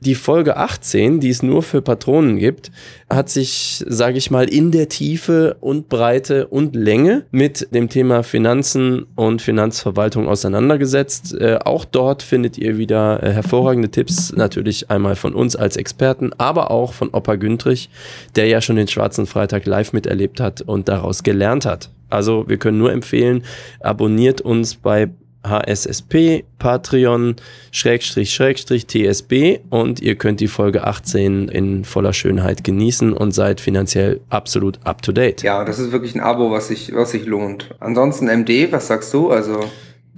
Die 0.01 0.15
Folge 0.15 0.57
18, 0.57 1.19
die 1.19 1.31
es 1.31 1.43
nur 1.43 1.65
für 1.65 1.83
Patronen 1.83 2.39
gibt, 2.39 2.71
hat 3.11 3.29
sich, 3.29 3.85
sage 3.89 4.19
ich 4.19 4.31
mal, 4.31 4.49
in 4.49 4.71
der 4.71 4.89
Tiefe 4.89 5.57
und 5.61 5.89
Breite 5.89 6.47
und 6.47 6.77
Länge 6.77 7.27
mit 7.33 7.75
dem 7.75 7.89
Thema 7.89 8.23
Finanzen 8.23 9.07
und 9.17 9.43
Finanzverwaltung 9.43 10.29
auseinandergesetzt. 10.29 11.35
Äh, 11.35 11.59
auch 11.65 11.85
dort 11.85 12.23
findet 12.23 12.57
ihr 12.59 12.79
wieder 12.79 13.25
äh, 13.25 13.33
hervorragende 13.33 13.91
Tipps, 13.91 14.33
natürlich 14.35 14.89
einmal 14.89 15.17
von 15.17 15.35
uns 15.35 15.57
als 15.57 15.77
Experten, 15.77 16.31
aber 16.39 16.71
auch 16.71 16.93
von 16.93 17.11
Opa 17.11 17.35
Güntrich, 17.35 17.91
der 18.37 18.47
ja 18.47 18.61
schon 18.61 18.77
den 18.77 18.89
Schwarzen 18.89 19.27
Freitag 19.27 19.67
live 19.67 19.93
miterlebt 19.93 20.39
hat 20.39 20.63
und 20.63 20.89
daraus 20.89 21.25
gelernt 21.25 21.67
hat. 21.67 21.91
Also 22.11 22.45
wir 22.49 22.57
können 22.57 22.79
nur 22.79 22.93
empfehlen, 22.93 23.43
abonniert 23.81 24.41
uns 24.41 24.77
bei 24.77 25.09
HSSP, 25.49 26.45
Patreon, 26.59 27.37
Schrägstrich, 27.71 28.35
Schrägstrich, 28.35 28.87
TSB 28.87 29.61
und 29.71 30.01
ihr 30.01 30.17
könnt 30.17 30.41
die 30.41 30.49
Folge 30.49 30.85
18 30.85 31.49
in 31.49 31.85
voller 31.85 32.13
Schönheit 32.13 32.65
genießen 32.65 33.13
und 33.13 33.33
seid 33.33 33.61
finanziell 33.61 34.21
absolut 34.29 34.81
up 34.85 35.03
to 35.03 35.13
date. 35.13 35.43
Ja, 35.43 35.65
das 35.65 35.79
ist 35.79 35.93
wirklich 35.93 36.15
ein 36.15 36.21
Abo, 36.21 36.51
was 36.51 36.69
sich, 36.69 36.93
was 36.95 37.13
sich 37.13 37.27
lohnt. 37.27 37.75
Ansonsten 37.81 38.27
MD, 38.27 38.73
was 38.73 38.89
sagst 38.89 39.13
du? 39.15 39.31
Also, 39.31 39.61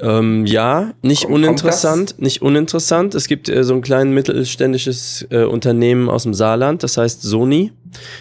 Ähm, 0.00 0.46
ja, 0.46 0.92
nicht 1.02 1.22
Kommt- 1.22 1.34
uninteressant, 1.34 2.20
nicht 2.20 2.42
uninteressant. 2.42 3.14
Es 3.14 3.26
gibt 3.26 3.48
äh, 3.48 3.64
so 3.64 3.74
ein 3.74 3.80
kleines 3.82 4.14
mittelständisches 4.14 5.26
äh, 5.30 5.44
Unternehmen 5.44 6.08
aus 6.08 6.22
dem 6.22 6.34
Saarland, 6.34 6.82
das 6.82 6.96
heißt 6.96 7.22
Sony. 7.22 7.72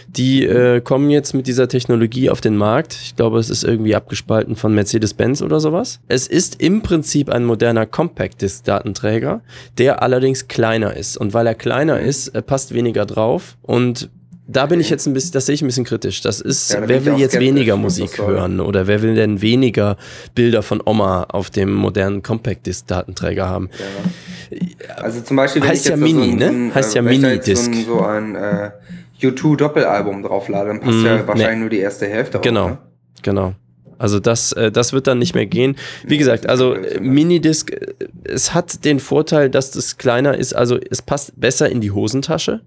Die 0.08 0.46
äh, 0.46 0.80
kommen 0.80 1.10
jetzt 1.10 1.34
mit 1.34 1.46
dieser 1.46 1.68
Technologie 1.68 2.30
auf 2.30 2.40
den 2.40 2.56
Markt. 2.56 2.98
Ich 3.04 3.16
glaube, 3.18 3.38
es 3.38 3.50
ist 3.50 3.66
irgendwie 3.66 3.96
abgespalten 3.96 4.56
von 4.56 4.74
Mercedes-Benz 4.74 5.42
oder 5.42 5.60
sowas. 5.60 6.00
Es 6.08 6.26
ist 6.26 6.62
im 6.62 6.82
Prinzip 6.82 7.30
ein 7.30 7.44
moderner 7.44 7.86
Compact-Disc-Datenträger, 7.86 9.42
der 9.78 10.02
allerdings 10.02 10.48
kleiner 10.48 10.96
ist. 10.96 11.18
Und 11.18 11.34
weil 11.34 11.48
er 11.48 11.56
kleiner 11.56 12.00
ist, 12.00 12.30
äh, 12.30 12.42
passt 12.42 12.74
weniger 12.74 13.06
drauf. 13.06 13.58
Und 13.62 14.10
da 14.48 14.66
bin 14.66 14.80
ich 14.80 14.90
jetzt 14.90 15.06
ein 15.08 15.14
bisschen, 15.14 15.34
das 15.34 15.46
sehe 15.46 15.56
ich 15.56 15.62
ein 15.62 15.68
bisschen 15.68 15.84
kritisch. 15.84 16.22
Das 16.22 16.40
ist, 16.42 16.74
Ja, 16.74 16.88
wer 16.88 17.06
will 17.06 17.18
jetzt 17.18 17.40
weniger 17.40 17.76
Musik 17.76 18.18
hören 18.18 18.60
oder 18.60 18.88
wer 18.88 19.02
will 19.02 19.16
denn 19.16 19.42
weniger 19.42 19.98
Bilder 20.36 20.64
von 20.64 20.82
Oma 20.86 21.24
auf 21.30 21.50
dem 21.50 21.74
modernen 21.74 22.24
Compact-Disc-Datenträger 22.24 23.48
haben? 23.48 23.70
also 24.96 25.22
zum 25.22 25.36
Beispiel, 25.38 25.62
wenn 25.62 25.70
Heißt 25.70 25.86
ich 25.86 25.90
ja 25.92 25.98
jetzt 25.98 26.02
da 26.02 26.06
Mini, 26.06 26.26
so 26.26 26.32
ein, 26.32 26.38
ne? 26.38 26.46
so 26.48 26.52
ein, 26.54 26.76
Heißt 26.76 26.94
äh, 26.94 26.96
ja 26.98 27.02
Mini-Disc. 27.02 27.74
So 27.74 27.80
ein, 27.80 27.86
so 27.86 28.02
ein 28.02 28.36
äh, 28.36 28.72
U2-Doppelalbum 29.22 30.24
drauflade, 30.24 30.70
dann 30.70 30.80
passt 30.80 30.98
Mm, 31.00 31.06
ja 31.06 31.28
wahrscheinlich 31.28 31.48
nee. 31.56 31.60
nur 31.62 31.70
die 31.70 31.80
erste 31.80 32.08
Hälfte 32.08 32.40
Genau, 32.40 32.64
Auf, 32.64 32.70
ne? 32.72 32.78
genau. 33.24 33.54
Also 33.98 34.20
das, 34.20 34.52
äh, 34.54 34.72
das 34.72 34.94
wird 34.94 35.08
dann 35.08 35.20
nicht 35.20 35.36
mehr 35.36 35.46
gehen. 35.46 35.76
Wie 36.06 36.18
gesagt, 36.18 36.48
also 36.50 36.74
äh? 36.74 37.00
Minidisc, 37.00 37.72
äh, 37.72 37.94
es 38.24 38.54
hat 38.54 38.86
den 38.86 39.00
Vorteil, 39.00 39.50
dass 39.50 39.72
das 39.72 39.98
kleiner 39.98 40.38
ist, 40.38 40.54
also 40.54 40.78
es 40.78 41.02
passt 41.02 41.40
besser 41.40 41.70
in 41.70 41.82
die 41.82 41.92
Hosentasche. 41.92 42.62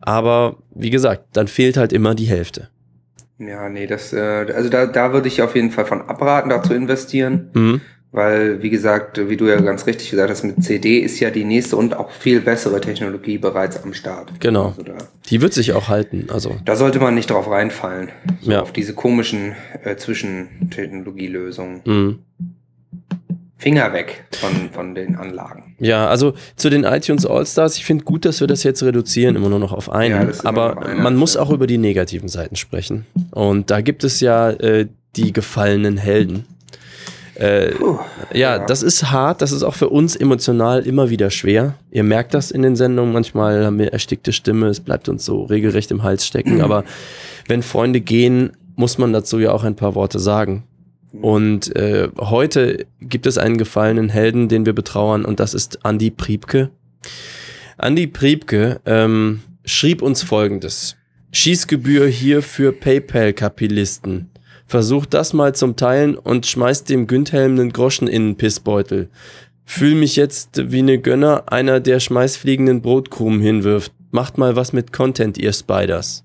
Aber 0.00 0.56
wie 0.74 0.90
gesagt, 0.90 1.24
dann 1.32 1.48
fehlt 1.48 1.76
halt 1.76 1.92
immer 1.92 2.14
die 2.14 2.26
Hälfte. 2.26 2.68
Ja, 3.38 3.68
nee, 3.68 3.86
das, 3.86 4.12
äh, 4.12 4.46
also 4.54 4.68
da, 4.68 4.86
da 4.86 5.12
würde 5.12 5.28
ich 5.28 5.40
auf 5.40 5.54
jeden 5.54 5.70
Fall 5.70 5.86
von 5.86 6.02
abraten, 6.02 6.50
da 6.50 6.62
zu 6.62 6.74
investieren. 6.74 7.50
Mhm. 7.54 7.80
Weil, 8.12 8.60
wie 8.60 8.70
gesagt, 8.70 9.20
wie 9.28 9.36
du 9.36 9.46
ja 9.46 9.60
ganz 9.60 9.86
richtig 9.86 10.10
gesagt 10.10 10.30
hast, 10.30 10.42
mit 10.42 10.64
CD 10.64 10.98
ist 10.98 11.20
ja 11.20 11.30
die 11.30 11.44
nächste 11.44 11.76
und 11.76 11.96
auch 11.96 12.10
viel 12.10 12.40
bessere 12.40 12.80
Technologie 12.80 13.38
bereits 13.38 13.80
am 13.84 13.94
Start. 13.94 14.32
Genau. 14.40 14.66
Also 14.66 14.82
da, 14.82 14.94
Die 15.28 15.40
wird 15.40 15.52
sich 15.52 15.74
auch 15.74 15.88
halten. 15.88 16.26
Also 16.32 16.56
da 16.64 16.74
sollte 16.74 16.98
man 16.98 17.14
nicht 17.14 17.30
drauf 17.30 17.48
reinfallen. 17.48 18.08
So 18.40 18.50
Ja. 18.50 18.62
Auf 18.62 18.72
diese 18.72 18.94
komischen 18.94 19.54
äh, 19.84 19.94
Zwischentechnologielösungen. 19.96 21.80
mhm. 21.84 22.18
Finger 23.58 23.92
weg 23.92 24.24
von, 24.32 24.70
von 24.72 24.94
den 24.94 25.16
Anlagen. 25.16 25.76
Ja, 25.78 26.08
also 26.08 26.32
zu 26.56 26.70
den 26.70 26.84
iTunes 26.84 27.26
All-Stars, 27.26 27.76
ich 27.76 27.84
finde 27.84 28.04
gut, 28.04 28.24
dass 28.24 28.40
wir 28.40 28.46
das 28.46 28.62
jetzt 28.62 28.82
reduzieren, 28.82 29.36
immer 29.36 29.50
nur 29.50 29.58
noch 29.58 29.74
auf 29.74 29.92
einen. 29.92 30.30
Ja, 30.30 30.34
aber 30.44 30.82
einer, 30.82 31.02
man 31.02 31.14
muss 31.14 31.36
auch 31.36 31.50
über 31.50 31.66
die 31.66 31.76
negativen 31.76 32.30
Seiten 32.30 32.56
sprechen. 32.56 33.04
Und 33.32 33.70
da 33.70 33.82
gibt 33.82 34.02
es 34.02 34.20
ja 34.20 34.48
äh, 34.48 34.86
die 35.14 35.34
gefallenen 35.34 35.98
Helden. 35.98 36.46
Äh, 37.40 37.70
Puh, 37.70 37.98
ja, 38.34 38.56
ja. 38.56 38.58
das 38.58 38.82
ist 38.82 39.10
hart, 39.10 39.40
das 39.40 39.50
ist 39.50 39.62
auch 39.62 39.74
für 39.74 39.88
uns 39.88 40.14
emotional 40.14 40.86
immer 40.86 41.08
wieder 41.08 41.30
schwer. 41.30 41.74
Ihr 41.90 42.02
merkt 42.02 42.34
das 42.34 42.50
in 42.50 42.60
den 42.60 42.76
Sendungen, 42.76 43.14
manchmal 43.14 43.64
haben 43.64 43.78
wir 43.78 43.94
erstickte 43.94 44.32
Stimme, 44.32 44.66
es 44.66 44.80
bleibt 44.80 45.08
uns 45.08 45.24
so 45.24 45.44
regelrecht 45.44 45.90
im 45.90 46.02
Hals 46.02 46.26
stecken. 46.26 46.60
aber 46.62 46.84
wenn 47.48 47.62
Freunde 47.62 48.02
gehen, 48.02 48.52
muss 48.76 48.98
man 48.98 49.14
dazu 49.14 49.38
ja 49.38 49.52
auch 49.52 49.64
ein 49.64 49.74
paar 49.74 49.94
Worte 49.94 50.18
sagen. 50.18 50.64
Und 51.12 51.74
äh, 51.76 52.08
heute 52.18 52.86
gibt 53.00 53.26
es 53.26 53.38
einen 53.38 53.56
gefallenen 53.56 54.10
Helden, 54.10 54.48
den 54.48 54.66
wir 54.66 54.74
betrauern, 54.74 55.24
und 55.24 55.40
das 55.40 55.54
ist 55.54 55.78
Andy 55.82 56.10
Priebke. 56.10 56.68
Andi 57.78 58.06
Priebke 58.06 58.80
ähm, 58.84 59.40
schrieb 59.64 60.02
uns 60.02 60.22
folgendes. 60.22 60.96
Schießgebühr 61.32 62.06
hier 62.06 62.42
für 62.42 62.72
PayPal-Kapilisten. 62.72 64.29
Versucht 64.70 65.14
das 65.14 65.32
mal 65.32 65.52
zum 65.52 65.74
Teilen 65.74 66.14
und 66.16 66.46
schmeißt 66.46 66.88
dem 66.88 67.08
Günthelm 67.08 67.58
einen 67.58 67.72
Groschen 67.72 68.06
in 68.06 68.22
den 68.22 68.36
Pissbeutel. 68.36 69.08
Fühl 69.64 69.96
mich 69.96 70.14
jetzt 70.14 70.70
wie 70.70 70.82
ne 70.82 71.00
Gönner, 71.00 71.52
einer 71.52 71.80
der 71.80 71.98
schmeißfliegenden 71.98 72.80
Brotkrumen 72.80 73.40
hinwirft. 73.40 73.92
Macht 74.12 74.38
mal 74.38 74.54
was 74.54 74.72
mit 74.72 74.92
Content, 74.92 75.38
ihr 75.38 75.52
Spiders. 75.52 76.22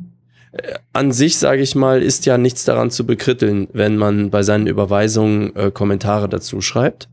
Äh, 0.51 0.75
An 0.93 1.11
sich, 1.11 1.39
sage 1.39 1.63
ich 1.63 1.73
mal, 1.73 2.03
ist 2.03 2.27
ja 2.27 2.37
nichts 2.37 2.65
daran 2.65 2.91
zu 2.91 3.07
bekritteln, 3.07 3.67
wenn 3.73 3.97
man 3.97 4.29
bei 4.29 4.43
seinen 4.43 4.67
Überweisungen 4.67 5.55
äh, 5.55 5.71
Kommentare 5.71 6.29
dazu 6.29 6.61
schreibt. 6.61 7.09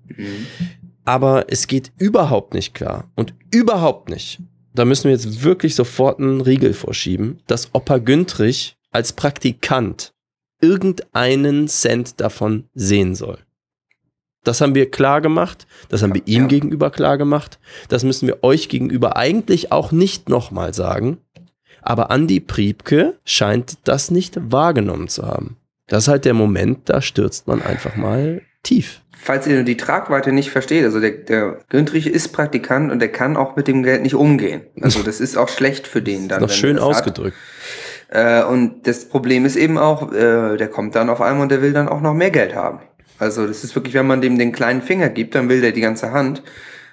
Aber 1.06 1.46
es 1.48 1.66
geht 1.66 1.92
überhaupt 1.96 2.52
nicht 2.52 2.74
klar 2.74 3.10
und 3.14 3.32
überhaupt 3.50 4.10
nicht. 4.10 4.38
Da 4.74 4.84
müssen 4.84 5.04
wir 5.04 5.12
jetzt 5.12 5.42
wirklich 5.42 5.76
sofort 5.76 6.18
einen 6.18 6.42
Riegel 6.42 6.74
vorschieben, 6.74 7.40
dass 7.46 7.74
Opa 7.74 7.96
Güntrich 7.96 8.76
als 8.90 9.14
Praktikant 9.14 10.12
irgendeinen 10.62 11.68
Cent 11.68 12.20
davon 12.20 12.64
sehen 12.74 13.14
soll. 13.14 13.38
Das 14.44 14.60
haben 14.60 14.74
wir 14.74 14.90
klar 14.90 15.20
gemacht, 15.20 15.66
das 15.88 16.02
haben 16.02 16.14
wir 16.14 16.22
ihm 16.26 16.42
Ja. 16.42 16.48
gegenüber 16.48 16.90
klar 16.90 17.16
gemacht, 17.18 17.58
das 17.88 18.02
müssen 18.02 18.26
wir 18.26 18.42
euch 18.42 18.68
gegenüber 18.68 19.16
eigentlich 19.16 19.70
auch 19.70 19.92
nicht 19.92 20.28
nochmal 20.28 20.74
sagen. 20.74 21.18
Aber 21.80 22.10
Andi 22.10 22.40
Priebke 22.40 23.18
scheint 23.24 23.78
das 23.84 24.10
nicht 24.10 24.38
wahrgenommen 24.50 25.08
zu 25.08 25.26
haben. 25.26 25.56
Das 25.88 26.04
ist 26.04 26.08
halt 26.08 26.24
der 26.24 26.34
Moment, 26.34 26.88
da 26.88 27.02
stürzt 27.02 27.46
man 27.48 27.60
einfach 27.62 27.96
mal 27.96 28.42
tief. 28.62 29.00
Falls 29.24 29.46
ihr 29.46 29.62
die 29.62 29.76
Tragweite 29.76 30.32
nicht 30.32 30.50
versteht, 30.50 30.84
also 30.84 30.98
der, 30.98 31.12
der 31.12 31.58
Güntrich 31.68 32.08
ist 32.08 32.32
Praktikant 32.32 32.90
und 32.90 32.98
der 32.98 33.10
kann 33.12 33.36
auch 33.36 33.54
mit 33.54 33.68
dem 33.68 33.84
Geld 33.84 34.02
nicht 34.02 34.14
umgehen. 34.14 34.62
Also 34.80 35.02
das 35.04 35.20
ist 35.20 35.36
auch 35.36 35.48
schlecht 35.48 35.86
für 35.86 36.02
den 36.02 36.28
dann. 36.28 36.40
Noch 36.40 36.48
wenn 36.48 36.56
schön 36.56 36.76
er 36.78 36.88
das 36.88 36.98
hat. 36.98 37.20
Äh, 38.12 38.44
und 38.44 38.86
das 38.86 39.06
Problem 39.06 39.46
ist 39.46 39.56
eben 39.56 39.78
auch, 39.78 40.12
äh, 40.12 40.58
der 40.58 40.68
kommt 40.68 40.94
dann 40.94 41.08
auf 41.08 41.22
einmal 41.22 41.44
und 41.44 41.50
der 41.50 41.62
will 41.62 41.72
dann 41.72 41.88
auch 41.88 42.02
noch 42.02 42.12
mehr 42.12 42.30
Geld 42.30 42.54
haben. 42.54 42.80
Also 43.18 43.46
das 43.46 43.64
ist 43.64 43.74
wirklich, 43.74 43.94
wenn 43.94 44.06
man 44.06 44.20
dem 44.20 44.38
den 44.38 44.52
kleinen 44.52 44.82
Finger 44.82 45.08
gibt, 45.08 45.34
dann 45.34 45.48
will 45.48 45.62
der 45.62 45.72
die 45.72 45.80
ganze 45.80 46.12
Hand. 46.12 46.42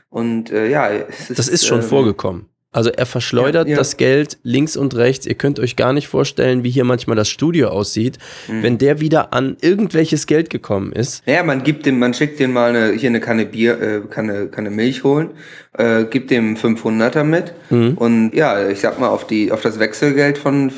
Und 0.09 0.49
äh, 0.49 0.70
ja, 0.70 0.89
es 0.89 1.28
Das 1.28 1.49
ist 1.49 1.67
schon 1.67 1.82
ähm, 1.82 1.88
vorgekommen. 1.88 2.45
Also 2.72 2.91
er 2.91 3.07
verschleudert 3.07 3.67
Ja, 3.67 3.72
ja. 3.72 3.78
das 3.78 3.97
Geld 3.97 4.38
links 4.43 4.78
und 4.78 4.95
rechts. 4.95 5.26
Ihr 5.26 5.34
könnt 5.34 5.59
euch 5.59 5.76
gar 5.76 5.91
nicht 5.91 6.07
vorstellen, 6.07 6.63
wie 6.63 6.70
hier 6.70 6.84
manchmal 6.84 7.15
das 7.15 7.28
Studio 7.28 7.70
aussieht, 7.70 8.20
Mhm. 8.47 8.61
wenn 8.63 8.78
der 8.78 8.99
wieder 8.99 9.34
an 9.34 9.57
irgendwelches 9.61 10.28
Geld 10.28 10.51
gekommen 10.51 10.91
ist. 10.91 11.26
Naja, 11.26 11.41
man 11.41 11.63
gibt 11.63 11.88
dem, 11.88 11.97
man 11.97 12.13
schickt 12.13 12.39
dem 12.39 12.53
mal 12.53 12.70
eine, 12.76 12.91
hier 12.93 13.09
eine 13.09 13.20
Kanne 13.22 13.45
Bier, 13.47 13.82
äh, 13.82 14.01
Kanne, 14.07 14.47
Kanne 14.49 14.70
Milch 14.70 15.03
holen, 15.03 15.32
äh, 15.78 16.03
gibt 16.05 16.30
dem 16.30 16.55
500er 16.57 17.24
mit 17.24 17.53
Mhm. 17.72 17.93
und 17.97 18.32
ja, 18.36 18.70
ich 18.70 18.82
sag 18.82 18.99
mal, 18.99 19.07
auf 19.09 19.26
die, 19.26 19.51
auf 19.51 19.61
das 19.63 19.80
Wechselgeld 19.80 20.38
von 20.38 20.70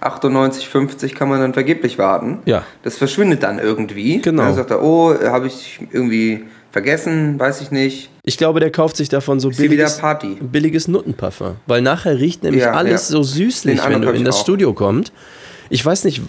498,50 0.00 1.14
kann 1.14 1.28
man 1.28 1.40
dann 1.40 1.54
vergeblich 1.54 1.98
warten. 1.98 2.38
Ja. 2.44 2.64
Das 2.82 2.96
verschwindet 2.98 3.42
dann 3.42 3.58
irgendwie. 3.58 4.20
Genau. 4.20 4.42
Dann 4.44 4.54
sagt 4.54 4.70
er, 4.70 4.82
oh, 4.82 5.12
habe 5.24 5.46
ich 5.46 5.80
irgendwie 5.92 6.44
vergessen, 6.70 7.38
weiß 7.38 7.60
ich 7.62 7.70
nicht. 7.70 8.10
Ich 8.26 8.38
glaube, 8.38 8.58
der 8.60 8.70
kauft 8.70 8.96
sich 8.96 9.08
davon 9.10 9.38
so 9.38 9.50
billiges, 9.50 10.00
billiges 10.40 10.88
Nuttenparfum. 10.88 11.56
Weil 11.66 11.82
nachher 11.82 12.18
riecht 12.18 12.42
nämlich 12.42 12.62
Ja, 12.62 12.72
alles 12.72 13.08
ja. 13.10 13.16
so 13.16 13.22
süßlich, 13.22 13.80
Den 13.80 13.90
wenn 13.92 14.02
du 14.02 14.10
in 14.10 14.24
das 14.24 14.36
auch. 14.36 14.40
Studio 14.42 14.72
kommst. 14.72 15.12
Ich 15.68 15.84
weiß 15.84 16.04
nicht, 16.04 16.22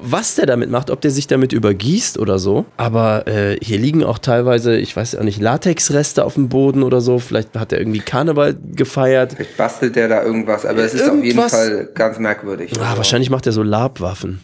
was 0.00 0.36
der 0.36 0.46
damit 0.46 0.70
macht, 0.70 0.90
ob 0.90 1.00
der 1.00 1.10
sich 1.10 1.26
damit 1.26 1.52
übergießt 1.52 2.18
oder 2.18 2.38
so. 2.38 2.66
Aber 2.76 3.26
äh, 3.26 3.56
hier 3.60 3.78
liegen 3.78 4.04
auch 4.04 4.18
teilweise, 4.18 4.76
ich 4.76 4.94
weiß 4.94 5.16
auch 5.16 5.22
nicht, 5.24 5.40
Latexreste 5.40 6.24
auf 6.24 6.34
dem 6.34 6.48
Boden 6.48 6.82
oder 6.84 7.00
so. 7.00 7.18
Vielleicht 7.18 7.56
hat 7.56 7.72
er 7.72 7.80
irgendwie 7.80 8.00
Karneval 8.00 8.56
gefeiert. 8.72 9.32
Vielleicht 9.34 9.56
bastelt 9.56 9.96
der 9.96 10.06
da 10.08 10.22
irgendwas, 10.22 10.64
aber 10.64 10.84
es 10.84 10.94
ist 10.94 11.02
auf 11.02 11.14
jeden 11.16 11.24
Irgendwas- 11.24 11.52
Fall 11.52 11.88
ganz 11.94 12.18
merkwürdig. 12.20 12.70
Ah, 12.78 12.82
Also, 12.84 12.96
wahrscheinlich 12.98 13.30
macht 13.30 13.46
er 13.46 13.52
so 13.52 13.62
Labwaffen. 13.64 14.40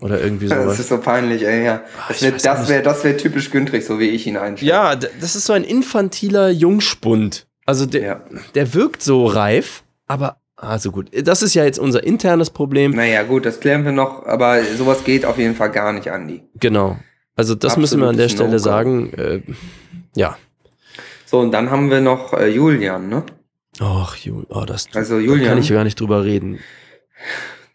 Oder 0.00 0.20
irgendwie 0.20 0.48
Das 0.48 0.62
sowas. 0.62 0.78
ist 0.80 0.88
so 0.88 0.98
peinlich, 0.98 1.46
ey, 1.46 1.64
ja. 1.64 1.82
Das 2.08 2.16
ich 2.18 2.22
wäre 2.22 2.36
das 2.42 2.68
wär, 2.68 2.82
das 2.82 3.04
wär 3.04 3.16
typisch 3.16 3.50
Güntrig, 3.50 3.84
so 3.84 3.98
wie 3.98 4.08
ich 4.08 4.26
ihn 4.26 4.36
einschätze. 4.36 4.68
Ja, 4.70 4.96
das 4.96 5.36
ist 5.36 5.44
so 5.46 5.52
ein 5.52 5.64
infantiler 5.64 6.48
Jungspund. 6.50 7.46
Also 7.66 7.86
der, 7.86 8.02
Ja. 8.02 8.20
der 8.54 8.74
wirkt 8.74 9.02
so 9.02 9.26
reif, 9.26 9.82
aber 10.06 10.36
also 10.56 10.90
gut. 10.92 11.08
Das 11.26 11.42
ist 11.42 11.54
ja 11.54 11.64
jetzt 11.64 11.78
unser 11.78 12.04
internes 12.04 12.50
Problem. 12.50 12.90
Naja, 12.92 13.22
gut, 13.22 13.46
das 13.46 13.60
klären 13.60 13.84
wir 13.84 13.92
noch, 13.92 14.26
aber 14.26 14.62
sowas 14.76 15.04
geht 15.04 15.24
auf 15.24 15.38
jeden 15.38 15.54
Fall 15.54 15.70
gar 15.70 15.92
nicht, 15.92 16.10
Andi. 16.10 16.42
Genau. 16.56 16.98
Also 17.36 17.54
das 17.54 17.76
müssen 17.78 18.00
wir 18.00 18.08
an 18.08 18.16
der 18.18 18.26
Absolutes 18.26 18.62
Stelle 18.62 18.74
No-Go. 18.82 19.08
sagen. 19.08 19.12
Äh, 19.14 19.40
ja. 20.16 20.36
So, 21.24 21.38
und 21.40 21.52
dann 21.52 21.70
haben 21.70 21.90
wir 21.90 22.00
noch 22.00 22.34
äh, 22.34 22.48
Julian, 22.48 23.08
ne? 23.08 23.24
Ach, 23.78 24.16
Jul 24.16 24.44
oh, 24.50 24.64
das 24.66 24.88
Also 24.94 25.14
da 25.14 25.20
Julian, 25.20 25.48
kann 25.48 25.58
ich 25.58 25.70
gar 25.70 25.84
nicht 25.84 25.98
drüber 25.98 26.24
reden. 26.24 26.58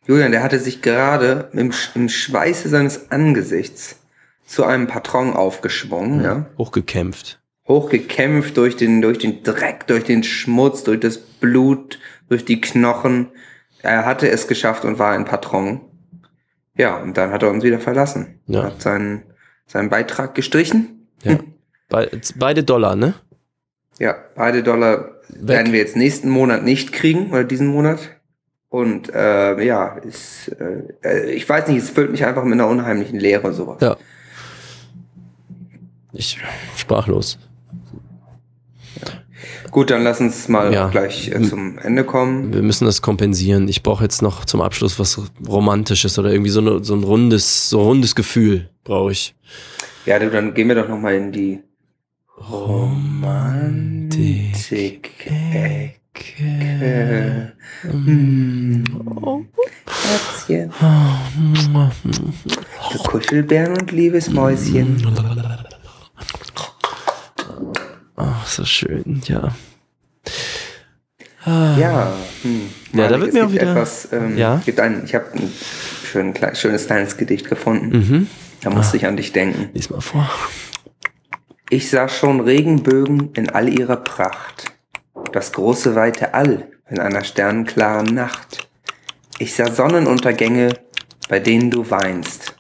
Julian, 0.08 0.32
der 0.32 0.44
hatte 0.44 0.60
sich 0.60 0.82
gerade 0.82 1.50
im, 1.54 1.72
im 1.96 2.10
Schweiße 2.10 2.70
seines 2.70 3.12
Angesichts 3.12 4.00
zu 4.46 4.64
einem 4.64 4.88
Patron 4.88 5.34
aufgeschwungen, 5.34 6.24
ja. 6.24 6.46
Hochgekämpft. 6.58 7.40
Hochgekämpft 7.68 8.58
durch 8.58 8.76
den, 8.76 9.02
durch 9.02 9.18
den 9.18 9.42
Dreck, 9.42 9.88
durch 9.88 10.04
den 10.04 10.24
Schmutz, 10.24 10.84
durch 10.84 11.00
das 11.00 11.18
Blut, 11.18 12.00
durch 12.30 12.46
die 12.46 12.62
Knochen. 12.62 13.32
Er 13.82 14.06
hatte 14.06 14.30
es 14.30 14.48
geschafft 14.48 14.86
und 14.86 15.00
war 15.00 15.14
ein 15.14 15.26
Patron. 15.26 15.82
Ja, 16.78 16.98
und 16.98 17.18
dann 17.18 17.32
hat 17.32 17.42
er 17.42 17.50
uns 17.50 17.64
wieder 17.64 17.80
verlassen. 17.80 18.40
Ja. 18.46 18.66
Hat 18.66 18.82
seinen, 18.82 19.24
seinen 19.66 19.90
Beitrag 19.90 20.36
gestrichen. 20.36 21.08
Ja. 21.24 21.40
Be 21.90 22.12
beide 22.36 22.64
Dollar, 22.64 22.96
ne? 22.96 23.16
Ja, 23.98 24.16
beide 24.36 24.62
Dollar 24.62 25.12
werden 25.30 25.72
wir 25.72 25.80
jetzt 25.80 25.96
nächsten 25.96 26.30
Monat 26.30 26.64
nicht 26.64 26.92
kriegen, 26.92 27.32
oder 27.32 27.44
diesen 27.44 27.68
Monat. 27.68 28.15
Und 28.70 29.14
äh, 29.14 29.64
ja, 29.64 29.88
ist, 30.00 30.50
äh, 31.04 31.32
ich 31.32 31.48
weiß 31.48 31.68
nicht, 31.68 31.78
es 31.78 31.90
füllt 31.90 32.12
mich 32.12 32.26
einfach 32.26 32.44
mit 32.44 32.54
einer 32.54 32.68
unheimlichen 32.68 33.20
Leere 33.20 33.54
sowas. 33.54 33.78
Ja. 33.82 33.96
Ich 36.14 36.38
sprachlos. 36.76 37.38
Gut, 39.72 39.92
dann 39.92 40.04
lass 40.04 40.22
uns 40.22 40.48
mal 40.48 40.72
Ja. 40.74 40.88
gleich 40.88 41.30
äh, 41.30 41.42
zum 41.42 41.78
Ende 41.78 42.04
kommen. 42.06 42.54
Wir 42.54 42.62
müssen 42.62 42.86
das 42.86 43.02
kompensieren. 43.02 43.68
Ich 43.68 43.84
brauche 43.84 44.04
jetzt 44.04 44.22
noch 44.22 44.46
zum 44.46 44.62
Abschluss 44.62 44.98
was 45.00 45.22
Romantisches 45.48 46.18
oder 46.18 46.32
irgendwie 46.32 46.52
so, 46.52 46.62
eine, 46.62 46.84
so 46.84 46.96
ein 46.96 47.04
rundes, 47.04 47.70
so 47.70 47.82
rundes 47.82 48.16
Gefühl 48.16 48.70
brauche 48.84 49.12
ich. 49.12 49.36
Ja, 50.06 50.18
dann 50.20 50.54
gehen 50.54 50.68
wir 50.70 50.76
doch 50.76 50.88
noch 50.88 51.00
mal 51.00 51.14
in 51.16 51.32
die 51.32 51.60
Romantik. 56.16 56.36
Ecke. 56.40 57.54
Hm. 57.82 58.84
Herzchen. 60.48 60.72
Du 62.92 62.98
Kuschelbären 63.04 63.78
und 63.78 63.92
liebes 63.92 64.30
Mäuschen. 64.30 65.06
Ach, 68.16 68.48
so 68.48 68.64
schön, 68.66 69.22
ja. 69.26 69.54
Ja, 71.46 72.12
hm. 72.42 72.70
Ja, 72.94 73.08
da 73.08 73.20
wird 73.20 73.34
mir 73.34 73.46
auch 73.46 73.52
wieder- 73.52 73.72
Etwas, 73.72 74.08
ähm, 74.12 74.36
Ja? 74.38 74.62
gibt 74.66 74.80
ein, 74.80 75.04
ich 75.06 75.14
habe 75.14 75.26
ein 75.36 75.52
schön, 76.04 76.34
klein, 76.34 76.56
schönes 76.56 76.88
kleines 76.88 77.18
Gedicht 77.18 77.48
gefunden. 77.50 77.90
Mhm. 77.98 78.28
Da 78.62 78.72
musste 78.72 78.98
ich 78.98 79.06
an 79.06 79.16
dich 79.16 79.32
denken. 79.32 79.70
Lies 79.74 79.92
mal 79.92 80.02
vor. 80.02 80.28
Ich 81.70 81.90
sah 81.92 82.08
schon 82.10 82.40
Regenbögen 82.40 83.32
in 83.34 83.50
all 83.52 83.70
ihrer 83.70 83.98
Pracht, 83.98 84.74
das 85.30 85.52
große 85.52 85.96
weite 85.96 86.34
All 86.34 86.68
in 86.90 87.00
einer 87.00 87.24
sternenklaren 87.24 88.14
Nacht. 88.14 88.68
Ich 89.40 89.54
sah 89.56 89.72
Sonnenuntergänge, 89.72 90.74
bei 91.28 91.40
denen 91.40 91.72
du 91.72 91.90
weinst, 91.90 92.56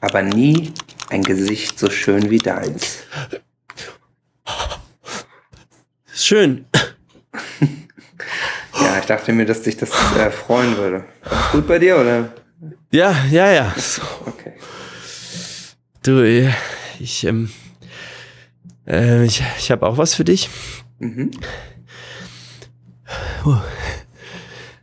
aber 0.00 0.22
nie 0.22 0.72
ein 1.10 1.22
Gesicht 1.22 1.78
so 1.78 1.90
schön 1.90 2.30
wie 2.30 2.38
deins. 2.38 2.98
Schön. 6.12 6.66
Ja, 8.80 8.96
ich 9.00 9.06
dachte 9.06 9.32
mir, 9.32 9.44
dass 9.44 9.62
dich 9.62 9.76
das 9.76 9.90
äh, 10.16 10.30
freuen 10.30 10.76
würde. 10.76 11.04
Alles 11.22 11.50
gut 11.50 11.66
bei 11.66 11.80
dir, 11.80 11.98
oder? 11.98 12.32
Ja, 12.92 13.24
ja, 13.28 13.50
ja. 13.50 13.74
So. 13.76 14.02
Okay. 14.24 14.52
Du, 16.04 16.22
ich, 17.00 17.24
ähm, 17.24 17.50
äh, 18.86 19.24
ich, 19.24 19.42
ich 19.58 19.70
habe 19.70 19.86
auch 19.86 19.98
was 19.98 20.14
für 20.14 20.24
dich. 20.24 20.48
Mhm. 21.00 21.32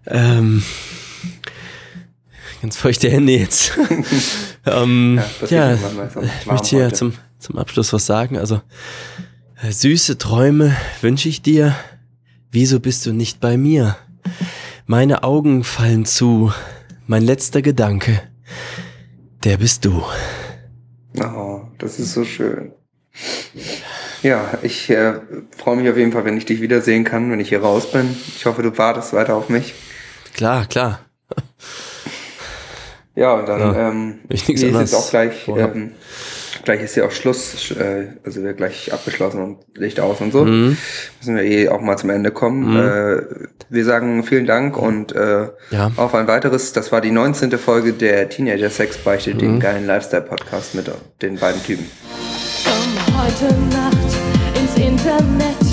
Ähm, 0.07 0.63
ganz 2.61 2.77
feuchte 2.77 3.09
Hände 3.09 3.33
jetzt. 3.33 3.77
ähm, 4.65 5.19
ja, 5.49 5.73
auch 5.73 6.21
ich 6.21 6.45
möchte 6.45 6.69
hier 6.69 6.85
heute. 6.85 6.95
zum, 6.95 7.13
zum 7.39 7.57
Abschluss 7.57 7.91
was 7.93 8.05
sagen. 8.05 8.37
Also, 8.37 8.61
äh, 9.61 9.71
süße 9.71 10.17
Träume 10.17 10.75
wünsche 11.01 11.29
ich 11.29 11.41
dir. 11.41 11.75
Wieso 12.51 12.79
bist 12.79 13.05
du 13.05 13.13
nicht 13.13 13.39
bei 13.39 13.57
mir? 13.57 13.97
Meine 14.85 15.23
Augen 15.23 15.63
fallen 15.63 16.05
zu. 16.05 16.53
Mein 17.07 17.23
letzter 17.23 17.61
Gedanke, 17.61 18.21
der 19.43 19.57
bist 19.57 19.85
du. 19.85 20.03
Oh, 21.19 21.61
das 21.77 21.99
ist 21.99 22.13
so 22.13 22.23
schön. 22.23 22.71
Ja, 24.25 24.57
ich 24.63 24.89
äh, 24.89 25.13
freue 25.55 25.75
mich 25.75 25.87
auf 25.87 25.97
jeden 25.97 26.11
Fall, 26.11 26.25
wenn 26.25 26.35
ich 26.35 26.45
dich 26.45 26.59
wiedersehen 26.59 27.03
kann, 27.03 27.29
wenn 27.31 27.39
ich 27.39 27.49
hier 27.49 27.61
raus 27.61 27.91
bin. 27.91 28.17
Ich 28.35 28.47
hoffe, 28.47 28.63
du 28.63 28.75
wartest 28.75 29.13
weiter 29.13 29.35
auf 29.35 29.49
mich. 29.49 29.75
Klar, 30.33 30.65
klar. 30.65 30.99
Ja, 33.17 33.35
und 33.35 33.47
dann 33.47 33.59
Ja, 33.61 33.87
ähm, 33.89 34.19
ich 34.27 34.49
ist 34.49 34.61
jetzt 34.61 34.93
auch 34.93 35.09
gleich, 35.09 35.47
ähm, 35.47 35.91
gleich 36.65 36.81
ist 36.81 36.95
ja 36.97 37.05
auch 37.05 37.11
Schluss, 37.11 37.71
äh, 37.71 38.07
also 38.25 38.43
wird 38.43 38.57
gleich 38.57 38.91
abgeschlossen 38.91 39.41
und 39.41 39.59
Licht 39.77 40.01
aus 40.01 40.19
und 40.19 40.33
so. 40.33 40.43
Mhm. 40.43 40.75
Müssen 41.21 41.35
wir 41.37 41.43
eh 41.43 41.69
auch 41.69 41.79
mal 41.79 41.95
zum 41.97 42.09
Ende 42.09 42.31
kommen. 42.31 42.75
Äh, 42.75 43.21
wir 43.69 43.85
sagen 43.85 44.25
vielen 44.25 44.45
Dank 44.45 44.75
und 44.77 45.15
äh, 45.15 45.47
Ja. 45.69 45.91
auf 45.95 46.13
ein 46.13 46.27
weiteres, 46.27 46.73
das 46.73 46.91
war 46.91 46.99
die 46.99 47.11
19. 47.11 47.57
Folge 47.57 47.93
der 47.93 48.27
Teenager 48.27 48.69
Sex 48.69 48.97
Beichte, 48.97 49.33
Mhm. 49.33 49.39
den 49.39 49.59
geilen 49.61 49.87
Lifestyle-Podcast 49.87 50.75
mit 50.75 50.91
den 51.21 51.37
beiden 51.37 51.63
Typen. 51.63 51.89
Komm 52.65 53.23
heute 53.23 53.45
Nacht 53.73 53.94
ins 55.05 55.11
Internet. 55.11 55.64